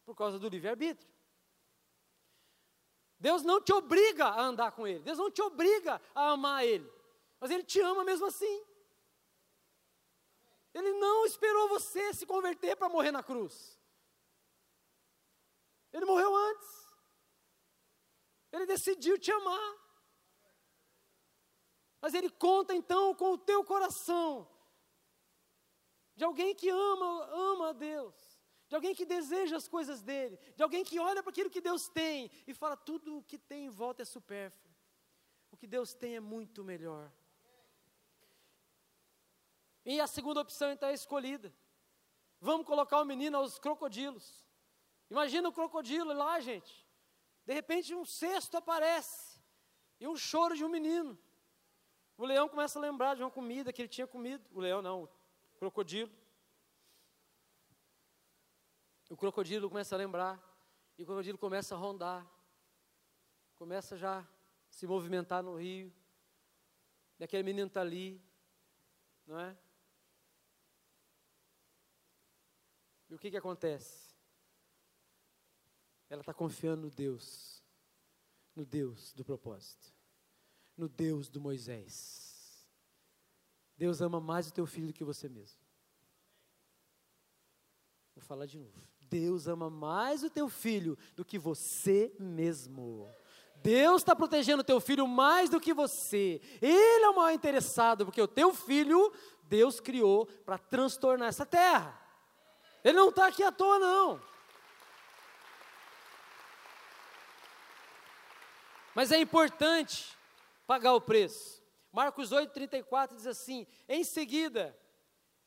por 0.06 0.16
causa 0.16 0.38
do 0.38 0.48
livre-arbítrio. 0.48 1.12
Deus 3.20 3.42
não 3.42 3.62
te 3.62 3.74
obriga 3.74 4.26
a 4.26 4.42
andar 4.42 4.72
com 4.72 4.86
Ele, 4.86 5.00
Deus 5.00 5.18
não 5.18 5.32
te 5.32 5.42
obriga 5.42 6.02
a 6.13 6.32
amar 6.32 6.66
Ele, 6.66 6.89
mas 7.39 7.50
Ele 7.52 7.63
te 7.63 7.80
ama 7.80 8.04
mesmo 8.04 8.26
assim. 8.28 8.66
Ele 10.74 10.92
não 10.94 11.26
esperou 11.26 11.70
você 11.70 12.13
se 12.13 12.26
converter 12.26 12.76
para 12.76 12.89
morrer 12.89 13.12
na 13.12 13.22
cruz. 13.22 13.80
Ele 15.92 16.06
morreu 16.06 16.36
antes. 16.36 16.88
Ele 18.52 18.66
decidiu 18.66 19.20
te 19.20 19.32
amar. 19.32 19.84
Mas 22.01 22.14
ele 22.16 22.30
conta 22.30 22.74
então 22.74 23.16
com 23.16 23.34
o 23.34 23.38
teu 23.38 23.64
coração 23.64 24.49
de 26.16 26.24
alguém 26.24 26.53
que 26.53 26.70
ama, 26.70 27.26
ama 27.32 27.70
a 27.70 27.74
Deus, 27.74 28.16
de 28.68 28.76
alguém 28.76 28.95
que 28.95 29.05
deseja 29.05 29.57
as 29.57 29.68
coisas 29.68 30.01
dele, 30.01 30.38
de 30.55 30.64
alguém 30.64 30.84
que 30.84 30.99
olha 30.99 31.22
para 31.22 31.30
aquilo 31.30 31.49
que 31.49 31.61
Deus 31.61 31.88
tem 31.88 32.30
e 32.47 32.53
fala 32.53 32.76
tudo 32.76 33.18
o 33.18 33.24
que 33.24 33.38
tem 33.38 33.66
em 33.66 33.70
volta 33.70 34.01
é 34.01 34.05
supérfluo. 34.05 34.74
O 35.51 35.57
que 35.57 35.68
Deus 35.68 35.93
tem 35.93 36.16
é 36.16 36.20
muito 36.20 36.64
melhor. 36.64 37.11
E 39.86 39.99
a 39.99 40.07
segunda 40.07 40.41
opção 40.41 40.72
então 40.72 40.89
é 40.89 40.93
escolhida. 40.93 41.53
Vamos 42.39 42.66
colocar 42.66 43.01
o 43.01 43.05
menino 43.05 43.38
aos 43.38 43.59
crocodilos. 43.59 44.43
Imagina 45.09 45.47
o 45.47 45.53
crocodilo 45.53 46.14
lá, 46.14 46.39
gente. 46.39 46.88
De 47.45 47.53
repente 47.53 47.93
um 47.93 48.05
cesto 48.05 48.57
aparece. 48.57 49.39
E 49.99 50.07
um 50.07 50.16
choro 50.16 50.55
de 50.55 50.66
um 50.66 50.70
menino. 50.70 51.18
O 52.18 52.26
leão 52.26 52.49
começa 52.49 52.80
a 52.80 52.82
lembrar 52.82 53.16
de 53.16 53.24
uma 53.24 53.32
comida 53.32 53.72
que 53.72 53.82
ele 53.82 53.89
tinha 53.89 54.07
comido. 54.07 54.43
O 54.51 54.59
leão 54.59 54.82
não, 54.82 55.09
crocodilo. 55.64 56.11
O 59.09 59.16
crocodilo 59.16 59.70
começa 59.70 59.95
a 59.95 59.97
lembrar. 59.97 60.41
E 60.97 61.03
o 61.03 61.05
crocodilo 61.05 61.38
começa 61.38 61.76
a 61.76 61.78
rondar. 61.78 62.30
Começa 63.55 63.97
já 63.97 64.20
a 64.20 64.28
se 64.70 64.86
movimentar 64.86 65.41
no 65.41 65.55
rio. 65.55 65.93
E 67.20 67.24
aquele 67.24 67.43
menino 67.43 67.68
está 67.68 67.82
ali. 67.82 68.22
Não 69.26 69.39
é? 69.39 69.57
E 73.09 73.16
o 73.16 73.20
que, 73.20 73.32
que 73.32 73.38
acontece? 73.38 74.14
Ela 76.09 76.22
está 76.22 76.34
confiando 76.34 76.84
no 76.84 76.89
Deus, 76.89 77.64
no 78.55 78.66
Deus 78.66 79.14
do 79.14 79.24
propósito 79.24 79.93
no 80.78 80.89
Deus 80.89 81.30
do 81.30 81.39
Moisés. 81.39 82.33
Deus 83.78 84.01
ama 84.01 84.19
mais 84.19 84.47
o 84.47 84.53
teu 84.53 84.65
filho 84.65 84.88
do 84.88 84.93
que 84.93 85.03
você 85.03 85.28
mesmo. 85.28 85.59
Vou 88.15 88.24
falar 88.24 88.45
de 88.45 88.57
novo. 88.57 88.82
Deus 89.01 89.47
ama 89.47 89.69
mais 89.69 90.24
o 90.24 90.30
teu 90.30 90.49
filho 90.49 90.97
do 91.15 91.26
que 91.26 91.38
você 91.38 92.13
mesmo. 92.19 93.09
Deus 93.57 94.01
está 94.01 94.15
protegendo 94.15 94.61
o 94.61 94.65
teu 94.65 94.82
filho 94.82 95.07
mais 95.07 95.49
do 95.49 95.59
que 95.59 95.74
você. 95.74 96.41
Ele 96.61 97.05
é 97.05 97.09
o 97.09 97.15
maior 97.15 97.32
interessado, 97.32 98.05
porque 98.05 98.21
o 98.21 98.28
teu 98.28 98.53
filho, 98.53 99.13
Deus 99.43 99.80
criou 99.80 100.26
para 100.26 100.57
transtornar 100.57 101.30
essa 101.30 101.45
terra. 101.45 101.97
Ele 102.84 102.97
não 102.97 103.09
está 103.09 103.28
aqui 103.28 103.41
à 103.41 103.51
toa, 103.51 103.80
não. 103.80 104.21
Mas 108.93 109.11
é 109.11 109.17
importante 109.17 110.15
pagar 110.67 110.93
o 110.93 111.01
preço. 111.01 111.62
Marcos 111.94 112.32
8, 112.32 112.52
34 112.52 113.16
diz 113.16 113.28
assim: 113.28 113.68
em 113.88 114.04
seguida, 114.04 114.76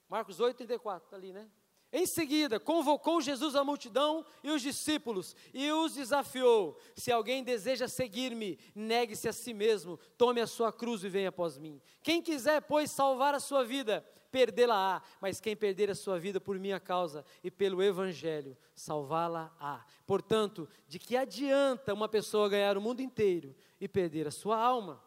Marcos 0.09 0.39
8, 0.39 0.57
34, 0.57 1.05
está 1.05 1.17
ali, 1.17 1.33
né? 1.33 1.51
Em 1.93 2.05
seguida, 2.05 2.61
convocou 2.61 3.21
Jesus 3.21 3.55
a 3.55 3.65
multidão 3.65 4.25
e 4.43 4.51
os 4.51 4.61
discípulos 4.61 5.35
e 5.53 5.71
os 5.73 5.95
desafiou: 5.95 6.79
Se 6.95 7.11
alguém 7.11 7.43
deseja 7.43 7.89
seguir-me, 7.89 8.59
negue-se 8.75 9.29
a 9.29 9.33
si 9.33 9.53
mesmo, 9.53 9.99
tome 10.17 10.41
a 10.41 10.47
sua 10.47 10.73
cruz 10.73 11.03
e 11.03 11.09
venha 11.09 11.31
após 11.31 11.59
mim. 11.59 11.81
Quem 12.03 12.23
quiser, 12.23 12.63
pois, 12.63 12.91
salvar 12.91 13.35
a 13.35 13.41
sua 13.41 13.65
vida, 13.65 14.05
perdê-la-á, 14.31 15.01
mas 15.21 15.41
quem 15.41 15.57
perder 15.57 15.91
a 15.91 15.95
sua 15.95 16.19
vida 16.19 16.41
por 16.41 16.59
minha 16.59 16.79
causa 16.79 17.25
e 17.43 17.51
pelo 17.51 17.83
evangelho, 17.83 18.57
salvá-la-á. 18.75 19.85
Portanto, 20.05 20.69
de 20.87 20.99
que 20.99 21.17
adianta 21.17 21.95
uma 21.95 22.09
pessoa 22.09 22.49
ganhar 22.49 22.77
o 22.77 22.81
mundo 22.81 23.01
inteiro 23.01 23.55
e 23.81 23.89
perder 23.89 24.27
a 24.27 24.33
sua 24.33 24.59
alma? 24.59 25.06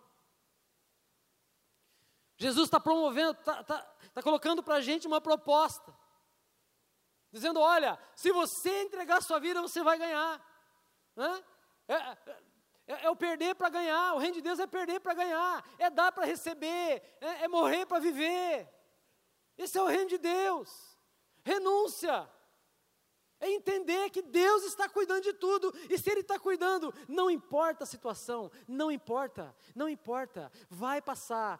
Jesus 2.40 2.68
está 2.68 2.80
promovendo, 2.80 3.32
está 3.32 3.62
tá, 3.64 3.82
tá 4.14 4.24
colocando 4.24 4.64
para 4.64 4.76
a 4.76 4.82
gente 4.82 5.06
uma 5.06 5.20
proposta, 5.20 5.94
dizendo: 7.32 7.60
olha, 7.60 8.00
se 8.16 8.32
você 8.32 8.84
entregar 8.84 9.22
sua 9.22 9.40
vida, 9.40 9.62
você 9.62 9.84
vai 9.84 9.98
ganhar. 9.98 10.42
Né? 11.18 11.44
É, 11.86 11.96
é, 12.88 13.06
é, 13.06 13.10
o 13.10 13.16
perder 13.16 13.56
para 13.56 13.70
ganhar, 13.70 14.14
o 14.14 14.20
reino 14.20 14.36
de 14.36 14.42
Deus 14.42 14.58
é 14.58 14.66
perder 14.66 15.02
para 15.02 15.14
ganhar, 15.14 15.64
é 15.78 15.90
dar 15.90 16.14
para 16.14 16.26
receber, 16.26 17.04
é, 17.20 17.44
é 17.44 17.48
morrer 17.50 17.86
para 17.86 18.00
viver. 18.00 18.68
Esse 19.58 19.78
é 19.78 19.82
o 19.82 19.88
reino 19.88 20.08
de 20.08 20.18
Deus. 20.18 20.98
Renúncia. 21.44 22.30
É 23.42 23.50
entender 23.50 24.10
que 24.10 24.22
Deus 24.22 24.64
está 24.66 24.90
cuidando 24.90 25.24
de 25.24 25.34
tudo, 25.34 25.74
e 25.90 25.98
se 25.98 26.10
Ele 26.10 26.20
está 26.20 26.38
cuidando, 26.38 26.94
não 27.08 27.32
importa 27.32 27.86
a 27.86 27.88
situação, 27.88 28.52
não 28.68 28.92
importa, 28.92 29.56
não 29.74 29.88
importa, 29.88 30.52
vai 30.70 31.02
passar, 31.02 31.60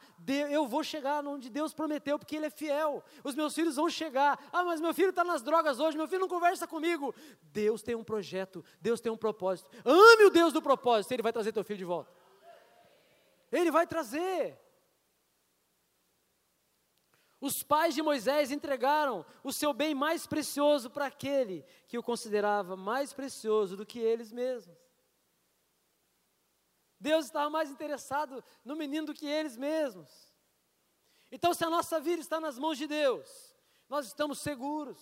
eu 0.50 0.68
vou 0.68 0.84
chegar 0.84 1.26
onde 1.26 1.50
Deus 1.50 1.74
prometeu, 1.74 2.20
porque 2.20 2.36
Ele 2.36 2.48
é 2.48 2.50
fiel, 2.50 3.02
os 3.24 3.34
meus 3.34 3.56
filhos 3.56 3.78
vão 3.78 3.90
chegar, 3.90 4.38
ah, 4.52 4.64
mas 4.64 4.82
meu 4.82 4.94
filho 4.94 5.12
está 5.12 5.24
nas 5.24 5.42
drogas 5.42 5.80
hoje, 5.80 5.96
meu 5.96 6.08
filho 6.08 6.22
não 6.22 6.28
conversa 6.28 6.68
comigo, 6.68 7.16
Deus 7.44 7.82
tem 7.82 7.96
um 7.96 8.04
projeto, 8.04 8.64
Deus 8.82 9.00
tem 9.00 9.12
um 9.12 9.18
propósito, 9.18 9.70
ame 9.86 10.26
o 10.26 10.30
Deus 10.30 10.52
do 10.52 10.62
propósito, 10.62 11.14
Ele 11.14 11.24
vai 11.24 11.32
trazer 11.32 11.54
teu 11.54 11.64
filho 11.64 11.80
de 11.80 11.86
volta, 11.86 12.12
Ele 13.50 13.72
vai 13.72 13.88
trazer, 13.88 14.60
os 17.42 17.64
pais 17.64 17.96
de 17.96 18.02
Moisés 18.02 18.52
entregaram 18.52 19.26
o 19.44 19.54
seu 19.54 19.74
bem 19.74 19.96
mais 19.96 20.28
precioso 20.28 20.90
para 20.90 21.06
aquele 21.06 21.66
que 21.88 21.98
o 21.98 22.04
considerava 22.04 22.76
mais 22.76 23.14
precioso 23.14 23.78
do 23.78 23.86
que 23.86 24.00
eles 24.00 24.32
mesmos. 24.32 24.78
Deus 27.00 27.26
estava 27.26 27.50
mais 27.50 27.70
interessado 27.70 28.44
no 28.64 28.76
menino 28.76 29.08
do 29.08 29.14
que 29.14 29.26
eles 29.26 29.56
mesmos. 29.56 30.34
Então, 31.32 31.54
se 31.54 31.64
a 31.64 31.70
nossa 31.70 32.00
vida 32.00 32.22
está 32.22 32.42
nas 32.42 32.60
mãos 32.60 32.78
de 32.78 32.88
Deus, 32.88 33.56
nós 33.88 34.06
estamos 34.06 34.40
seguros. 34.40 35.00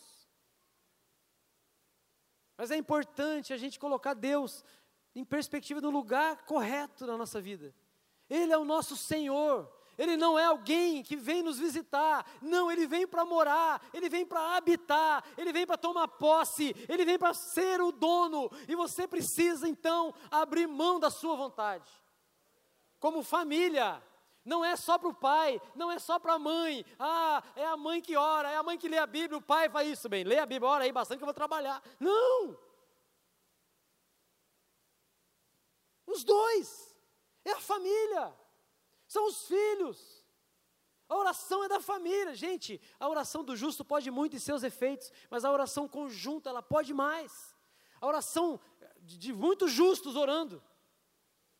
Mas 2.55 2.69
é 2.69 2.77
importante 2.77 3.51
a 3.51 3.57
gente 3.57 3.79
colocar 3.79 4.13
Deus 4.13 4.63
em 5.15 5.25
perspectiva 5.25 5.81
no 5.81 5.89
lugar 5.89 6.45
correto 6.45 7.07
na 7.07 7.17
nossa 7.17 7.41
vida. 7.41 7.73
Ele 8.29 8.53
é 8.53 8.57
o 8.57 8.65
nosso 8.65 8.95
Senhor, 8.95 9.71
ele 9.97 10.15
não 10.15 10.37
é 10.37 10.45
alguém 10.45 11.01
que 11.01 11.15
vem 11.15 11.41
nos 11.41 11.57
visitar, 11.57 12.25
não, 12.41 12.71
ele 12.71 12.85
vem 12.85 13.07
para 13.07 13.25
morar, 13.25 13.81
ele 13.93 14.09
vem 14.09 14.25
para 14.25 14.55
habitar, 14.55 15.23
ele 15.37 15.51
vem 15.51 15.65
para 15.65 15.77
tomar 15.77 16.07
posse, 16.07 16.75
ele 16.87 17.03
vem 17.03 17.17
para 17.17 17.33
ser 17.33 17.81
o 17.81 17.91
dono, 17.91 18.49
e 18.67 18.75
você 18.75 19.07
precisa 19.07 19.67
então 19.67 20.13
abrir 20.29 20.67
mão 20.67 20.99
da 20.99 21.09
sua 21.09 21.35
vontade. 21.35 21.89
Como 22.99 23.23
família, 23.23 24.01
não 24.45 24.63
é 24.63 24.75
só 24.75 24.97
para 24.97 25.09
o 25.09 25.13
pai, 25.13 25.59
não 25.75 25.91
é 25.91 25.97
só 25.97 26.19
para 26.19 26.33
a 26.33 26.39
mãe, 26.39 26.85
ah, 26.99 27.43
é 27.55 27.65
a 27.65 27.75
mãe 27.75 27.99
que 27.99 28.15
ora, 28.15 28.51
é 28.51 28.55
a 28.55 28.63
mãe 28.63 28.77
que 28.77 28.87
lê 28.87 28.97
a 28.97 29.07
Bíblia, 29.07 29.37
o 29.37 29.41
pai 29.41 29.67
faz 29.67 29.87
isso, 29.87 30.07
bem, 30.07 30.23
lê 30.23 30.37
a 30.37 30.45
Bíblia, 30.45 30.69
ora 30.69 30.83
aí 30.83 30.91
bastante 30.91 31.17
que 31.17 31.23
eu 31.23 31.27
vou 31.27 31.33
trabalhar. 31.33 31.81
Não! 31.99 32.57
Os 36.05 36.23
dois, 36.23 36.95
é 37.43 37.51
a 37.51 37.59
família 37.59 38.33
são 39.07 39.27
os 39.27 39.47
filhos. 39.47 40.25
A 41.09 41.15
oração 41.15 41.63
é 41.63 41.69
da 41.69 41.79
família. 41.79 42.35
Gente, 42.35 42.81
a 42.99 43.07
oração 43.07 43.43
do 43.43 43.55
justo 43.55 43.85
pode 43.85 44.11
muito 44.11 44.35
em 44.35 44.39
seus 44.39 44.63
efeitos, 44.63 45.11
mas 45.29 45.45
a 45.45 45.51
oração 45.51 45.87
conjunta, 45.87 46.49
ela 46.49 46.61
pode 46.61 46.93
mais. 46.93 47.55
A 48.01 48.05
oração 48.05 48.59
de, 48.99 49.31
muitos 49.33 49.71
justos 49.71 50.15
orando. 50.15 50.61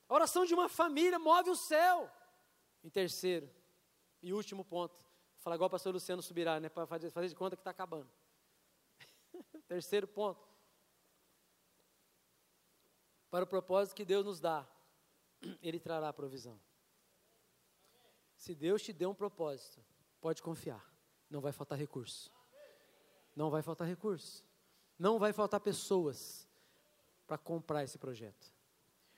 A 0.09 0.13
oração 0.13 0.45
de 0.45 0.53
uma 0.53 0.67
família 0.67 1.17
move 1.17 1.49
o 1.49 1.55
céu. 1.55 2.11
Em 2.83 2.89
terceiro 2.89 3.49
e 4.21 4.33
último 4.33 4.63
ponto, 4.63 4.95
falar 5.37 5.55
igual 5.55 5.67
o 5.67 5.71
pastor 5.71 5.93
Luciano 5.93 6.21
subirá, 6.21 6.59
né? 6.59 6.69
Para 6.69 6.85
fazer, 6.85 7.09
fazer 7.09 7.29
de 7.29 7.35
conta 7.35 7.55
que 7.55 7.61
está 7.61 7.71
acabando. 7.71 8.09
terceiro 9.67 10.07
ponto. 10.07 10.45
Para 13.29 13.43
o 13.43 13.47
propósito 13.47 13.95
que 13.95 14.05
Deus 14.05 14.25
nos 14.25 14.39
dá, 14.39 14.67
Ele 15.61 15.79
trará 15.79 16.09
a 16.09 16.13
provisão. 16.13 16.59
Se 18.47 18.55
Deus 18.55 18.81
te 18.81 18.93
deu 18.93 19.09
um 19.09 19.13
propósito, 19.13 19.83
pode 20.21 20.41
confiar, 20.41 20.81
não 21.29 21.41
vai 21.41 21.51
faltar 21.51 21.77
recurso. 21.77 22.31
Não 23.35 23.49
vai 23.49 23.61
faltar 23.61 23.85
recurso. 23.85 24.41
Não 24.97 25.19
vai 25.19 25.33
faltar 25.33 25.59
pessoas 25.59 26.47
para 27.27 27.37
comprar 27.37 27.83
esse 27.83 27.97
projeto. 27.97 28.53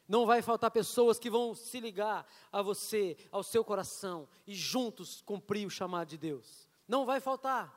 Não 0.07 0.25
vai 0.25 0.41
faltar 0.41 0.71
pessoas 0.71 1.19
que 1.19 1.29
vão 1.29 1.53
se 1.53 1.79
ligar 1.79 2.27
a 2.51 2.63
você, 2.63 3.15
ao 3.31 3.43
seu 3.43 3.63
coração 3.63 4.27
e 4.47 4.55
juntos 4.55 5.21
cumprir 5.21 5.67
o 5.67 5.69
chamado 5.69 6.07
de 6.07 6.17
Deus. 6.17 6.67
Não 6.87 7.05
vai 7.05 7.19
faltar. 7.19 7.71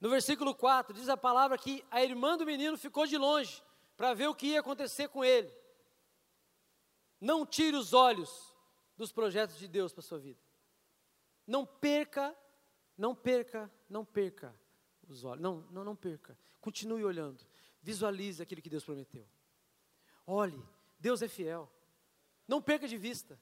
No 0.00 0.10
versículo 0.10 0.56
4 0.56 0.92
diz 0.92 1.08
a 1.08 1.16
palavra 1.16 1.56
que 1.56 1.84
a 1.88 2.02
irmã 2.02 2.36
do 2.36 2.44
menino 2.44 2.76
ficou 2.76 3.06
de 3.06 3.16
longe 3.16 3.62
para 3.96 4.12
ver 4.12 4.26
o 4.26 4.34
que 4.34 4.48
ia 4.48 4.58
acontecer 4.58 5.06
com 5.06 5.24
ele. 5.24 5.56
Não 7.20 7.46
tire 7.46 7.76
os 7.76 7.92
olhos 7.92 8.53
dos 8.96 9.12
projetos 9.12 9.58
de 9.58 9.68
Deus 9.68 9.92
para 9.92 10.02
sua 10.02 10.18
vida. 10.18 10.40
Não 11.46 11.66
perca, 11.66 12.34
não 12.96 13.14
perca, 13.14 13.70
não 13.88 14.04
perca 14.04 14.54
os 15.08 15.24
olhos. 15.24 15.42
Não, 15.42 15.60
não, 15.70 15.84
não 15.84 15.96
perca. 15.96 16.36
Continue 16.60 17.04
olhando. 17.04 17.44
Visualize 17.82 18.42
aquilo 18.42 18.62
que 18.62 18.70
Deus 18.70 18.84
prometeu. 18.84 19.26
Olhe, 20.26 20.62
Deus 20.98 21.20
é 21.22 21.28
fiel. 21.28 21.70
Não 22.48 22.62
perca 22.62 22.88
de 22.88 22.96
vista. 22.96 23.38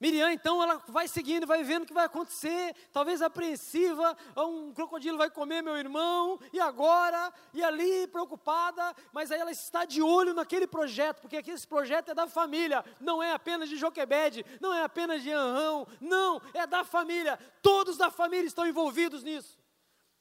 Miriam, 0.00 0.32
então, 0.32 0.62
ela 0.62 0.82
vai 0.88 1.06
seguindo, 1.06 1.46
vai 1.46 1.62
vendo 1.62 1.82
o 1.82 1.86
que 1.86 1.92
vai 1.92 2.06
acontecer, 2.06 2.74
talvez 2.90 3.20
apreensiva, 3.20 4.16
um 4.34 4.72
crocodilo 4.72 5.18
vai 5.18 5.28
comer 5.28 5.62
meu 5.62 5.76
irmão, 5.76 6.40
e 6.54 6.58
agora, 6.58 7.30
e 7.52 7.62
ali, 7.62 8.06
preocupada, 8.06 8.96
mas 9.12 9.30
aí 9.30 9.38
ela 9.38 9.50
está 9.50 9.84
de 9.84 10.00
olho 10.00 10.32
naquele 10.32 10.66
projeto, 10.66 11.20
porque 11.20 11.36
aqui 11.36 11.50
esse 11.50 11.68
projeto 11.68 12.12
é 12.12 12.14
da 12.14 12.26
família, 12.26 12.82
não 12.98 13.22
é 13.22 13.32
apenas 13.32 13.68
de 13.68 13.76
Joquebede, 13.76 14.42
não 14.58 14.72
é 14.72 14.82
apenas 14.82 15.22
de 15.22 15.30
Anrão, 15.30 15.86
não, 16.00 16.40
é 16.54 16.66
da 16.66 16.82
família, 16.82 17.38
todos 17.60 17.98
da 17.98 18.10
família 18.10 18.46
estão 18.46 18.66
envolvidos 18.66 19.22
nisso. 19.22 19.60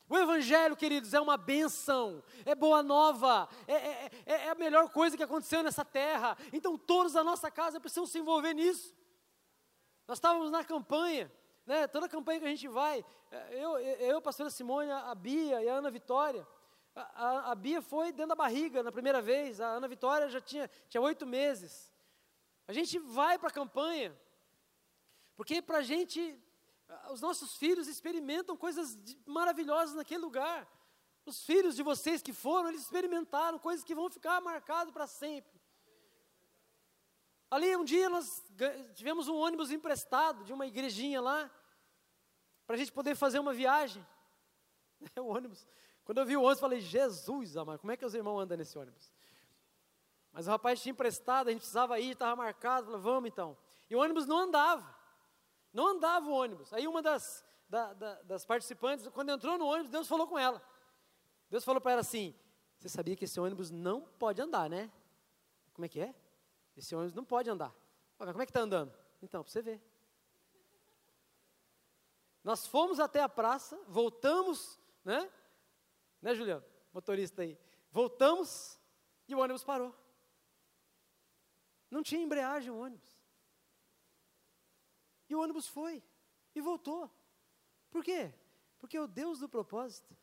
O 0.10 0.18
Evangelho, 0.18 0.76
queridos, 0.76 1.14
é 1.14 1.22
uma 1.22 1.38
benção, 1.38 2.22
é 2.44 2.54
boa 2.56 2.82
nova, 2.82 3.48
é, 3.68 3.74
é, 3.74 4.12
é, 4.26 4.34
é, 4.46 4.50
a 4.50 4.56
melhor 4.56 4.90
coisa 4.90 5.16
que 5.16 5.22
aconteceu 5.22 5.62
nessa 5.62 5.86
terra. 5.86 6.36
Então, 6.52 6.78
todos 6.78 7.14
da 7.14 7.24
nossa 7.24 7.52
casa 7.52 7.80
precisam 7.80 8.08
se 8.08 8.18
envolver 8.18 8.54
nisso. 8.54 8.99
Nós 10.10 10.18
estávamos 10.18 10.50
na 10.50 10.64
campanha, 10.64 11.32
né, 11.68 11.86
toda 11.86 12.10
campanha 12.10 12.40
que 12.40 12.46
a 12.48 12.50
gente 12.50 12.68
vai, 12.68 13.06
é, 13.30 13.64
eu, 13.64 13.78
eu 13.78 14.18
a 14.18 14.22
pastora 14.24 14.50
Simone, 14.50 14.90
a 14.90 15.14
Bia 15.14 15.62
e 15.62 15.70
a 15.70 15.76
Ana 15.76 15.92
Vitória. 15.92 16.48
A, 16.96 17.02
a, 17.02 17.52
a, 17.52 17.54
Bia 17.56 17.80
foi 17.80 18.12
dentro 18.12 18.30
da 18.30 18.36
barriga 18.36 18.82
na 18.82 18.92
primeira 18.92 19.22
vez, 19.22 19.62
a 19.62 19.68
Ana 19.68 19.88
Vitória 19.88 20.28
já 20.28 20.42
tinha 20.42 20.68
oito 21.00 21.28
meses. 21.28 21.94
A 22.68 22.74
gente 22.74 22.98
vai 22.98 23.38
para 23.38 23.50
a 23.50 23.52
campanha, 23.52 24.20
porque 25.38 25.62
para 25.62 25.78
a 25.78 25.84
gente 25.84 26.36
os 27.12 27.22
nossos 27.22 27.56
filhos 27.58 27.88
experimentam 27.88 28.58
coisas 28.58 28.98
maravilhosas 29.28 29.94
naquele 29.94 30.24
lugar. 30.24 30.68
Os 31.24 31.44
filhos 31.44 31.76
de 31.76 31.84
vocês 31.84 32.20
que 32.20 32.34
foram, 32.34 32.70
eles 32.70 32.82
experimentaram 32.82 33.60
coisas 33.60 33.86
que 33.86 33.94
vão 33.94 34.10
ficar 34.10 34.42
marcadas 34.42 34.92
para 34.92 35.06
sempre. 35.06 35.59
Ali 37.50 37.76
um 37.76 37.84
dia 37.84 38.10
nós 38.10 38.44
tivemos 38.94 39.28
um 39.28 39.36
ônibus 39.36 39.72
emprestado 39.72 40.44
de 40.44 40.54
uma 40.54 40.68
igrejinha 40.68 41.20
lá, 41.20 41.50
para 42.68 42.76
a 42.76 42.78
gente 42.78 42.92
poder 42.92 43.16
fazer 43.16 43.40
uma 43.40 43.54
viagem. 43.54 44.06
o 45.18 45.24
ônibus. 45.24 45.68
Quando 46.06 46.20
eu 46.20 46.26
vi 46.26 46.38
o 46.38 46.42
ônibus, 46.42 46.60
falei, 46.60 46.80
Jesus, 46.80 47.58
amado, 47.58 47.80
como 47.80 47.92
é 47.92 47.98
que 47.98 48.06
os 48.06 48.14
irmãos 48.14 48.40
andam 48.40 48.58
nesse 48.58 48.78
ônibus? 48.78 49.12
Mas 50.32 50.48
o 50.48 50.52
rapaz 50.52 50.82
tinha 50.82 50.92
emprestado, 50.92 51.48
a 51.48 51.52
gente 51.52 51.62
precisava 51.62 52.00
ir, 52.00 52.12
estava 52.12 52.36
marcado, 52.36 52.86
falei, 52.86 53.02
vamos 53.02 53.28
então. 53.30 53.58
E 53.90 53.96
o 53.96 54.00
ônibus 54.00 54.28
não 54.28 54.38
andava. 54.38 54.96
Não 55.74 55.88
andava 55.88 56.30
o 56.30 56.32
ônibus. 56.32 56.72
Aí 56.72 56.88
uma 56.88 57.02
das, 57.02 57.44
da, 57.68 57.94
da, 57.94 58.22
das 58.22 58.46
participantes, 58.46 59.08
quando 59.08 59.30
entrou 59.30 59.58
no 59.58 59.66
ônibus, 59.66 59.90
Deus 59.90 60.08
falou 60.08 60.28
com 60.28 60.38
ela. 60.38 60.62
Deus 61.50 61.64
falou 61.64 61.82
para 61.82 61.94
ela 61.94 62.02
assim: 62.02 62.36
Você 62.78 62.90
sabia 62.90 63.16
que 63.16 63.26
esse 63.26 63.40
ônibus 63.40 63.72
não 63.72 64.02
pode 64.02 64.40
andar, 64.42 64.70
né? 64.70 64.92
Como 65.74 65.86
é 65.86 65.90
que 65.90 66.00
é? 66.00 66.14
Esse 66.80 66.96
ônibus 66.96 67.14
não 67.14 67.26
pode 67.26 67.50
andar. 67.50 67.76
Como 68.18 68.42
é 68.42 68.46
que 68.46 68.52
está 68.52 68.62
andando? 68.62 68.98
Então, 69.22 69.44
para 69.44 69.52
você 69.52 69.62
ver. 69.62 69.82
Nós 72.42 72.66
fomos 72.66 73.02
até 73.02 73.22
a 73.22 73.28
praça, 73.28 73.78
voltamos, 73.86 74.80
né? 75.04 75.30
Né, 76.22 76.34
Juliano? 76.34 76.64
Motorista 76.94 77.42
aí. 77.42 77.60
Voltamos 77.92 78.80
e 79.28 79.36
o 79.36 79.40
ônibus 79.40 79.62
parou. 79.62 79.94
Não 81.92 82.02
tinha 82.02 82.24
embreagem 82.24 82.72
o 82.72 82.80
ônibus. 82.80 83.20
E 85.28 85.36
o 85.36 85.42
ônibus 85.42 85.68
foi 85.68 86.02
e 86.56 86.62
voltou. 86.62 87.12
Por 87.92 88.06
quê? 88.06 88.34
Porque 88.78 88.98
o 88.98 89.06
Deus 89.06 89.40
do 89.40 89.50
propósito 89.50 90.16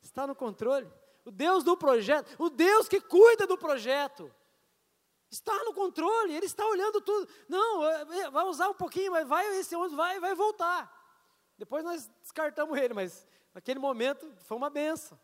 está 0.00 0.26
no 0.26 0.34
controle. 0.34 0.90
O 1.26 1.30
Deus 1.30 1.62
do 1.62 1.76
projeto, 1.76 2.34
o 2.38 2.48
Deus 2.48 2.88
que 2.88 3.02
cuida 3.02 3.46
do 3.46 3.58
projeto, 3.58 4.34
está 5.34 5.64
no 5.64 5.74
controle, 5.74 6.34
Ele 6.34 6.46
está 6.46 6.66
olhando 6.66 7.00
tudo. 7.00 7.28
Não, 7.48 7.84
é, 7.84 8.20
é, 8.20 8.30
vai 8.30 8.44
usar 8.46 8.68
um 8.68 8.74
pouquinho, 8.74 9.12
mas 9.12 9.28
vai, 9.28 9.46
esse 9.58 9.74
ônibus 9.76 9.96
vai, 9.96 10.18
vai 10.20 10.34
voltar. 10.34 10.92
Depois 11.58 11.84
nós 11.84 12.10
descartamos 12.20 12.76
ele, 12.76 12.94
mas 12.94 13.26
naquele 13.52 13.78
momento 13.78 14.32
foi 14.38 14.56
uma 14.56 14.70
benção. 14.70 15.18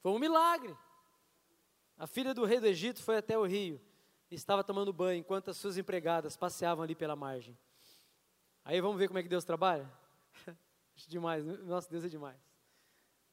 Foi 0.00 0.12
um 0.12 0.18
milagre. 0.18 0.76
A 1.98 2.06
filha 2.06 2.32
do 2.32 2.44
rei 2.44 2.60
do 2.60 2.66
Egito 2.66 3.02
foi 3.02 3.18
até 3.18 3.36
o 3.36 3.44
rio 3.44 3.80
estava 4.34 4.64
tomando 4.64 4.92
banho 4.92 5.20
enquanto 5.20 5.50
as 5.50 5.56
suas 5.56 5.78
empregadas 5.78 6.36
passeavam 6.36 6.82
ali 6.82 6.94
pela 6.94 7.16
margem. 7.16 7.56
Aí 8.64 8.80
vamos 8.80 8.98
ver 8.98 9.08
como 9.08 9.18
é 9.18 9.22
que 9.22 9.28
Deus 9.28 9.44
trabalha? 9.44 9.90
demais, 11.06 11.44
nosso 11.44 11.90
Deus 11.90 12.04
é 12.04 12.08
demais. 12.08 12.38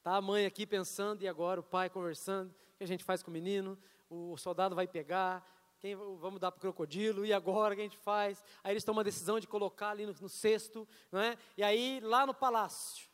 Tá 0.03 0.15
a 0.15 0.21
mãe 0.21 0.45
aqui 0.45 0.65
pensando 0.65 1.21
e 1.23 1.27
agora 1.27 1.59
o 1.59 1.63
pai 1.63 1.89
conversando, 1.89 2.49
o 2.49 2.77
que 2.77 2.83
a 2.83 2.87
gente 2.87 3.03
faz 3.03 3.21
com 3.21 3.29
o 3.29 3.33
menino? 3.33 3.77
O 4.13 4.35
soldado 4.35 4.75
vai 4.75 4.89
pegar, 4.89 5.41
quem 5.79 5.95
vamos 5.95 6.37
dar 6.37 6.51
para 6.51 6.57
o 6.57 6.61
crocodilo, 6.61 7.25
e 7.25 7.31
agora 7.31 7.73
o 7.73 7.77
que 7.77 7.81
a 7.81 7.85
gente 7.85 7.97
faz? 7.97 8.43
Aí 8.61 8.73
eles 8.73 8.83
tomam 8.83 8.99
a 8.99 9.03
decisão 9.03 9.39
de 9.39 9.47
colocar 9.47 9.91
ali 9.91 10.05
no, 10.05 10.13
no 10.19 10.27
cesto, 10.27 10.85
não 11.09 11.21
é? 11.21 11.37
E 11.55 11.63
aí 11.63 12.01
lá 12.01 12.27
no 12.27 12.33
palácio, 12.33 13.07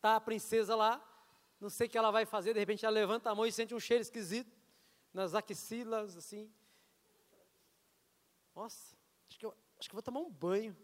tá 0.00 0.16
a 0.16 0.20
princesa 0.20 0.74
lá, 0.74 1.00
não 1.60 1.70
sei 1.70 1.86
o 1.86 1.90
que 1.90 1.96
ela 1.96 2.10
vai 2.10 2.26
fazer, 2.26 2.52
de 2.52 2.58
repente 2.58 2.84
ela 2.84 2.92
levanta 2.92 3.30
a 3.30 3.34
mão 3.34 3.46
e 3.46 3.52
sente 3.52 3.72
um 3.76 3.78
cheiro 3.78 4.02
esquisito 4.02 4.58
nas 5.14 5.36
axilas, 5.36 6.16
assim. 6.16 6.52
Nossa, 8.56 8.96
acho 9.28 9.38
que, 9.38 9.46
eu, 9.46 9.54
acho 9.78 9.88
que 9.88 9.94
eu 9.94 9.96
vou 9.96 10.02
tomar 10.02 10.18
um 10.18 10.30
banho. 10.30 10.76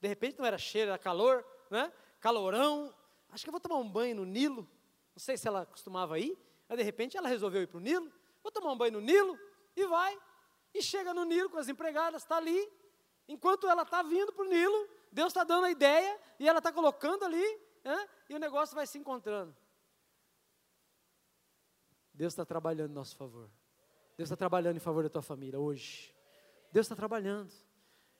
De 0.00 0.08
repente 0.08 0.38
não 0.38 0.46
era 0.46 0.56
cheiro, 0.56 0.88
era 0.88 0.98
calor, 0.98 1.46
né? 1.70 1.92
Calorão. 2.18 2.94
Acho 3.28 3.44
que 3.44 3.50
eu 3.50 3.52
vou 3.52 3.60
tomar 3.60 3.76
um 3.76 3.90
banho 3.90 4.16
no 4.16 4.24
Nilo. 4.24 4.66
Não 5.14 5.20
sei 5.20 5.36
se 5.36 5.46
ela 5.46 5.66
costumava 5.66 6.18
ir, 6.18 6.34
mas 6.66 6.78
de 6.78 6.82
repente 6.82 7.14
ela 7.14 7.28
resolveu 7.28 7.60
ir 7.60 7.66
para 7.66 7.76
o 7.76 7.80
Nilo. 7.80 8.10
Vou 8.46 8.52
tomar 8.52 8.70
um 8.70 8.78
banho 8.78 8.92
no 8.92 9.00
Nilo 9.00 9.36
e 9.74 9.84
vai. 9.88 10.16
E 10.72 10.80
chega 10.80 11.12
no 11.12 11.24
Nilo 11.24 11.50
com 11.50 11.58
as 11.58 11.68
empregadas, 11.68 12.22
está 12.22 12.36
ali. 12.36 12.72
Enquanto 13.26 13.68
ela 13.68 13.82
está 13.82 14.04
vindo 14.04 14.32
para 14.32 14.44
o 14.44 14.48
Nilo, 14.48 14.88
Deus 15.10 15.30
está 15.30 15.42
dando 15.42 15.64
a 15.64 15.70
ideia 15.72 16.16
e 16.38 16.48
ela 16.48 16.58
está 16.58 16.70
colocando 16.70 17.24
ali, 17.24 17.44
né? 17.82 18.08
e 18.28 18.36
o 18.36 18.38
negócio 18.38 18.76
vai 18.76 18.86
se 18.86 18.98
encontrando. 18.98 19.52
Deus 22.14 22.34
está 22.34 22.44
trabalhando 22.46 22.92
em 22.92 22.94
nosso 22.94 23.16
favor. 23.16 23.50
Deus 24.16 24.28
está 24.28 24.36
trabalhando 24.36 24.76
em 24.76 24.80
favor 24.80 25.02
da 25.02 25.10
tua 25.10 25.22
família 25.22 25.58
hoje. 25.58 26.14
Deus 26.70 26.86
está 26.86 26.94
trabalhando. 26.94 27.52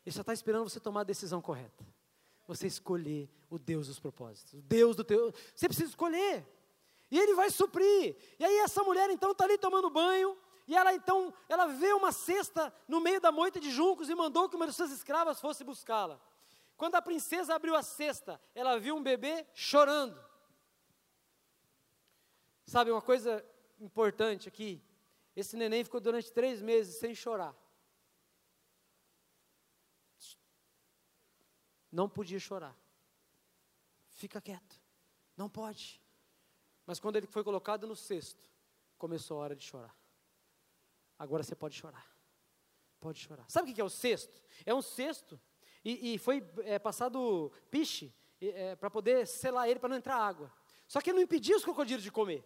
Ele 0.04 0.12
só 0.12 0.22
está 0.22 0.32
esperando 0.32 0.68
você 0.68 0.80
tomar 0.80 1.02
a 1.02 1.04
decisão 1.04 1.40
correta. 1.40 1.86
Você 2.48 2.66
escolher 2.66 3.30
o 3.48 3.60
Deus 3.60 3.86
dos 3.86 4.00
propósitos. 4.00 4.54
O 4.54 4.62
Deus 4.62 4.96
do 4.96 5.04
teu. 5.04 5.32
Você 5.54 5.68
precisa 5.68 5.88
escolher. 5.88 6.44
E 7.10 7.18
Ele 7.18 7.34
vai 7.34 7.50
suprir. 7.50 8.16
E 8.38 8.44
aí 8.44 8.58
essa 8.58 8.82
mulher 8.82 9.10
então 9.10 9.32
está 9.32 9.44
ali 9.44 9.58
tomando 9.58 9.90
banho. 9.90 10.36
E 10.66 10.74
ela 10.74 10.92
então, 10.92 11.32
ela 11.48 11.66
vê 11.66 11.92
uma 11.92 12.10
cesta 12.10 12.74
no 12.88 13.00
meio 13.00 13.20
da 13.20 13.30
moita 13.30 13.60
de 13.60 13.70
juncos 13.70 14.08
e 14.08 14.14
mandou 14.14 14.48
que 14.48 14.56
uma 14.56 14.66
de 14.66 14.72
suas 14.72 14.90
escravas 14.90 15.40
fosse 15.40 15.62
buscá-la. 15.62 16.20
Quando 16.76 16.96
a 16.96 17.02
princesa 17.02 17.54
abriu 17.54 17.76
a 17.76 17.82
cesta, 17.82 18.40
ela 18.54 18.78
viu 18.78 18.96
um 18.96 19.02
bebê 19.02 19.46
chorando. 19.54 20.18
Sabe 22.66 22.90
uma 22.90 23.00
coisa 23.00 23.44
importante 23.78 24.48
aqui? 24.48 24.82
Esse 25.36 25.56
neném 25.56 25.84
ficou 25.84 26.00
durante 26.00 26.32
três 26.32 26.60
meses 26.60 26.96
sem 26.96 27.14
chorar. 27.14 27.54
não 31.96 32.08
podia 32.10 32.38
chorar. 32.38 32.76
Fica 34.12 34.40
quieto, 34.40 34.80
não 35.34 35.48
pode. 35.48 36.00
Mas 36.86 37.00
quando 37.00 37.16
ele 37.16 37.26
foi 37.26 37.42
colocado 37.42 37.86
no 37.86 37.96
cesto, 37.96 38.48
começou 38.96 39.38
a 39.38 39.40
hora 39.40 39.56
de 39.56 39.64
chorar. 39.64 39.94
Agora 41.18 41.42
você 41.42 41.54
pode 41.54 41.74
chorar. 41.74 42.06
Pode 43.00 43.18
chorar. 43.18 43.44
Sabe 43.50 43.70
o 43.70 43.74
que 43.74 43.80
é 43.80 43.84
o 43.84 43.90
cesto? 43.90 44.40
É 44.64 44.72
um 44.72 44.80
cesto 44.80 45.38
e, 45.84 46.14
e 46.14 46.18
foi 46.18 46.42
é, 46.64 46.78
passado 46.78 47.52
piche 47.70 48.14
é, 48.40 48.76
para 48.76 48.90
poder 48.90 49.26
selar 49.26 49.68
ele 49.68 49.80
para 49.80 49.88
não 49.88 49.96
entrar 49.96 50.16
água. 50.16 50.52
Só 50.86 51.00
que 51.00 51.12
não 51.12 51.20
impedia 51.20 51.56
os 51.56 51.64
crocodilos 51.64 52.02
de 52.02 52.10
comer. 52.10 52.44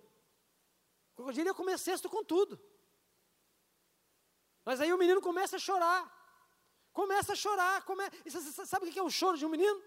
O 1.12 1.16
crocodilo 1.16 1.48
ia 1.48 1.54
comer 1.54 1.78
cesto 1.78 2.08
com 2.08 2.24
tudo. 2.24 2.60
Mas 4.64 4.80
aí 4.80 4.92
o 4.92 4.98
menino 4.98 5.20
começa 5.20 5.56
a 5.56 5.58
chorar. 5.58 6.18
Começa 6.92 7.32
a 7.32 7.36
chorar. 7.36 7.84
Come... 7.84 8.04
Sabe 8.66 8.86
o 8.86 8.92
que 8.92 8.98
é 8.98 9.02
o 9.02 9.10
choro 9.10 9.36
de 9.36 9.44
um 9.44 9.48
menino? 9.48 9.82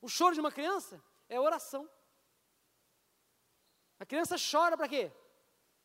O 0.00 0.08
choro 0.08 0.34
de 0.34 0.40
uma 0.40 0.52
criança 0.52 1.02
é 1.28 1.38
oração. 1.38 1.88
A 4.00 4.06
criança 4.06 4.36
chora 4.36 4.76
para 4.76 4.88
quê? 4.88 5.12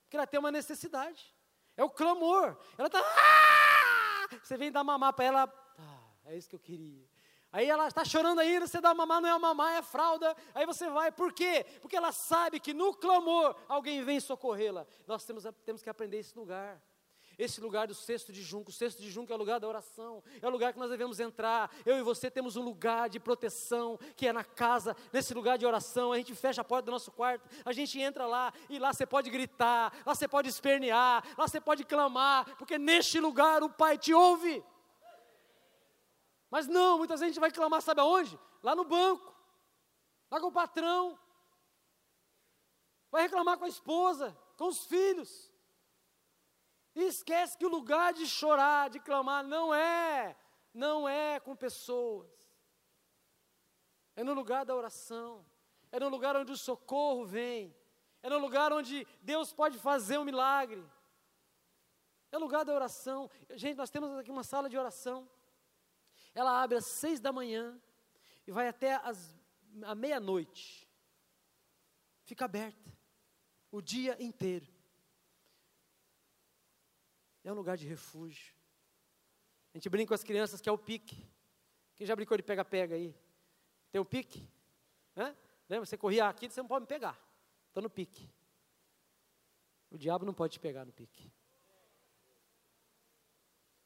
Porque 0.04 0.16
ela 0.16 0.26
tem 0.26 0.40
uma 0.40 0.52
necessidade. 0.52 1.36
É 1.76 1.84
o 1.84 1.90
clamor. 1.90 2.58
Ela 2.78 2.88
está. 2.88 3.00
Ah! 3.00 4.28
Você 4.42 4.56
vem 4.56 4.72
dar 4.72 4.84
mamar 4.84 5.14
para 5.14 5.26
ela. 5.26 5.76
Ah, 5.78 6.32
é 6.32 6.38
isso 6.38 6.50
que 6.50 6.56
eu 6.56 6.60
queria. 6.60 7.06
Aí 7.52 7.70
ela 7.70 7.88
está 7.88 8.04
chorando 8.04 8.40
ainda, 8.40 8.68
você 8.68 8.82
dá 8.82 8.94
mamar, 8.94 9.22
não 9.22 9.30
é 9.30 9.40
mamar, 9.40 9.76
é 9.76 9.82
fralda. 9.82 10.36
Aí 10.54 10.66
você 10.66 10.90
vai, 10.90 11.12
por 11.12 11.32
quê? 11.32 11.66
Porque 11.82 11.96
ela 11.96 12.12
sabe 12.12 12.60
que 12.60 12.74
no 12.74 12.94
clamor 12.94 13.56
alguém 13.68 14.04
vem 14.04 14.20
socorrê-la. 14.20 14.86
Nós 15.08 15.24
temos, 15.24 15.46
temos 15.64 15.82
que 15.82 15.90
aprender 15.90 16.18
esse 16.18 16.38
lugar. 16.38 16.82
Esse 17.38 17.60
lugar 17.60 17.88
do 17.88 17.94
cesto 17.94 18.32
de 18.32 18.42
junco, 18.42 18.70
o 18.70 18.74
cesto 18.74 19.02
de 19.02 19.10
junco 19.12 19.32
é 19.32 19.36
o 19.36 19.40
lugar 19.40 19.60
da 19.60 19.68
oração, 19.68 20.24
é 20.42 20.48
o 20.48 20.50
lugar 20.50 20.72
que 20.72 20.80
nós 20.80 20.90
devemos 20.90 21.20
entrar. 21.20 21.70
Eu 21.86 21.98
e 21.98 22.02
você 22.02 22.32
temos 22.32 22.56
um 22.56 22.62
lugar 22.62 23.10
de 23.10 23.20
proteção, 23.20 24.00
que 24.16 24.28
é 24.28 24.34
na 24.34 24.44
casa, 24.44 24.96
nesse 25.12 25.34
lugar 25.34 25.58
de 25.58 25.66
oração. 25.66 26.14
A 26.14 26.18
gente 26.18 26.34
fecha 26.34 26.62
a 26.62 26.64
porta 26.64 26.86
do 26.86 26.92
nosso 26.92 27.12
quarto, 27.12 27.50
a 27.66 27.74
gente 27.74 28.00
entra 28.00 28.26
lá 28.26 28.54
e 28.70 28.80
lá 28.80 28.94
você 28.94 29.06
pode 29.06 29.30
gritar, 29.30 29.94
lá 30.06 30.16
você 30.16 30.28
pode 30.28 30.48
espernear, 30.48 31.24
lá 31.38 31.48
você 31.48 31.60
pode 31.60 31.84
clamar, 31.84 32.56
porque 32.58 32.78
neste 32.78 33.20
lugar 33.20 33.64
o 33.64 33.70
Pai 33.70 33.98
te 33.98 34.14
ouve. 34.14 34.64
Mas 36.50 36.68
não, 36.68 36.98
muitas 36.98 37.20
vezes 37.20 37.32
a 37.32 37.34
gente 37.34 37.42
vai 37.42 37.52
clamar, 37.52 37.82
sabe 37.82 38.00
aonde? 38.00 38.40
Lá 38.64 38.76
no 38.76 38.86
banco, 38.86 39.36
lá 40.32 40.40
com 40.40 40.48
o 40.48 40.52
patrão, 40.52 41.20
vai 43.12 43.24
reclamar 43.24 43.58
com 43.58 43.66
a 43.66 43.70
esposa, 43.70 44.36
com 44.58 44.68
os 44.68 44.86
filhos. 44.86 45.52
E 46.96 47.04
esquece 47.04 47.58
que 47.58 47.66
o 47.66 47.70
lugar 47.70 48.14
de 48.14 48.26
chorar, 48.26 48.90
de 48.90 49.00
clamar, 49.00 49.44
não 49.46 49.74
é, 49.74 50.36
não 50.74 51.08
é 51.08 51.40
com 51.40 51.56
pessoas. 51.56 52.32
É 54.16 54.24
no 54.24 54.34
lugar 54.34 54.66
da 54.66 54.76
oração. 54.76 55.46
é 55.92 56.00
no 56.00 56.10
lugar 56.10 56.36
onde 56.36 56.52
o 56.52 56.58
socorro 56.58 57.26
vem, 57.26 57.74
é 58.22 58.30
no 58.30 58.38
lugar 58.38 58.74
onde 58.74 59.06
Deus 59.22 59.54
pode 59.54 59.78
fazer 59.78 60.18
um 60.18 60.26
milagre. 60.26 60.84
É 62.32 62.38
lugar 62.38 62.66
da 62.66 62.74
oração. 62.74 63.30
Gente, 63.52 63.78
nós 63.78 63.90
temos 63.90 64.12
aqui 64.18 64.30
uma 64.30 64.44
sala 64.44 64.70
de 64.70 64.78
oração. 64.78 65.30
Ela 66.34 66.62
abre 66.62 66.78
às 66.78 66.86
seis 66.86 67.20
da 67.22 67.32
manhã 67.32 67.80
e 68.46 68.52
vai 68.52 68.68
até 68.68 68.96
a 69.84 69.96
meia-noite. 69.96 70.86
Fica 72.24 72.44
aberta 72.44 72.92
o 73.72 73.82
dia 73.82 74.22
inteiro. 74.22 74.75
É 77.46 77.52
um 77.52 77.56
lugar 77.56 77.78
de 77.78 77.88
refúgio. 77.88 78.56
A 79.72 79.78
gente 79.78 79.88
brinca 79.88 80.10
com 80.10 80.14
as 80.16 80.24
crianças 80.24 80.60
que 80.60 80.68
é 80.68 80.72
o 80.72 80.78
pique. 80.78 81.24
Quem 81.96 82.08
já 82.08 82.16
brincou 82.16 82.36
de 82.36 82.42
pega-pega 82.42 82.96
aí? 82.96 83.16
Tem 83.92 84.02
um 84.02 84.06
pique? 84.06 84.50
Hã? 85.16 85.36
Lembra? 85.70 85.86
Você 85.86 85.96
corria 85.96 86.28
aqui, 86.28 86.50
você 86.50 86.60
não 86.60 86.68
pode 86.68 86.82
me 86.84 86.88
pegar. 86.88 87.18
Estou 87.68 87.84
no 87.84 87.90
pique. 87.90 88.28
O 89.92 89.98
diabo 89.98 90.26
não 90.26 90.34
pode 90.34 90.54
te 90.54 90.60
pegar 90.60 90.86
no 90.86 90.92
pique. 90.92 91.32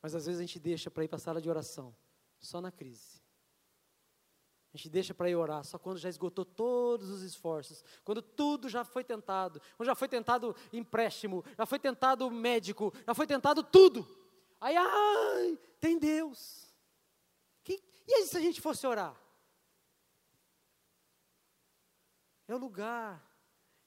Mas 0.01 0.15
às 0.15 0.25
vezes 0.25 0.39
a 0.39 0.43
gente 0.43 0.57
deixa 0.57 0.89
para 0.89 1.03
ir 1.03 1.09
para 1.09 1.17
a 1.17 1.19
sala 1.19 1.41
de 1.41 1.49
oração, 1.49 1.93
só 2.39 2.61
na 2.61 2.71
crise. 2.71 3.18
Gente 4.79 4.89
deixa 4.89 5.13
para 5.13 5.29
ir 5.29 5.35
orar 5.35 5.61
só 5.65 5.77
quando 5.77 5.97
já 5.97 6.07
esgotou 6.07 6.45
todos 6.45 7.09
os 7.09 7.21
esforços, 7.21 7.83
quando 8.05 8.21
tudo 8.21 8.69
já 8.69 8.85
foi 8.85 9.03
tentado, 9.03 9.61
quando 9.75 9.87
já 9.87 9.93
foi 9.93 10.07
tentado 10.07 10.55
empréstimo, 10.71 11.43
já 11.57 11.65
foi 11.65 11.77
tentado 11.77 12.31
médico, 12.31 12.93
já 13.05 13.13
foi 13.13 13.27
tentado 13.27 13.61
tudo. 13.61 14.07
Aí, 14.61 14.77
ai, 14.77 15.59
tem 15.81 15.99
Deus. 15.99 16.73
Que, 17.61 17.83
e 18.07 18.13
aí 18.13 18.25
se 18.25 18.37
a 18.37 18.39
gente 18.39 18.61
fosse 18.61 18.87
orar? 18.87 19.19
É 22.47 22.55
o 22.55 22.57
lugar, 22.57 23.21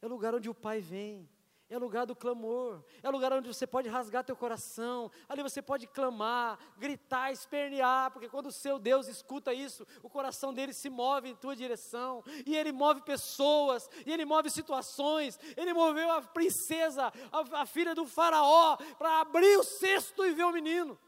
é 0.03 0.07
o 0.07 0.11
lugar 0.11 0.35
onde 0.35 0.51
o 0.51 0.55
Pai 0.55 0.83
vem, 0.83 1.27
é 1.73 1.79
lugar 1.79 2.05
do 2.05 2.15
clamor, 2.15 2.85
é 3.03 3.09
lugar 3.09 3.33
onde 3.33 3.49
você 3.49 3.67
pode 3.67 3.89
rasgar 3.89 4.23
teu 4.23 4.37
coração, 4.37 5.11
ali 5.27 5.43
você 5.43 5.63
pode 5.63 5.87
clamar, 5.87 6.59
gritar, 6.77 7.33
espernear, 7.33 8.11
porque 8.11 8.29
quando 8.29 8.49
o 8.49 8.53
seu 8.53 8.79
Deus 8.79 9.09
escuta 9.09 9.55
isso, 9.55 9.87
o 10.03 10.11
coração 10.11 10.53
dele 10.53 10.75
se 10.75 10.91
move 10.91 11.31
em 11.31 11.35
tua 11.35 11.57
direção, 11.57 12.23
e 12.45 12.55
ele 12.55 12.73
move 12.73 13.01
pessoas, 13.01 13.89
e 14.05 14.13
ele 14.13 14.27
move 14.27 14.51
situações, 14.51 15.41
ele 15.57 15.73
moveu 15.73 16.11
a 16.13 16.21
princesa, 16.21 17.11
a, 17.33 17.63
a 17.63 17.67
filha 17.67 17.95
do 17.95 18.07
faraó, 18.07 18.77
para 18.99 19.21
abrir 19.21 19.57
o 19.57 19.65
cesto 19.65 20.27
e 20.27 20.33
ver 20.35 20.45
o 20.45 20.53
menino, 20.53 20.99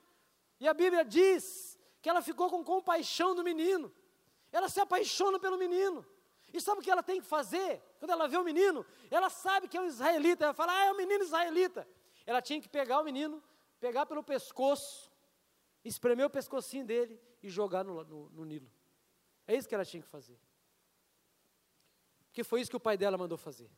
e 0.59 0.67
a 0.67 0.73
Bíblia 0.73 1.05
diz 1.05 1.79
que 2.01 2.09
ela 2.09 2.23
ficou 2.23 2.49
com 2.49 2.65
compaixão 2.65 3.35
do 3.35 3.45
menino, 3.45 3.93
ela 4.51 4.71
se 4.71 4.81
apaixona 4.81 5.39
pelo 5.39 5.59
menino, 5.59 6.07
e 6.55 6.61
sabe 6.61 6.79
o 6.79 6.83
que 6.83 6.91
ela 6.91 7.03
tem 7.03 7.21
que 7.21 7.27
fazer? 7.27 7.83
Quando 7.99 8.13
ela 8.13 8.29
vê 8.29 8.37
o 8.37 8.45
menino, 8.45 8.87
ela 9.11 9.29
sabe 9.29 9.67
que 9.67 9.77
é 9.77 9.81
um 9.81 9.87
israelita. 9.87 10.45
Ela 10.45 10.55
fala, 10.55 10.73
ah, 10.73 10.85
é 10.85 10.93
um 10.93 10.97
menino 10.97 11.25
israelita. 11.25 11.87
Ela 12.25 12.41
tinha 12.41 12.61
que 12.61 12.69
pegar 12.69 13.01
o 13.01 13.05
menino, 13.05 13.43
pegar 13.81 14.07
pelo 14.07 14.23
pescoço, 14.23 15.11
espremer 15.85 16.27
o 16.27 16.31
pescocinho 16.31 16.87
dele 16.87 17.21
e 17.43 17.51
jogar 17.51 17.83
no, 17.83 18.05
no, 18.05 18.31
no 18.31 18.45
Nilo. 18.45 18.71
É 19.49 19.57
isso 19.57 19.69
que 19.69 19.75
ela 19.75 19.85
tinha 19.85 20.01
que 20.01 20.09
fazer. 20.09 20.39
Porque 22.27 22.45
foi 22.45 22.61
isso 22.61 22.71
que 22.71 22.77
o 22.77 22.81
pai 22.81 22.97
dela 22.97 23.19
mandou 23.19 23.37
fazer. 23.37 23.71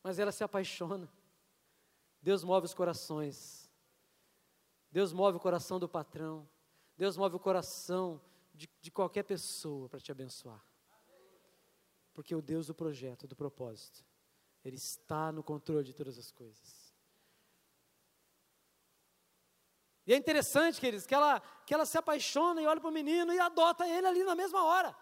Mas 0.00 0.20
ela 0.20 0.30
se 0.30 0.44
apaixona. 0.44 1.12
Deus 2.22 2.44
move 2.44 2.66
os 2.66 2.74
corações. 2.74 3.68
Deus 4.92 5.12
move 5.12 5.38
o 5.38 5.40
coração 5.40 5.80
do 5.80 5.88
patrão. 5.88 6.48
Deus 6.96 7.16
move 7.16 7.34
o 7.34 7.40
coração 7.40 8.20
de, 8.54 8.68
de 8.80 8.90
qualquer 8.92 9.24
pessoa 9.24 9.88
para 9.88 10.00
te 10.00 10.12
abençoar. 10.12 10.67
Porque 12.18 12.34
o 12.34 12.42
Deus 12.42 12.66
do 12.66 12.74
projeto, 12.74 13.28
do 13.28 13.36
propósito, 13.36 14.04
Ele 14.64 14.74
está 14.74 15.30
no 15.30 15.40
controle 15.40 15.84
de 15.84 15.94
todas 15.94 16.18
as 16.18 16.32
coisas. 16.32 16.92
E 20.04 20.12
é 20.12 20.16
interessante, 20.16 20.80
queridos, 20.80 21.06
que 21.06 21.14
ela, 21.14 21.38
que 21.64 21.72
ela 21.72 21.86
se 21.86 21.96
apaixona 21.96 22.60
e 22.60 22.66
olha 22.66 22.80
para 22.80 22.90
o 22.90 22.92
menino 22.92 23.32
e 23.32 23.38
adota 23.38 23.86
ele 23.86 24.04
ali 24.04 24.24
na 24.24 24.34
mesma 24.34 24.64
hora. 24.64 24.96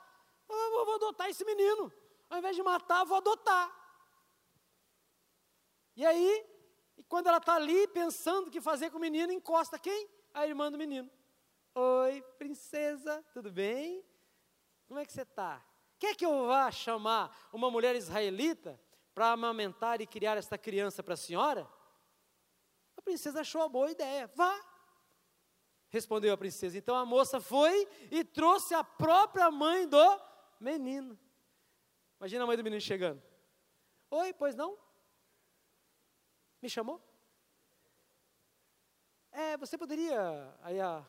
Eu 0.46 0.70
vou, 0.72 0.84
vou 0.84 0.94
adotar 0.96 1.30
esse 1.30 1.42
menino. 1.42 1.90
Ao 2.28 2.38
invés 2.38 2.54
de 2.54 2.62
matar, 2.62 3.02
vou 3.04 3.16
adotar. 3.16 3.74
E 5.96 6.04
aí, 6.04 6.44
quando 7.08 7.28
ela 7.28 7.38
está 7.38 7.54
ali 7.54 7.88
pensando 7.88 8.48
o 8.48 8.50
que 8.50 8.60
fazer 8.60 8.90
com 8.90 8.98
o 8.98 9.00
menino, 9.00 9.32
encosta 9.32 9.78
quem? 9.78 10.06
A 10.34 10.46
irmã 10.46 10.70
do 10.70 10.76
menino. 10.76 11.10
Oi, 11.74 12.20
princesa, 12.36 13.24
tudo 13.32 13.50
bem? 13.50 14.04
Como 14.86 15.00
é 15.00 15.06
que 15.06 15.14
você 15.14 15.22
está? 15.22 15.64
Quer 15.98 16.14
que 16.14 16.26
eu 16.26 16.46
vá 16.46 16.70
chamar 16.70 17.34
uma 17.52 17.70
mulher 17.70 17.94
israelita 17.96 18.78
para 19.14 19.32
amamentar 19.32 20.00
e 20.00 20.06
criar 20.06 20.36
esta 20.36 20.58
criança 20.58 21.02
para 21.02 21.14
a 21.14 21.16
senhora? 21.16 21.68
A 22.96 23.02
princesa 23.02 23.40
achou 23.40 23.62
a 23.62 23.68
boa 23.68 23.90
ideia. 23.90 24.26
Vá. 24.34 24.54
Respondeu 25.88 26.34
a 26.34 26.36
princesa. 26.36 26.76
Então 26.76 26.94
a 26.94 27.06
moça 27.06 27.40
foi 27.40 27.88
e 28.10 28.22
trouxe 28.22 28.74
a 28.74 28.84
própria 28.84 29.50
mãe 29.50 29.88
do 29.88 30.20
menino. 30.60 31.18
Imagina 32.20 32.44
a 32.44 32.46
mãe 32.46 32.56
do 32.56 32.64
menino 32.64 32.80
chegando. 32.80 33.22
Oi, 34.10 34.32
pois 34.34 34.54
não? 34.54 34.78
Me 36.60 36.68
chamou? 36.68 37.02
É, 39.32 39.56
você 39.56 39.78
poderia. 39.78 40.54
Aí 40.62 40.80
a 40.80 41.06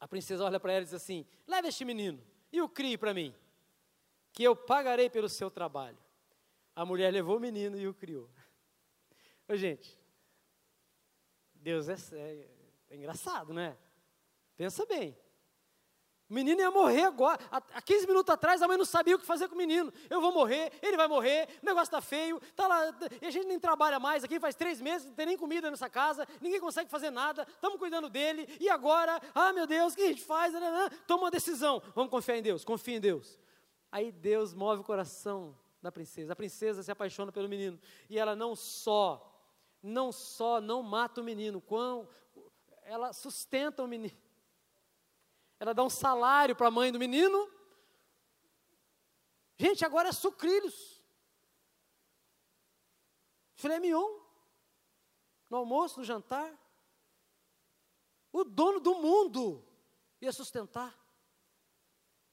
a 0.00 0.08
princesa 0.08 0.44
olha 0.44 0.58
para 0.58 0.72
ela 0.72 0.82
e 0.82 0.84
diz 0.84 0.94
assim: 0.94 1.24
leve 1.46 1.68
este 1.68 1.84
menino 1.84 2.31
e 2.52 2.60
o 2.60 2.68
crie 2.68 2.98
para 2.98 3.14
mim, 3.14 3.34
que 4.32 4.44
eu 4.44 4.54
pagarei 4.54 5.08
pelo 5.08 5.28
seu 5.28 5.50
trabalho. 5.50 5.98
A 6.76 6.84
mulher 6.84 7.12
levou 7.12 7.38
o 7.38 7.40
menino 7.40 7.78
e 7.78 7.88
o 7.88 7.94
criou. 7.94 8.28
Ô, 9.48 9.56
gente, 9.56 9.98
Deus 11.54 11.88
é, 11.88 11.96
é, 12.16 12.48
é 12.90 12.96
engraçado, 12.96 13.52
né? 13.54 13.76
Pensa 14.56 14.84
bem. 14.86 15.16
O 16.32 16.34
menino 16.34 16.62
ia 16.62 16.70
morrer 16.70 17.02
agora. 17.02 17.38
Há 17.50 17.82
15 17.82 18.06
minutos 18.06 18.32
atrás 18.32 18.62
a 18.62 18.66
mãe 18.66 18.78
não 18.78 18.86
sabia 18.86 19.14
o 19.14 19.18
que 19.18 19.26
fazer 19.26 19.48
com 19.48 19.54
o 19.54 19.58
menino. 19.58 19.92
Eu 20.08 20.18
vou 20.18 20.32
morrer, 20.32 20.72
ele 20.80 20.96
vai 20.96 21.06
morrer, 21.06 21.46
o 21.62 21.66
negócio 21.66 21.88
está 21.88 22.00
feio, 22.00 22.40
tá 22.56 22.66
lá, 22.66 22.90
e 23.20 23.26
a 23.26 23.30
gente 23.30 23.46
nem 23.46 23.60
trabalha 23.60 24.00
mais 24.00 24.24
aqui, 24.24 24.40
faz 24.40 24.54
três 24.54 24.80
meses, 24.80 25.08
não 25.08 25.12
tem 25.12 25.26
nem 25.26 25.36
comida 25.36 25.70
nessa 25.70 25.90
casa, 25.90 26.26
ninguém 26.40 26.58
consegue 26.58 26.88
fazer 26.88 27.10
nada, 27.10 27.46
estamos 27.46 27.78
cuidando 27.78 28.08
dele, 28.08 28.48
e 28.58 28.70
agora, 28.70 29.20
ah 29.34 29.52
meu 29.52 29.66
Deus, 29.66 29.92
o 29.92 29.96
que 29.96 30.04
a 30.04 30.06
gente 30.06 30.24
faz? 30.24 30.54
Toma 31.06 31.24
uma 31.24 31.30
decisão, 31.30 31.82
vamos 31.94 32.10
confiar 32.10 32.38
em 32.38 32.42
Deus, 32.42 32.64
confia 32.64 32.96
em 32.96 33.00
Deus. 33.00 33.38
Aí 33.90 34.10
Deus 34.10 34.54
move 34.54 34.80
o 34.80 34.84
coração 34.84 35.54
da 35.82 35.92
princesa. 35.92 36.32
A 36.32 36.36
princesa 36.36 36.82
se 36.82 36.90
apaixona 36.90 37.30
pelo 37.30 37.46
menino. 37.46 37.78
E 38.08 38.18
ela 38.18 38.34
não 38.34 38.56
só, 38.56 39.38
não 39.82 40.10
só 40.10 40.62
não 40.62 40.82
mata 40.82 41.20
o 41.20 41.24
menino, 41.24 41.60
quão, 41.60 42.08
ela 42.84 43.12
sustenta 43.12 43.82
o 43.82 43.86
menino 43.86 44.16
ela 45.62 45.72
dá 45.72 45.84
um 45.84 45.88
salário 45.88 46.56
para 46.56 46.66
a 46.66 46.72
mãe 46.72 46.90
do 46.90 46.98
menino. 46.98 47.48
Gente, 49.56 49.84
agora 49.84 50.08
é 50.08 50.12
sucrilhos. 50.12 51.00
Filé 53.54 53.78
mignon. 53.78 54.18
No 55.48 55.58
almoço, 55.58 56.00
no 56.00 56.04
jantar. 56.04 56.52
O 58.32 58.42
dono 58.42 58.80
do 58.80 58.96
mundo 58.96 59.64
ia 60.20 60.32
sustentar. 60.32 60.98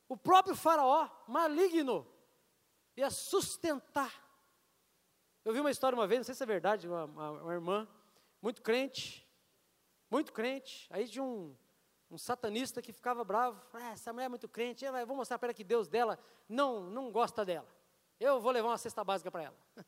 O 0.07 0.17
próprio 0.17 0.55
faraó, 0.55 1.07
maligno, 1.27 2.11
ia 2.97 3.11
sustentar. 3.11 4.11
Eu 5.45 5.53
vi 5.53 5.59
uma 5.59 5.69
história 5.69 5.95
uma 5.95 6.07
vez, 6.07 6.21
não 6.21 6.23
sei 6.23 6.33
se 6.33 6.41
é 6.41 6.47
verdade, 6.47 6.87
uma, 6.87 7.05
uma, 7.05 7.31
uma 7.43 7.53
irmã, 7.53 7.87
muito 8.41 8.63
crente, 8.63 9.23
muito 10.09 10.33
crente, 10.33 10.87
aí 10.89 11.05
de 11.05 11.21
um 11.21 11.55
um 12.09 12.17
satanista 12.17 12.81
que 12.81 12.91
ficava 12.91 13.23
bravo, 13.23 13.61
ah, 13.73 13.91
essa 13.91 14.11
mulher 14.11 14.25
é 14.25 14.29
muito 14.29 14.49
crente, 14.49 14.83
eu 14.83 15.07
vou 15.07 15.15
mostrar 15.15 15.37
para 15.37 15.47
ela 15.47 15.53
que 15.53 15.63
Deus 15.63 15.87
dela 15.87 16.17
não, 16.47 16.89
não 16.89 17.11
gosta 17.11 17.45
dela. 17.45 17.67
Eu 18.19 18.39
vou 18.39 18.51
levar 18.51 18.69
uma 18.69 18.77
cesta 18.77 19.03
básica 19.03 19.29
para 19.29 19.43
ela. 19.43 19.55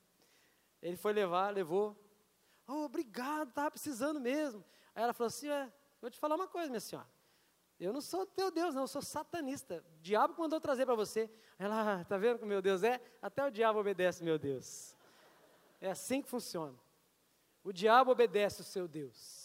Ele 0.81 0.95
foi 0.95 1.13
levar, 1.13 1.49
levou. 1.49 1.97
Oh, 2.67 2.85
obrigado, 2.85 3.49
estava 3.49 3.71
precisando 3.71 4.19
mesmo. 4.19 4.63
Aí 4.95 5.03
ela 5.03 5.13
falou 5.13 5.27
assim: 5.27 5.49
é, 5.49 5.71
vou 5.99 6.09
te 6.09 6.17
falar 6.17 6.35
uma 6.35 6.47
coisa, 6.47 6.69
minha 6.69 6.79
senhora. 6.79 7.07
Eu 7.79 7.91
não 7.91 8.01
sou 8.01 8.27
teu 8.27 8.51
Deus, 8.51 8.75
não, 8.75 8.83
eu 8.83 8.87
sou 8.87 9.01
satanista. 9.01 9.83
O 9.97 10.01
diabo 10.01 10.35
mandou 10.37 10.61
trazer 10.61 10.85
para 10.85 10.93
você. 10.93 11.29
Ela, 11.57 12.01
está 12.01 12.15
vendo 12.17 12.37
como 12.37 12.49
meu 12.49 12.61
Deus 12.61 12.83
é? 12.83 13.01
Até 13.19 13.43
o 13.43 13.49
diabo 13.49 13.79
obedece, 13.79 14.23
meu 14.23 14.37
Deus. 14.37 14.95
É 15.79 15.89
assim 15.89 16.21
que 16.21 16.29
funciona. 16.29 16.77
O 17.63 17.73
diabo 17.73 18.11
obedece 18.11 18.61
o 18.61 18.63
seu 18.63 18.87
Deus. 18.87 19.40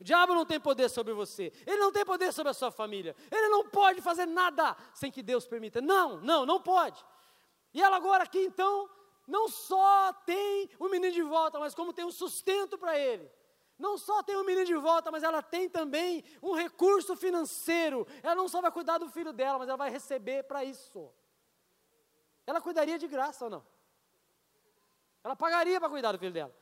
O 0.00 0.04
diabo 0.04 0.34
não 0.34 0.44
tem 0.44 0.58
poder 0.58 0.88
sobre 0.88 1.12
você, 1.12 1.52
ele 1.66 1.78
não 1.78 1.92
tem 1.92 2.04
poder 2.04 2.32
sobre 2.32 2.50
a 2.50 2.54
sua 2.54 2.70
família, 2.70 3.14
ele 3.30 3.48
não 3.48 3.68
pode 3.68 4.00
fazer 4.00 4.26
nada 4.26 4.76
sem 4.92 5.10
que 5.10 5.22
Deus 5.22 5.46
permita. 5.46 5.80
Não, 5.80 6.20
não, 6.20 6.44
não 6.44 6.60
pode. 6.60 7.04
E 7.72 7.82
ela 7.82 7.96
agora 7.96 8.24
aqui 8.24 8.38
então, 8.40 8.90
não 9.26 9.48
só 9.48 10.12
tem 10.26 10.68
o 10.78 10.88
menino 10.88 11.12
de 11.12 11.22
volta, 11.22 11.58
mas 11.58 11.74
como 11.74 11.92
tem 11.92 12.04
um 12.04 12.10
sustento 12.10 12.76
para 12.76 12.98
ele. 12.98 13.30
Não 13.78 13.98
só 13.98 14.22
tem 14.22 14.36
o 14.36 14.44
menino 14.44 14.64
de 14.64 14.76
volta, 14.76 15.10
mas 15.10 15.22
ela 15.22 15.42
tem 15.42 15.68
também 15.68 16.24
um 16.40 16.54
recurso 16.54 17.16
financeiro. 17.16 18.06
Ela 18.22 18.36
não 18.36 18.48
só 18.48 18.60
vai 18.60 18.70
cuidar 18.70 18.98
do 18.98 19.08
filho 19.08 19.32
dela, 19.32 19.58
mas 19.58 19.68
ela 19.68 19.76
vai 19.76 19.90
receber 19.90 20.44
para 20.44 20.64
isso. 20.64 21.12
Ela 22.46 22.60
cuidaria 22.60 22.98
de 22.98 23.08
graça 23.08 23.44
ou 23.44 23.50
não? 23.50 23.66
Ela 25.24 25.34
pagaria 25.34 25.80
para 25.80 25.88
cuidar 25.88 26.12
do 26.12 26.18
filho 26.18 26.32
dela. 26.32 26.54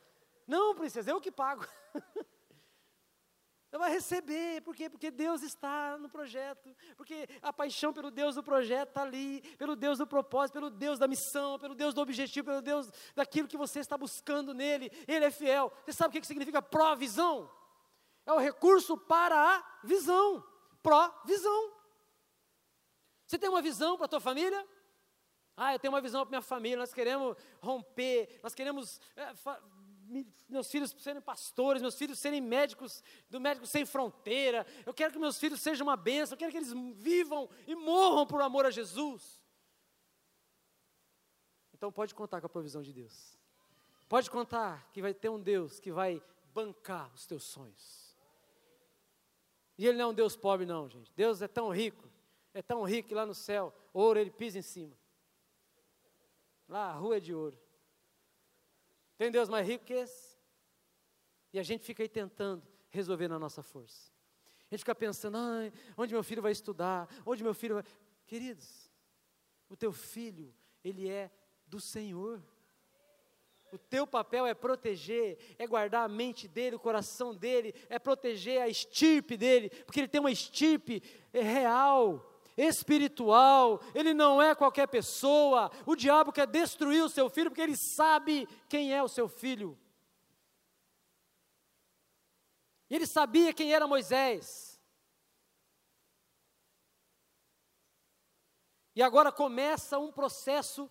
Não, 0.47 0.73
princesa, 0.73 1.11
eu 1.11 1.21
que 1.21 1.31
pago. 1.31 1.65
Vai 3.77 3.91
receber, 3.91 4.61
por 4.61 4.75
quê? 4.75 4.87
Porque 4.87 5.09
Deus 5.09 5.41
está 5.41 5.97
no 5.97 6.07
projeto, 6.07 6.75
porque 6.95 7.27
a 7.41 7.51
paixão 7.51 7.91
pelo 7.91 8.11
Deus 8.11 8.35
do 8.35 8.43
projeto 8.43 8.89
está 8.89 9.01
ali, 9.01 9.41
pelo 9.57 9.75
Deus 9.75 9.97
do 9.97 10.05
propósito, 10.05 10.53
pelo 10.53 10.69
Deus 10.69 10.99
da 10.99 11.07
missão, 11.07 11.57
pelo 11.57 11.73
Deus 11.73 11.93
do 11.93 12.01
objetivo, 12.01 12.45
pelo 12.45 12.61
Deus 12.61 12.91
daquilo 13.15 13.47
que 13.47 13.57
você 13.57 13.79
está 13.79 13.97
buscando 13.97 14.53
nele, 14.53 14.91
Ele 15.07 15.25
é 15.25 15.31
fiel. 15.31 15.73
Você 15.83 15.93
sabe 15.93 16.15
o 16.15 16.21
que 16.21 16.27
significa 16.27 16.61
provisão? 16.61 17.49
É 18.25 18.31
o 18.31 18.37
recurso 18.37 18.95
para 18.95 19.35
a 19.35 19.63
visão, 19.83 20.43
provisão. 20.81 21.73
Você 23.25 23.39
tem 23.39 23.49
uma 23.49 23.61
visão 23.61 23.97
para 23.97 24.05
a 24.05 24.09
tua 24.09 24.21
família? 24.21 24.67
Ah, 25.57 25.73
eu 25.73 25.79
tenho 25.79 25.93
uma 25.93 26.01
visão 26.01 26.21
para 26.21 26.29
minha 26.29 26.41
família, 26.41 26.77
nós 26.77 26.93
queremos 26.93 27.35
romper, 27.61 28.39
nós 28.43 28.53
queremos 28.53 28.99
é, 29.15 29.33
meus 30.49 30.69
filhos 30.69 30.91
serem 30.99 31.21
pastores, 31.21 31.81
meus 31.81 31.95
filhos 31.95 32.19
serem 32.19 32.41
médicos 32.41 33.03
do 33.29 33.39
Médico 33.39 33.65
Sem 33.65 33.85
Fronteira. 33.85 34.65
Eu 34.85 34.93
quero 34.93 35.13
que 35.13 35.19
meus 35.19 35.39
filhos 35.39 35.61
sejam 35.61 35.87
uma 35.87 35.97
bênção, 35.97 36.35
eu 36.35 36.39
quero 36.39 36.51
que 36.51 36.57
eles 36.57 36.73
vivam 36.95 37.49
e 37.67 37.75
morram 37.75 38.25
por 38.25 38.41
amor 38.41 38.65
a 38.65 38.71
Jesus. 38.71 39.41
Então 41.73 41.91
pode 41.91 42.13
contar 42.13 42.39
com 42.39 42.47
a 42.47 42.49
provisão 42.49 42.81
de 42.81 42.93
Deus. 42.93 43.37
Pode 44.07 44.29
contar 44.29 44.89
que 44.91 45.01
vai 45.01 45.13
ter 45.13 45.29
um 45.29 45.39
Deus 45.39 45.79
que 45.79 45.91
vai 45.91 46.21
bancar 46.53 47.11
os 47.13 47.25
teus 47.25 47.43
sonhos. 47.43 48.15
E 49.77 49.87
Ele 49.87 49.97
não 49.97 50.05
é 50.05 50.07
um 50.09 50.13
Deus 50.13 50.35
pobre, 50.35 50.65
não, 50.65 50.87
gente. 50.87 51.11
Deus 51.15 51.41
é 51.41 51.47
tão 51.47 51.69
rico, 51.69 52.07
é 52.53 52.61
tão 52.61 52.83
rico 52.83 53.09
que 53.09 53.15
lá 53.15 53.25
no 53.25 53.33
céu, 53.33 53.73
ouro 53.91 54.19
Ele 54.19 54.29
pisa 54.29 54.59
em 54.59 54.61
cima. 54.61 54.95
Lá 56.67 56.91
a 56.91 56.93
rua 56.93 57.17
é 57.17 57.19
de 57.19 57.33
ouro. 57.33 57.59
Tem 59.17 59.31
Deus 59.31 59.49
mais 59.49 59.67
rico 59.67 59.85
que 59.85 59.93
esse? 59.93 60.37
E 61.51 61.59
a 61.59 61.63
gente 61.63 61.83
fica 61.83 62.03
aí 62.03 62.09
tentando 62.09 62.63
resolver 62.89 63.27
na 63.27 63.37
nossa 63.37 63.61
força. 63.61 64.11
A 64.69 64.75
gente 64.75 64.79
fica 64.79 64.95
pensando, 64.95 65.37
ah, 65.37 65.71
onde 65.97 66.13
meu 66.13 66.23
filho 66.23 66.41
vai 66.41 66.51
estudar? 66.51 67.07
Onde 67.25 67.43
meu 67.43 67.53
filho 67.53 67.75
vai. 67.75 67.83
Queridos, 68.25 68.89
o 69.69 69.75
teu 69.75 69.91
filho, 69.91 70.53
ele 70.83 71.07
é 71.09 71.29
do 71.67 71.79
Senhor. 71.79 72.41
O 73.71 73.77
teu 73.77 74.05
papel 74.05 74.45
é 74.45 74.53
proteger, 74.53 75.37
é 75.57 75.65
guardar 75.65 76.05
a 76.05 76.07
mente 76.07 76.47
dele, 76.47 76.75
o 76.75 76.79
coração 76.79 77.35
dele, 77.35 77.73
é 77.89 77.97
proteger 77.97 78.61
a 78.61 78.67
estirpe 78.67 79.35
dele, 79.35 79.69
porque 79.69 79.99
ele 79.99 80.07
tem 80.07 80.21
uma 80.21 80.31
estirpe 80.31 81.01
real 81.31 82.32
espiritual, 82.55 83.81
ele 83.93 84.13
não 84.13 84.41
é 84.41 84.53
qualquer 84.53 84.87
pessoa. 84.87 85.71
O 85.85 85.95
diabo 85.95 86.31
quer 86.31 86.47
destruir 86.47 87.03
o 87.03 87.09
seu 87.09 87.29
filho 87.29 87.49
porque 87.49 87.61
ele 87.61 87.75
sabe 87.75 88.47
quem 88.69 88.93
é 88.93 89.01
o 89.01 89.07
seu 89.07 89.27
filho. 89.27 89.77
Ele 92.89 93.07
sabia 93.07 93.53
quem 93.53 93.73
era 93.73 93.87
Moisés. 93.87 94.79
E 98.95 99.01
agora 99.01 99.31
começa 99.31 99.97
um 99.97 100.11
processo 100.11 100.89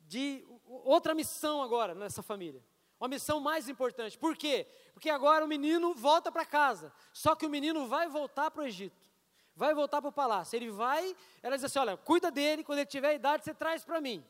de 0.00 0.42
outra 0.64 1.14
missão 1.14 1.62
agora 1.62 1.94
nessa 1.94 2.22
família. 2.22 2.64
Uma 2.98 3.08
missão 3.08 3.38
mais 3.38 3.68
importante. 3.68 4.18
Por 4.18 4.36
quê? 4.36 4.66
Porque 4.94 5.10
agora 5.10 5.44
o 5.44 5.48
menino 5.48 5.94
volta 5.94 6.32
para 6.32 6.46
casa. 6.46 6.90
Só 7.12 7.34
que 7.36 7.44
o 7.44 7.50
menino 7.50 7.86
vai 7.86 8.08
voltar 8.08 8.50
para 8.50 8.62
o 8.62 8.66
Egito 8.66 9.07
vai 9.58 9.74
voltar 9.74 10.00
para 10.00 10.08
o 10.08 10.12
palácio. 10.12 10.56
Ele 10.56 10.70
vai, 10.70 11.16
ela 11.42 11.56
diz 11.56 11.64
assim: 11.64 11.80
olha, 11.80 11.96
cuida 11.96 12.30
dele, 12.30 12.62
quando 12.62 12.78
ele 12.78 12.86
tiver 12.86 13.14
idade, 13.14 13.44
você 13.44 13.52
traz 13.52 13.84
para 13.84 14.00
mim. 14.00 14.24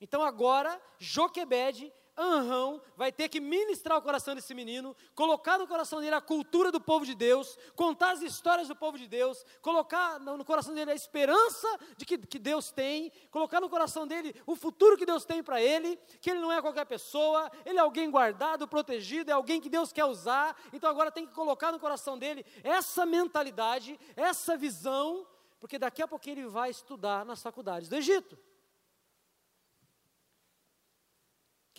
Então 0.00 0.22
agora, 0.22 0.80
Joquebede, 0.98 1.92
Anrão, 2.22 2.82
vai 2.96 3.10
ter 3.10 3.28
que 3.28 3.40
ministrar 3.40 3.96
o 3.96 4.02
coração 4.02 4.34
desse 4.34 4.54
menino, 4.54 4.94
colocar 5.14 5.58
no 5.58 5.66
coração 5.66 6.00
dele 6.00 6.14
a 6.14 6.20
cultura 6.20 6.70
do 6.70 6.80
povo 6.80 7.06
de 7.06 7.14
Deus, 7.14 7.58
contar 7.74 8.12
as 8.12 8.20
histórias 8.20 8.68
do 8.68 8.76
povo 8.76 8.98
de 8.98 9.08
Deus, 9.08 9.44
colocar 9.62 10.20
no 10.20 10.44
coração 10.44 10.74
dele 10.74 10.90
a 10.90 10.94
esperança 10.94 11.66
de 11.96 12.04
que, 12.04 12.18
que 12.18 12.38
Deus 12.38 12.70
tem, 12.70 13.10
colocar 13.30 13.60
no 13.60 13.70
coração 13.70 14.06
dele 14.06 14.34
o 14.46 14.54
futuro 14.54 14.96
que 14.96 15.06
Deus 15.06 15.24
tem 15.24 15.42
para 15.42 15.62
ele, 15.62 15.98
que 16.20 16.30
ele 16.30 16.40
não 16.40 16.52
é 16.52 16.60
qualquer 16.60 16.84
pessoa, 16.84 17.50
ele 17.64 17.78
é 17.78 17.82
alguém 17.82 18.10
guardado, 18.10 18.68
protegido, 18.68 19.30
é 19.30 19.34
alguém 19.34 19.60
que 19.60 19.70
Deus 19.70 19.92
quer 19.92 20.04
usar. 20.04 20.54
Então 20.72 20.90
agora 20.90 21.10
tem 21.10 21.26
que 21.26 21.34
colocar 21.34 21.72
no 21.72 21.80
coração 21.80 22.18
dele 22.18 22.44
essa 22.62 23.06
mentalidade, 23.06 23.98
essa 24.14 24.56
visão, 24.56 25.26
porque 25.58 25.78
daqui 25.78 26.02
a 26.02 26.08
pouco 26.08 26.28
ele 26.28 26.46
vai 26.46 26.70
estudar 26.70 27.24
nas 27.24 27.42
faculdades 27.42 27.88
do 27.88 27.96
Egito. 27.96 28.38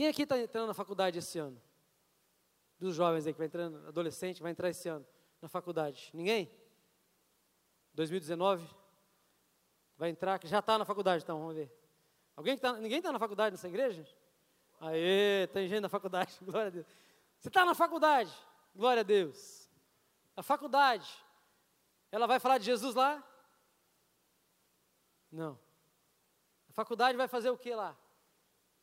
Quem 0.02 0.08
aqui 0.08 0.24
está 0.24 0.36
entrando 0.36 0.66
na 0.66 0.74
faculdade 0.74 1.20
esse 1.20 1.38
ano? 1.38 1.62
Dos 2.80 2.96
jovens 2.96 3.28
aí 3.28 3.34
que 3.34 3.38
vai 3.38 3.46
entrando, 3.46 3.88
adolescente, 3.88 4.42
vai 4.42 4.50
entrar 4.52 4.68
esse 4.68 4.90
ano 4.90 5.06
na 5.40 5.48
faculdade? 5.48 6.10
Ninguém? 6.12 6.50
2019? 7.94 8.68
Vai 9.96 10.10
entrar, 10.10 10.40
já 10.44 10.58
está 10.58 10.80
na 10.80 10.86
faculdade, 10.86 11.24
então, 11.24 11.38
vamos 11.38 11.54
ver. 11.54 11.72
Alguém 12.36 12.56
que 12.56 12.62
tá, 12.64 12.74
ninguém 12.74 12.98
está 12.98 13.12
na 13.12 13.20
faculdade 13.20 13.54
nessa 13.54 13.68
igreja? 13.68 14.04
Aê, 14.80 15.46
tem 15.54 15.68
gente 15.68 15.82
na 15.82 15.90
faculdade, 15.90 16.36
glória 16.42 16.70
a 16.70 16.72
Deus. 16.72 16.88
Você 17.38 17.50
está 17.50 17.64
na 17.64 17.76
faculdade, 17.76 18.36
glória 18.76 19.02
a 19.02 19.04
Deus. 19.04 19.70
A 20.36 20.42
faculdade, 20.42 21.08
ela 22.12 22.26
vai 22.26 22.40
falar 22.40 22.58
de 22.58 22.66
Jesus 22.66 22.96
lá? 22.96 23.24
Não. 25.32 25.60
A 26.72 26.74
faculdade 26.74 27.16
vai 27.16 27.28
fazer 27.28 27.52
o 27.52 27.58
que 27.58 27.76
lá? 27.76 27.96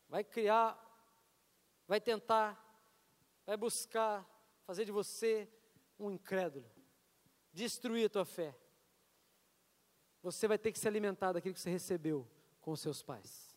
Vai 0.08 0.22
criar 0.22 0.86
vai 1.88 2.00
tentar, 2.00 2.62
vai 3.46 3.56
buscar 3.56 4.24
fazer 4.64 4.84
de 4.84 4.92
você 4.92 5.50
um 5.98 6.10
incrédulo, 6.10 6.70
destruir 7.52 8.06
a 8.06 8.10
tua 8.10 8.24
fé. 8.26 8.54
Você 10.22 10.46
vai 10.46 10.58
ter 10.58 10.70
que 10.70 10.78
se 10.78 10.86
alimentar 10.86 11.32
daquilo 11.32 11.54
que 11.54 11.60
você 11.60 11.70
recebeu 11.70 12.28
com 12.60 12.72
os 12.72 12.80
seus 12.80 13.02
pais. 13.02 13.48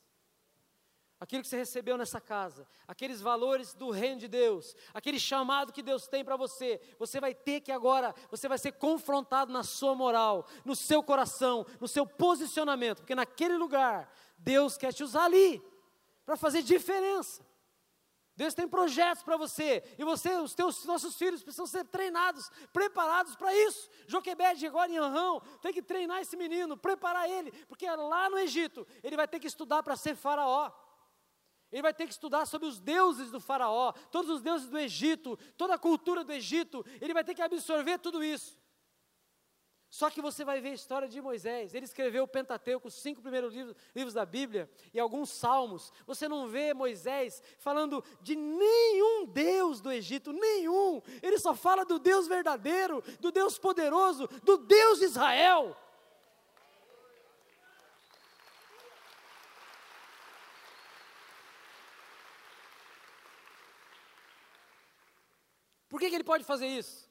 Aquilo 1.19 1.43
que 1.43 1.49
você 1.49 1.57
recebeu 1.57 1.97
nessa 1.97 2.19
casa, 2.19 2.67
aqueles 2.87 3.21
valores 3.21 3.75
do 3.75 3.91
reino 3.91 4.21
de 4.21 4.27
Deus, 4.27 4.75
aquele 4.91 5.19
chamado 5.19 5.71
que 5.71 5.83
Deus 5.83 6.07
tem 6.07 6.25
para 6.25 6.35
você, 6.35 6.81
você 6.97 7.19
vai 7.19 7.35
ter 7.35 7.61
que 7.61 7.71
agora, 7.71 8.15
você 8.31 8.47
vai 8.47 8.57
ser 8.57 8.71
confrontado 8.71 9.53
na 9.53 9.61
sua 9.61 9.93
moral, 9.93 10.47
no 10.65 10.75
seu 10.75 11.03
coração, 11.03 11.63
no 11.79 11.87
seu 11.87 12.07
posicionamento, 12.07 12.99
porque 12.99 13.13
naquele 13.13 13.55
lugar, 13.55 14.11
Deus 14.35 14.77
quer 14.77 14.93
te 14.93 15.03
usar 15.03 15.25
ali, 15.25 15.61
para 16.25 16.35
fazer 16.35 16.63
diferença. 16.63 17.45
Deus 18.41 18.55
tem 18.55 18.67
projetos 18.67 19.21
para 19.21 19.37
você, 19.37 19.83
e 19.99 20.03
você, 20.03 20.35
os 20.37 20.55
teus 20.55 20.83
nossos 20.83 21.15
filhos 21.15 21.43
precisam 21.43 21.67
ser 21.67 21.85
treinados, 21.85 22.49
preparados 22.73 23.35
para 23.35 23.55
isso. 23.55 23.87
Joquebede 24.07 24.65
agora 24.65 24.91
em 24.91 24.97
Anrão, 24.97 25.39
tem 25.61 25.71
que 25.71 25.83
treinar 25.83 26.21
esse 26.21 26.35
menino, 26.35 26.75
preparar 26.75 27.29
ele, 27.29 27.51
porque 27.67 27.87
lá 27.87 28.31
no 28.31 28.39
Egito 28.39 28.87
ele 29.03 29.15
vai 29.15 29.27
ter 29.27 29.39
que 29.39 29.45
estudar 29.45 29.83
para 29.83 29.95
ser 29.95 30.15
faraó. 30.15 30.71
Ele 31.71 31.83
vai 31.83 31.93
ter 31.93 32.07
que 32.07 32.13
estudar 32.13 32.47
sobre 32.47 32.67
os 32.67 32.79
deuses 32.79 33.29
do 33.29 33.39
faraó, 33.39 33.91
todos 34.09 34.31
os 34.31 34.41
deuses 34.41 34.67
do 34.67 34.79
Egito, 34.79 35.37
toda 35.55 35.75
a 35.75 35.77
cultura 35.77 36.23
do 36.23 36.33
Egito, 36.33 36.83
ele 36.99 37.13
vai 37.13 37.23
ter 37.23 37.35
que 37.35 37.43
absorver 37.43 37.99
tudo 37.99 38.23
isso. 38.23 38.57
Só 39.91 40.09
que 40.09 40.21
você 40.21 40.45
vai 40.45 40.61
ver 40.61 40.69
a 40.69 40.73
história 40.73 41.05
de 41.05 41.19
Moisés. 41.21 41.73
Ele 41.73 41.83
escreveu 41.83 42.23
o 42.23 42.27
Pentateuco, 42.27 42.87
os 42.87 42.93
cinco 42.93 43.21
primeiros 43.21 43.53
livros, 43.53 43.75
livros, 43.93 44.13
da 44.13 44.25
Bíblia 44.25 44.71
e 44.93 44.99
alguns 44.99 45.29
salmos. 45.29 45.91
Você 46.07 46.29
não 46.29 46.47
vê 46.47 46.73
Moisés 46.73 47.43
falando 47.59 48.01
de 48.21 48.33
nenhum 48.33 49.25
Deus 49.25 49.81
do 49.81 49.91
Egito, 49.91 50.31
nenhum. 50.31 51.01
Ele 51.21 51.37
só 51.37 51.53
fala 51.53 51.83
do 51.83 51.99
Deus 51.99 52.25
verdadeiro, 52.25 53.03
do 53.19 53.33
Deus 53.33 53.59
poderoso, 53.59 54.29
do 54.43 54.59
Deus 54.59 54.99
de 54.99 55.05
Israel. 55.05 55.75
Por 65.89 65.99
que, 65.99 66.09
que 66.09 66.15
ele 66.15 66.23
pode 66.23 66.45
fazer 66.45 66.67
isso? 66.67 67.10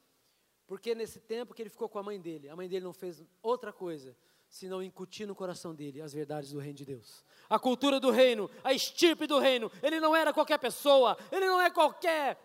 Porque 0.71 0.95
nesse 0.95 1.19
tempo 1.19 1.53
que 1.53 1.61
ele 1.61 1.69
ficou 1.69 1.89
com 1.89 1.99
a 1.99 2.03
mãe 2.03 2.17
dele, 2.17 2.47
a 2.47 2.55
mãe 2.55 2.65
dele 2.65 2.85
não 2.85 2.93
fez 2.93 3.21
outra 3.43 3.73
coisa 3.73 4.15
senão 4.47 4.81
incutir 4.81 5.27
no 5.27 5.35
coração 5.35 5.75
dele 5.75 6.01
as 6.01 6.13
verdades 6.13 6.53
do 6.53 6.59
reino 6.59 6.77
de 6.77 6.85
Deus. 6.85 7.25
A 7.49 7.59
cultura 7.59 7.99
do 7.99 8.09
reino, 8.09 8.49
a 8.63 8.71
estirpe 8.71 9.27
do 9.27 9.37
reino. 9.37 9.69
Ele 9.83 9.99
não 9.99 10.15
era 10.15 10.31
qualquer 10.31 10.57
pessoa, 10.59 11.17
ele 11.29 11.45
não 11.45 11.59
é 11.59 11.69
qualquer 11.69 12.39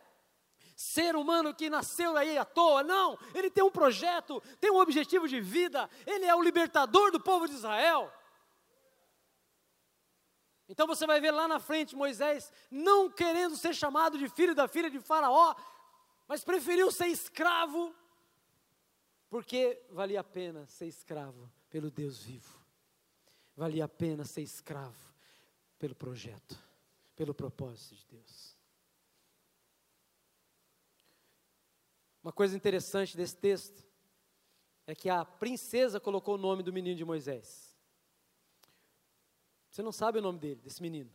ser 0.74 1.14
humano 1.14 1.54
que 1.54 1.70
nasceu 1.70 2.16
aí 2.16 2.36
à 2.36 2.44
toa, 2.44 2.82
não. 2.82 3.16
Ele 3.32 3.48
tem 3.48 3.62
um 3.62 3.70
projeto, 3.70 4.42
tem 4.58 4.72
um 4.72 4.80
objetivo 4.80 5.28
de 5.28 5.40
vida, 5.40 5.88
ele 6.04 6.24
é 6.24 6.34
o 6.34 6.42
libertador 6.42 7.12
do 7.12 7.20
povo 7.20 7.46
de 7.46 7.54
Israel. 7.54 8.12
Então 10.68 10.84
você 10.84 11.06
vai 11.06 11.20
ver 11.20 11.30
lá 11.30 11.46
na 11.46 11.60
frente 11.60 11.94
Moisés 11.94 12.52
não 12.72 13.08
querendo 13.08 13.54
ser 13.54 13.72
chamado 13.72 14.18
de 14.18 14.28
filho 14.28 14.52
da 14.52 14.66
filha 14.66 14.90
de 14.90 14.98
Faraó, 14.98 15.54
mas 16.26 16.42
preferiu 16.42 16.90
ser 16.90 17.06
escravo, 17.06 17.94
porque 19.28 19.82
valia 19.90 20.20
a 20.20 20.24
pena 20.24 20.66
ser 20.66 20.86
escravo 20.86 21.50
pelo 21.68 21.90
Deus 21.90 22.22
vivo, 22.22 22.60
valia 23.56 23.84
a 23.84 23.88
pena 23.88 24.24
ser 24.24 24.42
escravo 24.42 25.14
pelo 25.78 25.94
projeto, 25.94 26.56
pelo 27.14 27.34
propósito 27.34 27.94
de 27.94 28.06
Deus. 28.06 28.56
Uma 32.22 32.32
coisa 32.32 32.56
interessante 32.56 33.16
desse 33.16 33.36
texto 33.36 33.86
é 34.86 34.94
que 34.94 35.08
a 35.08 35.24
princesa 35.24 36.00
colocou 36.00 36.34
o 36.34 36.38
nome 36.38 36.62
do 36.62 36.72
menino 36.72 36.96
de 36.96 37.04
Moisés. 37.04 37.76
Você 39.70 39.82
não 39.82 39.92
sabe 39.92 40.18
o 40.18 40.22
nome 40.22 40.38
dele, 40.38 40.60
desse 40.60 40.80
menino. 40.80 41.12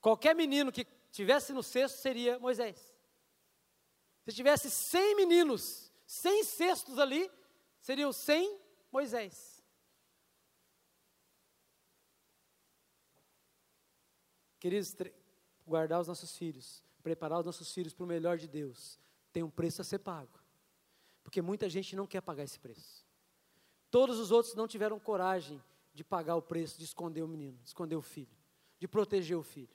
Qualquer 0.00 0.34
menino 0.34 0.72
que 0.72 0.84
tivesse 1.10 1.52
no 1.52 1.62
cesto 1.62 1.98
seria 2.00 2.38
Moisés. 2.38 2.92
Se 4.24 4.32
tivesse 4.32 4.70
100 4.70 5.16
meninos, 5.16 5.91
100 6.12 6.44
cestos 6.44 6.98
ali, 6.98 7.30
seriam 7.80 8.12
100 8.12 8.60
Moisés. 8.92 9.64
Queridos, 14.60 14.94
guardar 15.66 16.02
os 16.02 16.08
nossos 16.08 16.36
filhos, 16.36 16.84
preparar 17.02 17.38
os 17.38 17.46
nossos 17.46 17.72
filhos 17.72 17.94
para 17.94 18.04
o 18.04 18.06
melhor 18.06 18.36
de 18.36 18.46
Deus, 18.46 19.00
tem 19.32 19.42
um 19.42 19.48
preço 19.48 19.80
a 19.80 19.84
ser 19.84 20.00
pago. 20.00 20.38
Porque 21.22 21.40
muita 21.40 21.66
gente 21.70 21.96
não 21.96 22.06
quer 22.06 22.20
pagar 22.20 22.44
esse 22.44 22.60
preço. 22.60 23.06
Todos 23.90 24.18
os 24.18 24.30
outros 24.30 24.54
não 24.54 24.68
tiveram 24.68 25.00
coragem 25.00 25.64
de 25.94 26.04
pagar 26.04 26.36
o 26.36 26.42
preço 26.42 26.76
de 26.78 26.84
esconder 26.84 27.22
o 27.22 27.28
menino, 27.28 27.56
de 27.56 27.68
esconder 27.68 27.96
o 27.96 28.02
filho, 28.02 28.36
de 28.78 28.86
proteger 28.86 29.38
o 29.38 29.42
filho. 29.42 29.74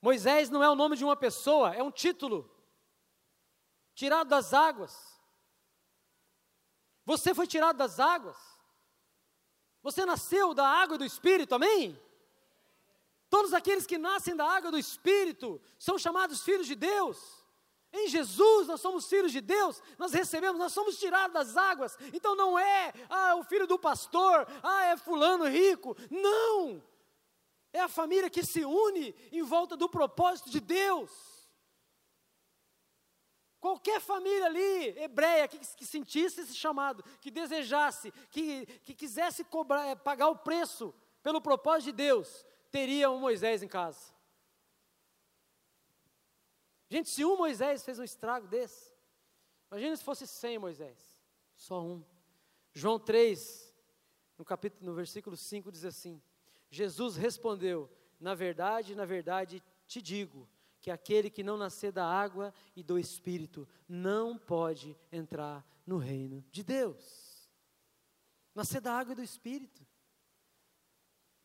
Moisés 0.00 0.48
não 0.48 0.64
é 0.64 0.70
o 0.70 0.74
nome 0.74 0.96
de 0.96 1.04
uma 1.04 1.14
pessoa, 1.14 1.74
é 1.74 1.82
um 1.82 1.90
título. 1.90 2.53
Tirado 3.94 4.28
das 4.28 4.52
águas. 4.52 5.14
Você 7.04 7.34
foi 7.34 7.46
tirado 7.46 7.76
das 7.76 8.00
águas. 8.00 8.36
Você 9.82 10.06
nasceu 10.06 10.54
da 10.54 10.66
água 10.66 10.96
do 10.96 11.04
Espírito, 11.04 11.54
amém? 11.54 12.00
Todos 13.28 13.52
aqueles 13.52 13.86
que 13.86 13.98
nascem 13.98 14.34
da 14.34 14.46
água 14.46 14.70
do 14.70 14.78
Espírito 14.78 15.60
são 15.78 15.98
chamados 15.98 16.42
filhos 16.42 16.66
de 16.66 16.74
Deus. 16.74 17.44
Em 17.92 18.08
Jesus 18.08 18.66
nós 18.66 18.80
somos 18.80 19.06
filhos 19.06 19.30
de 19.30 19.40
Deus, 19.40 19.80
nós 19.98 20.12
recebemos, 20.12 20.58
nós 20.58 20.72
somos 20.72 20.98
tirados 20.98 21.32
das 21.32 21.56
águas. 21.56 21.96
Então 22.12 22.34
não 22.34 22.58
é, 22.58 22.92
ah, 23.08 23.36
o 23.36 23.44
filho 23.44 23.66
do 23.66 23.78
pastor, 23.78 24.46
ah, 24.62 24.84
é 24.86 24.96
fulano 24.96 25.46
rico. 25.46 25.96
Não! 26.10 26.82
É 27.72 27.80
a 27.80 27.88
família 27.88 28.30
que 28.30 28.44
se 28.44 28.64
une 28.64 29.14
em 29.30 29.42
volta 29.42 29.76
do 29.76 29.88
propósito 29.88 30.48
de 30.48 30.60
Deus. 30.60 31.33
Qualquer 33.64 33.98
família 33.98 34.44
ali, 34.44 34.88
hebreia, 34.98 35.48
que, 35.48 35.58
que 35.58 35.86
sentisse 35.86 36.42
esse 36.42 36.54
chamado, 36.54 37.02
que 37.18 37.30
desejasse, 37.30 38.12
que, 38.30 38.66
que 38.84 38.94
quisesse 38.94 39.42
cobrar, 39.42 39.86
eh, 39.86 39.94
pagar 39.94 40.28
o 40.28 40.36
preço 40.36 40.94
pelo 41.22 41.40
propósito 41.40 41.86
de 41.86 41.92
Deus, 41.92 42.46
teria 42.70 43.10
um 43.10 43.18
Moisés 43.18 43.62
em 43.62 43.66
casa. 43.66 44.12
Gente, 46.90 47.08
se 47.08 47.24
um 47.24 47.38
Moisés 47.38 47.82
fez 47.82 47.98
um 47.98 48.04
estrago 48.04 48.46
desse, 48.46 48.92
imagina 49.70 49.96
se 49.96 50.04
fosse 50.04 50.26
cem 50.26 50.58
Moisés, 50.58 51.18
só 51.56 51.80
um. 51.80 52.04
João 52.74 52.98
3, 52.98 53.74
no 54.36 54.44
capítulo, 54.44 54.90
no 54.90 54.94
versículo 54.94 55.38
5 55.38 55.72
diz 55.72 55.86
assim: 55.86 56.22
Jesus 56.68 57.16
respondeu: 57.16 57.90
Na 58.20 58.34
verdade, 58.34 58.94
na 58.94 59.06
verdade 59.06 59.62
te 59.86 60.02
digo, 60.02 60.46
que 60.84 60.90
aquele 60.90 61.30
que 61.30 61.42
não 61.42 61.56
nascer 61.56 61.90
da 61.90 62.04
água 62.04 62.52
e 62.76 62.82
do 62.82 62.98
espírito 62.98 63.66
não 63.88 64.36
pode 64.36 64.94
entrar 65.10 65.66
no 65.86 65.96
reino 65.96 66.44
de 66.50 66.62
Deus. 66.62 67.48
Nascer 68.54 68.82
da 68.82 68.92
água 68.92 69.14
e 69.14 69.16
do 69.16 69.22
espírito. 69.22 69.80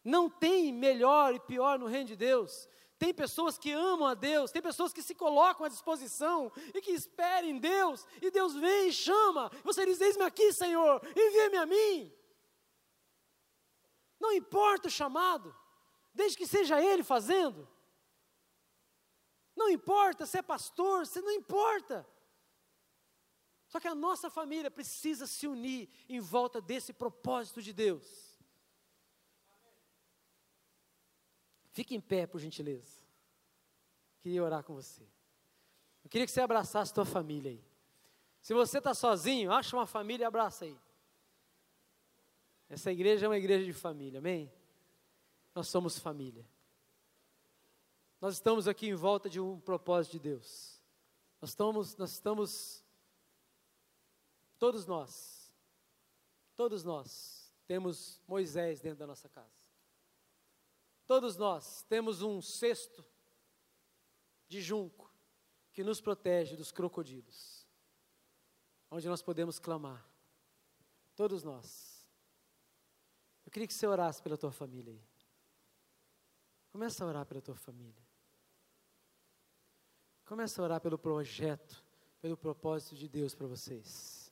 Não 0.03 0.29
tem 0.29 0.73
melhor 0.73 1.33
e 1.33 1.39
pior 1.39 1.79
no 1.79 1.85
reino 1.85 2.09
de 2.09 2.17
Deus. 2.17 2.67
Tem 2.97 3.13
pessoas 3.13 3.57
que 3.57 3.71
amam 3.71 4.05
a 4.09 4.13
Deus, 4.13 4.51
tem 4.51 4.61
pessoas 4.61 4.91
que 4.91 5.01
se 5.01 5.15
colocam 5.15 5.65
à 5.65 5.69
disposição 5.69 6.51
e 6.75 6.81
que 6.81 6.91
esperam 6.91 7.47
em 7.47 7.59
Deus, 7.59 8.05
e 8.21 8.29
Deus 8.29 8.53
vem 8.55 8.89
e 8.89 8.91
chama. 8.91 9.49
Você 9.63 9.85
diz: 9.85 10.01
Eis-me 10.01 10.23
aqui, 10.23 10.51
Senhor, 10.51 11.01
envia-me 11.15 11.55
a 11.55 11.65
mim. 11.65 12.13
Não 14.19 14.33
importa 14.33 14.89
o 14.89 14.91
chamado, 14.91 15.55
desde 16.13 16.37
que 16.37 16.45
seja 16.45 16.83
Ele 16.83 17.05
fazendo. 17.05 17.65
Não 19.59 19.69
importa 19.69 20.25
se 20.25 20.37
é 20.37 20.41
pastor, 20.41 21.05
se 21.05 21.19
não 21.21 21.33
importa. 21.33 22.07
Só 23.67 23.77
que 23.77 23.89
a 23.89 23.93
nossa 23.93 24.29
família 24.29 24.71
precisa 24.71 25.27
se 25.27 25.45
unir 25.47 25.89
em 26.07 26.21
volta 26.21 26.61
desse 26.61 26.93
propósito 26.93 27.61
de 27.61 27.73
Deus. 27.73 28.39
Fique 31.71 31.93
em 31.93 31.99
pé, 31.99 32.25
por 32.25 32.39
gentileza. 32.39 33.01
Queria 34.21 34.41
orar 34.41 34.63
com 34.63 34.73
você. 34.73 35.03
Eu 36.05 36.09
queria 36.09 36.25
que 36.25 36.31
você 36.31 36.39
abraçasse 36.39 36.91
a 36.91 36.95
tua 36.95 37.05
família 37.05 37.51
aí. 37.51 37.61
Se 38.39 38.53
você 38.53 38.77
está 38.77 38.93
sozinho, 38.93 39.51
acha 39.51 39.75
uma 39.75 39.85
família 39.85 40.23
e 40.23 40.25
abraça 40.25 40.63
aí. 40.63 40.79
Essa 42.69 42.93
igreja 42.93 43.25
é 43.25 43.29
uma 43.29 43.37
igreja 43.37 43.65
de 43.65 43.73
família, 43.73 44.19
amém? 44.19 44.49
Nós 45.53 45.67
somos 45.67 45.99
família. 45.99 46.47
Nós 48.21 48.33
estamos 48.33 48.67
aqui 48.67 48.87
em 48.87 48.95
volta 48.95 49.29
de 49.29 49.39
um 49.39 49.59
propósito 49.61 50.13
de 50.13 50.19
Deus. 50.19 50.83
Nós 51.41 51.51
estamos, 51.51 51.95
nós 51.95 52.11
estamos, 52.11 52.83
todos 54.57 54.85
nós, 54.85 55.53
todos 56.53 56.83
nós, 56.83 57.53
temos 57.65 58.21
Moisés 58.27 58.81
dentro 58.81 58.99
da 58.99 59.07
nossa 59.07 59.29
casa. 59.29 59.57
Todos 61.07 61.37
nós 61.37 61.83
temos 61.83 62.21
um 62.21 62.41
cesto 62.41 63.05
de 64.49 64.61
junco 64.61 65.09
que 65.71 65.83
nos 65.83 66.01
protege 66.01 66.57
dos 66.57 66.71
crocodilos, 66.71 67.65
onde 68.91 69.07
nós 69.07 69.21
podemos 69.21 69.59
clamar. 69.59 70.05
Todos 71.15 71.43
nós. 71.43 72.05
Eu 73.45 73.51
queria 73.51 73.67
que 73.67 73.73
você 73.73 73.87
orasse 73.87 74.21
pela 74.21 74.37
tua 74.37 74.51
família 74.51 74.93
aí. 74.93 75.03
Começa 76.69 77.03
a 77.03 77.07
orar 77.07 77.25
pela 77.25 77.41
tua 77.41 77.55
família. 77.55 78.08
Começa 80.29 80.61
a 80.61 80.63
orar 80.63 80.79
pelo 80.79 80.95
projeto, 80.95 81.83
pelo 82.21 82.37
propósito 82.37 82.95
de 82.95 83.09
Deus 83.09 83.33
para 83.33 83.47
vocês. 83.47 84.31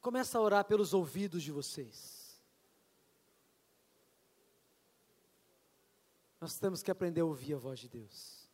Começa 0.00 0.38
a 0.38 0.40
orar 0.40 0.64
pelos 0.64 0.94
ouvidos 0.94 1.42
de 1.42 1.52
vocês. 1.52 2.40
Nós 6.40 6.58
temos 6.58 6.82
que 6.82 6.90
aprender 6.90 7.20
a 7.20 7.26
ouvir 7.26 7.52
a 7.52 7.58
voz 7.58 7.78
de 7.78 7.90
Deus. 7.90 8.48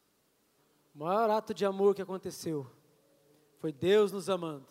O 0.93 0.99
maior 0.99 1.31
ato 1.31 1.55
de 1.55 1.64
amor 1.64 1.95
que 1.95 2.03
aconteceu 2.03 2.68
foi 3.61 3.72
Deus 3.72 4.11
nos 4.11 4.29
amando. 4.29 4.66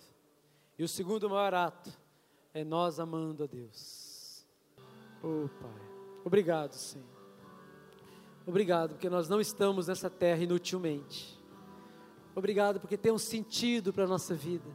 E 0.78 0.84
o 0.84 0.90
segundo 0.90 1.30
maior 1.30 1.54
ato 1.54 1.90
é 2.54 2.66
nós 2.66 3.00
amando 3.00 3.46
a 3.46 3.48
Deus. 3.48 4.46
Oh, 5.24 5.48
Pai. 5.48 6.22
Obrigado, 6.26 6.74
Senhor. 6.74 7.17
Obrigado, 8.48 8.92
porque 8.92 9.10
nós 9.10 9.28
não 9.28 9.42
estamos 9.42 9.88
nessa 9.88 10.10
terra 10.10 10.42
inutilmente. 10.42 11.38
Obrigado, 12.34 12.80
porque 12.80 12.96
tem 12.96 13.12
um 13.12 13.18
sentido 13.18 13.92
para 13.92 14.06
a 14.06 14.08
nossa 14.08 14.34
vida. 14.34 14.70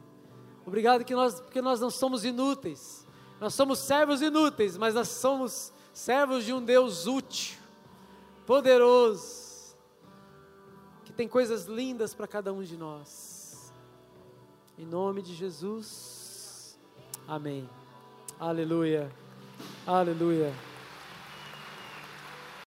Obrigado 0.63 1.03
que 1.03 1.15
nós, 1.15 1.41
porque 1.41 1.61
nós 1.61 1.81
não 1.81 1.89
somos 1.89 2.23
inúteis. 2.23 3.07
Nós 3.41 3.55
somos 3.55 3.79
servos 3.79 4.21
inúteis, 4.21 4.77
mas 4.77 4.93
nós 4.93 5.07
somos 5.07 5.73
servos 5.91 6.45
de 6.45 6.53
um 6.53 6.63
Deus 6.63 7.07
útil 7.07 7.57
poderoso, 8.45 9.75
que 11.05 11.13
tem 11.13 11.27
coisas 11.27 11.65
lindas 11.65 12.13
para 12.13 12.27
cada 12.27 12.53
um 12.53 12.61
de 12.61 12.77
nós. 12.77 13.73
Em 14.77 14.85
nome 14.85 15.21
de 15.21 15.33
Jesus, 15.33 16.77
amém. 17.27 17.67
Aleluia, 18.39 19.11
aleluia. 19.85 20.72